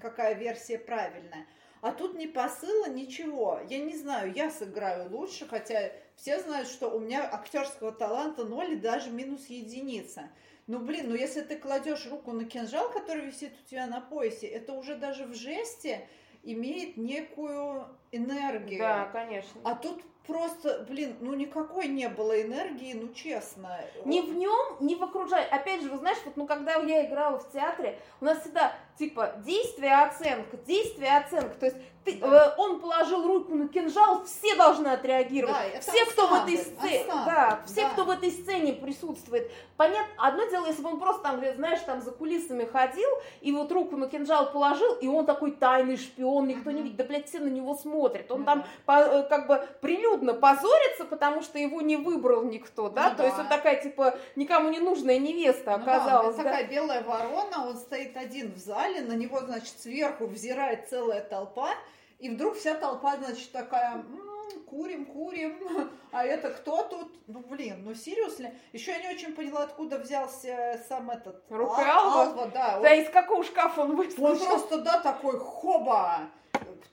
какая 0.00 0.34
версия 0.34 0.78
правильная. 0.78 1.46
А 1.80 1.92
тут 1.92 2.16
ни 2.16 2.26
посыла, 2.26 2.88
ничего. 2.88 3.60
Я 3.68 3.78
не 3.78 3.94
знаю, 3.94 4.32
я 4.32 4.50
сыграю 4.50 5.10
лучше, 5.10 5.46
хотя 5.46 5.92
все 6.16 6.40
знают, 6.40 6.68
что 6.68 6.88
у 6.88 6.98
меня 6.98 7.28
актерского 7.30 7.92
таланта 7.92 8.44
ноль 8.44 8.72
и 8.72 8.76
даже 8.76 9.10
минус 9.10 9.46
единица. 9.46 10.30
Ну, 10.66 10.78
блин, 10.78 11.10
ну 11.10 11.14
если 11.14 11.42
ты 11.42 11.56
кладешь 11.56 12.06
руку 12.06 12.32
на 12.32 12.46
кинжал, 12.46 12.90
который 12.90 13.26
висит 13.26 13.52
у 13.60 13.68
тебя 13.68 13.86
на 13.86 14.00
поясе, 14.00 14.46
это 14.46 14.72
уже 14.72 14.96
даже 14.96 15.26
в 15.26 15.34
жесте 15.34 16.08
имеет 16.42 16.96
некую 16.96 17.86
энергию. 18.12 18.78
Да, 18.78 19.10
конечно. 19.12 19.60
А 19.64 19.74
тут 19.74 20.02
просто, 20.26 20.84
блин, 20.88 21.16
ну 21.20 21.34
никакой 21.34 21.88
не 21.88 22.08
было 22.08 22.40
энергии, 22.40 22.94
ну 22.94 23.12
честно. 23.12 23.80
Ни 24.04 24.20
в 24.20 24.34
нем, 24.34 24.76
ни 24.80 24.94
в 24.94 25.02
окружающем. 25.02 25.52
Опять 25.52 25.82
же, 25.82 25.90
вы 25.90 25.98
знаешь, 25.98 26.18
вот, 26.24 26.36
ну 26.36 26.46
когда 26.46 26.76
я 26.76 27.06
играла 27.06 27.38
в 27.38 27.50
театре, 27.52 27.98
у 28.20 28.24
нас 28.24 28.40
всегда 28.40 28.72
типа 28.98 29.34
действие, 29.44 29.94
оценка, 30.02 30.56
действие, 30.58 31.16
оценка. 31.16 31.54
То 31.58 31.66
есть 31.66 31.78
ты, 32.04 32.16
да. 32.16 32.54
э, 32.56 32.60
он 32.60 32.80
положил 32.80 33.26
руку 33.26 33.54
на 33.54 33.68
кинжал, 33.68 34.24
все 34.24 34.54
должны 34.56 34.88
отреагировать. 34.88 35.56
Да, 35.74 35.80
все, 35.80 36.04
кто 36.06 36.26
в 36.26 36.34
этой 36.34 36.58
сцене, 36.58 37.04
да, 37.08 37.60
все, 37.66 37.82
да. 37.82 37.88
кто 37.90 38.04
в 38.04 38.10
этой 38.10 38.30
сцене 38.30 38.74
присутствует. 38.74 39.50
Понятно, 39.76 40.12
одно 40.18 40.44
дело, 40.44 40.66
если 40.66 40.82
бы 40.82 40.90
он 40.90 41.00
просто 41.00 41.22
там, 41.22 41.40
знаешь, 41.56 41.80
там 41.80 42.02
за 42.02 42.12
кулисами 42.12 42.64
ходил 42.64 43.08
и 43.40 43.52
вот 43.52 43.72
руку 43.72 43.96
на 43.96 44.06
кинжал 44.06 44.52
положил, 44.52 44.94
и 44.96 45.08
он 45.08 45.24
такой 45.24 45.52
тайный 45.52 45.96
шпион, 45.96 46.46
никто 46.46 46.70
не 46.70 46.82
видит, 46.82 46.96
да, 46.96 47.04
блядь, 47.04 47.28
все 47.28 47.40
на 47.40 47.48
него 47.48 47.74
смотрят. 47.74 48.30
Он 48.30 48.44
там 48.44 48.64
по, 48.84 49.00
э, 49.00 49.22
как 49.28 49.46
бы 49.46 49.66
прилюдно 49.80 50.34
позорится, 50.34 51.04
потому 51.04 51.42
что 51.42 51.58
его 51.58 51.80
не 51.80 51.96
выбрал 51.96 52.42
никто, 52.42 52.88
да, 52.90 53.10
ну, 53.10 53.10
то 53.10 53.18
да. 53.18 53.24
есть 53.24 53.38
он 53.38 53.48
такая, 53.48 53.82
типа, 53.82 54.16
никому 54.36 54.68
не 54.68 54.78
нужная 54.78 55.18
невеста 55.18 55.74
оказалась. 55.74 56.36
Ну, 56.36 56.42
да, 56.42 56.50
такая 56.50 56.68
белая 56.68 57.02
ворона, 57.02 57.66
он 57.68 57.76
стоит 57.76 58.16
один 58.16 58.52
в 58.52 58.58
зале, 58.58 59.00
на 59.00 59.14
него, 59.14 59.40
значит, 59.40 59.80
сверху 59.80 60.26
взирает 60.26 60.88
целая 60.88 61.22
толпа, 61.22 61.70
и 62.24 62.30
вдруг 62.30 62.56
вся 62.56 62.74
толпа, 62.74 63.18
значит, 63.18 63.52
такая, 63.52 63.96
м-м, 63.96 64.64
курим, 64.64 65.04
курим, 65.04 65.58
а 66.10 66.24
это 66.24 66.52
кто 66.52 66.82
тут? 66.84 67.12
Ну, 67.26 67.40
блин, 67.40 67.84
ну, 67.84 67.94
серьезно. 67.94 68.50
Еще 68.72 68.92
я 68.92 69.02
не 69.02 69.14
очень 69.14 69.34
поняла, 69.34 69.64
откуда 69.64 69.98
взялся 69.98 70.80
сам 70.88 71.10
этот... 71.10 71.44
Рука 71.50 72.00
Алва? 72.00 72.22
Алва, 72.22 72.46
да. 72.46 72.80
Да, 72.80 72.92
он, 72.92 72.98
из 72.98 73.10
какого 73.10 73.44
шкафа 73.44 73.82
он 73.82 73.96
выскочил? 73.96 74.24
Он 74.24 74.38
просто, 74.38 74.78
да, 74.78 75.00
такой, 75.00 75.38
хоба! 75.38 76.30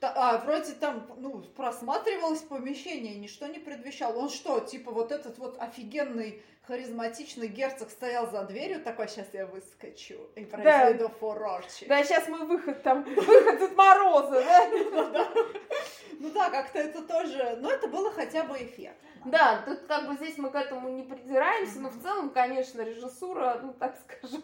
А, 0.00 0.38
вроде 0.38 0.72
там, 0.72 1.06
ну, 1.16 1.42
просматривалось 1.56 2.40
помещение, 2.40 3.14
ничто 3.14 3.46
не 3.46 3.58
предвещало. 3.58 4.18
Он 4.18 4.28
что, 4.28 4.60
типа 4.60 4.90
вот 4.90 5.12
этот 5.12 5.38
вот 5.38 5.56
офигенный 5.60 6.42
харизматичный 6.66 7.48
герцог 7.48 7.90
стоял 7.90 8.30
за 8.30 8.44
дверью, 8.44 8.82
такой, 8.82 9.08
сейчас 9.08 9.26
я 9.32 9.46
выскочу 9.46 10.30
и 10.36 10.44
произведу 10.44 11.08
да. 11.08 11.14
фурор. 11.18 11.64
Да, 11.88 12.04
сейчас 12.04 12.28
мы 12.28 12.46
выход 12.46 12.82
там, 12.82 13.02
выход 13.02 13.62
от 13.62 13.76
Мороза, 13.76 14.42
да? 14.42 15.28
Ну 16.20 16.30
да, 16.30 16.50
как-то 16.50 16.78
это 16.78 17.02
тоже, 17.02 17.58
но 17.60 17.70
это 17.70 17.88
было 17.88 18.12
хотя 18.12 18.44
бы 18.44 18.56
эффект. 18.56 18.96
Да, 19.24 19.62
тут 19.64 19.80
как 19.86 20.08
бы 20.08 20.14
здесь 20.14 20.36
мы 20.38 20.50
к 20.50 20.54
этому 20.54 20.88
не 20.88 21.02
придираемся, 21.02 21.80
но 21.80 21.90
в 21.90 22.00
целом, 22.00 22.30
конечно, 22.30 22.82
режиссура, 22.82 23.58
ну 23.62 23.72
так 23.72 23.96
скажем. 23.96 24.42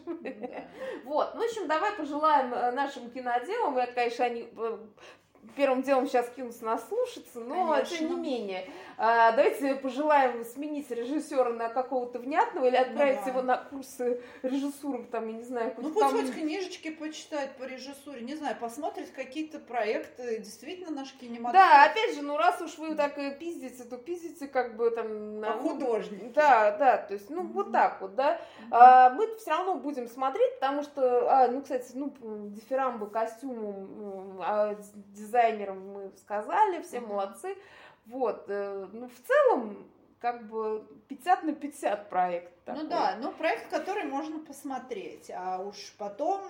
Вот, 1.04 1.34
ну, 1.34 1.40
в 1.40 1.44
общем, 1.44 1.66
давай 1.66 1.92
пожелаем 1.92 2.52
э, 2.52 2.70
нашим 2.72 3.10
киноделам, 3.10 3.76
я, 3.76 3.86
конечно, 3.86 4.24
они 4.24 4.48
э, 4.56 4.78
первым 5.56 5.82
делом 5.82 6.06
сейчас 6.06 6.28
кинутся 6.30 6.64
нас 6.64 6.86
слушаться, 6.88 7.40
но 7.40 7.72
Конечно. 7.72 7.96
тем 7.96 8.08
не 8.08 8.16
менее. 8.16 8.68
А, 8.96 9.32
давайте 9.32 9.76
пожелаем 9.76 10.44
сменить 10.44 10.90
режиссера 10.90 11.50
на 11.50 11.68
какого-то 11.68 12.18
внятного 12.18 12.66
или 12.66 12.76
отправить 12.76 13.18
ну, 13.18 13.24
да. 13.24 13.30
его 13.30 13.42
на 13.42 13.56
курсы 13.56 14.20
режиссуры, 14.42 15.04
там, 15.04 15.28
я 15.28 15.34
не 15.34 15.44
знаю, 15.44 15.72
Ну, 15.76 15.90
пусть 15.90 16.00
там... 16.00 16.10
хоть 16.10 16.32
книжечки 16.32 16.90
почитает 16.90 17.56
по 17.56 17.64
режиссуре, 17.64 18.22
не 18.22 18.34
знаю, 18.34 18.56
посмотрит 18.60 19.10
какие-то 19.10 19.60
проекты, 19.60 20.38
действительно 20.38 20.90
наш 20.90 21.12
кинематограф. 21.12 21.52
Да, 21.52 21.84
опять 21.84 22.14
же, 22.16 22.22
ну 22.22 22.36
раз 22.36 22.60
уж 22.60 22.76
вы 22.78 22.96
так 22.96 23.14
пиздите, 23.38 23.84
то 23.84 23.96
пиздите 23.96 24.48
как 24.48 24.76
бы 24.76 24.90
там... 24.90 25.40
На... 25.40 25.52
художник. 25.52 26.32
Да, 26.32 26.76
да, 26.76 26.96
то 26.98 27.14
есть, 27.14 27.30
ну, 27.30 27.42
mm-hmm. 27.42 27.52
вот 27.52 27.72
так 27.72 28.00
вот, 28.00 28.14
да. 28.14 28.34
Mm-hmm. 28.34 28.68
А, 28.72 29.10
мы 29.10 29.36
все 29.36 29.50
равно 29.50 29.74
будем 29.76 30.08
смотреть, 30.08 30.54
потому 30.54 30.82
что, 30.82 31.30
а, 31.30 31.48
ну, 31.48 31.62
кстати, 31.62 31.92
ну, 31.94 32.12
дифирамбы 32.48 33.08
костюму, 33.08 34.38
а, 34.40 34.76
дизайнерам 35.38 35.92
мы 35.92 36.12
сказали, 36.16 36.82
все 36.82 36.98
mm-hmm. 36.98 37.06
молодцы. 37.06 37.56
Вот, 38.06 38.44
э, 38.48 38.88
ну, 38.92 39.08
в 39.08 39.26
целом, 39.26 39.86
как 40.18 40.48
бы 40.48 40.86
50 41.08 41.42
на 41.44 41.54
50 41.54 42.08
проект. 42.08 42.52
Ну 42.66 42.74
такой. 42.74 42.82
Ну 42.82 42.88
да, 42.88 43.16
ну 43.20 43.32
проект, 43.32 43.70
который 43.70 44.04
можно 44.04 44.40
посмотреть, 44.40 45.30
а 45.30 45.58
уж 45.58 45.94
потом 45.98 46.42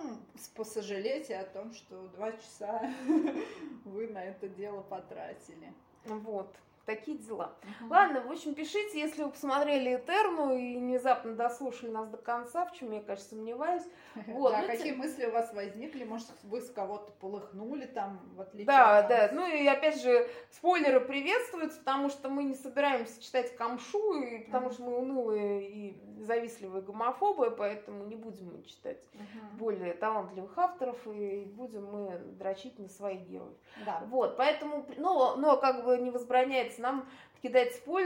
посожалеть 0.55 1.31
о 1.31 1.45
том, 1.45 1.75
что 1.75 2.09
два 2.09 2.33
часа 2.33 2.81
вы 3.85 4.09
на 4.09 4.25
это 4.25 4.49
дело 4.49 4.83
потратили. 4.83 5.73
Вот 6.05 6.55
такие 6.89 7.19
дела. 7.19 7.55
Угу. 7.81 7.91
Ладно, 7.91 8.23
в 8.23 8.33
общем, 8.33 8.55
пишите, 8.55 8.99
если 8.99 9.23
вы 9.23 9.31
посмотрели 9.31 9.97
Этерну 9.97 10.57
и 10.57 10.79
внезапно 10.79 11.35
дослушали 11.35 11.91
нас 11.91 12.09
до 12.09 12.17
конца, 12.17 12.65
в 12.65 12.73
чем 12.73 12.93
я, 12.93 13.03
конечно, 13.03 13.29
сомневаюсь. 13.37 13.85
Вот. 14.29 14.53
Да, 14.53 14.63
ну, 14.63 14.67
какие 14.67 14.93
те... 14.93 14.99
мысли 14.99 15.27
у 15.27 15.33
вас 15.33 15.53
возникли? 15.53 16.05
Может, 16.05 16.29
вы 16.43 16.61
с 16.61 16.71
кого-то 16.71 17.13
полыхнули 17.21 17.87
там, 17.87 18.21
в 18.35 18.41
отличие 18.41 18.67
Да, 18.67 18.99
от 18.99 19.09
да. 19.09 19.31
Ну 19.33 19.47
и 19.47 19.67
опять 19.67 20.01
же, 20.01 20.29
спойлеры 20.51 21.01
приветствуются, 21.01 21.79
потому 21.79 22.09
что 22.09 22.29
мы 22.29 22.45
не 22.45 22.55
собираемся 22.55 23.23
читать 23.23 23.55
камшу, 23.57 24.21
и 24.23 24.39
потому 24.47 24.67
угу. 24.67 24.75
что 24.75 24.83
мы 24.85 24.99
унылые 24.99 25.69
и 25.69 26.25
завистливые 26.25 26.83
гомофобы, 26.83 27.51
поэтому 27.51 28.05
не 28.05 28.17
будем 28.17 28.53
мы 28.53 28.63
читать 28.63 29.03
угу. 29.15 29.59
более 29.59 29.93
талантливых 29.93 30.57
авторов, 30.57 31.07
и 31.07 31.45
будем 31.45 31.85
мы 31.87 32.19
дрочить 32.39 32.79
на 32.79 32.89
своих 32.89 33.21
героев. 33.29 33.57
Да. 33.85 34.03
Вот, 34.07 34.37
поэтому, 34.37 34.87
но, 34.97 35.37
но 35.37 35.57
как 35.57 35.85
бы 35.85 35.99
не 35.99 36.11
возбраняется 36.11 36.78
нам 36.79 37.09
кидать 37.43 37.75
спойлеры, 37.75 37.97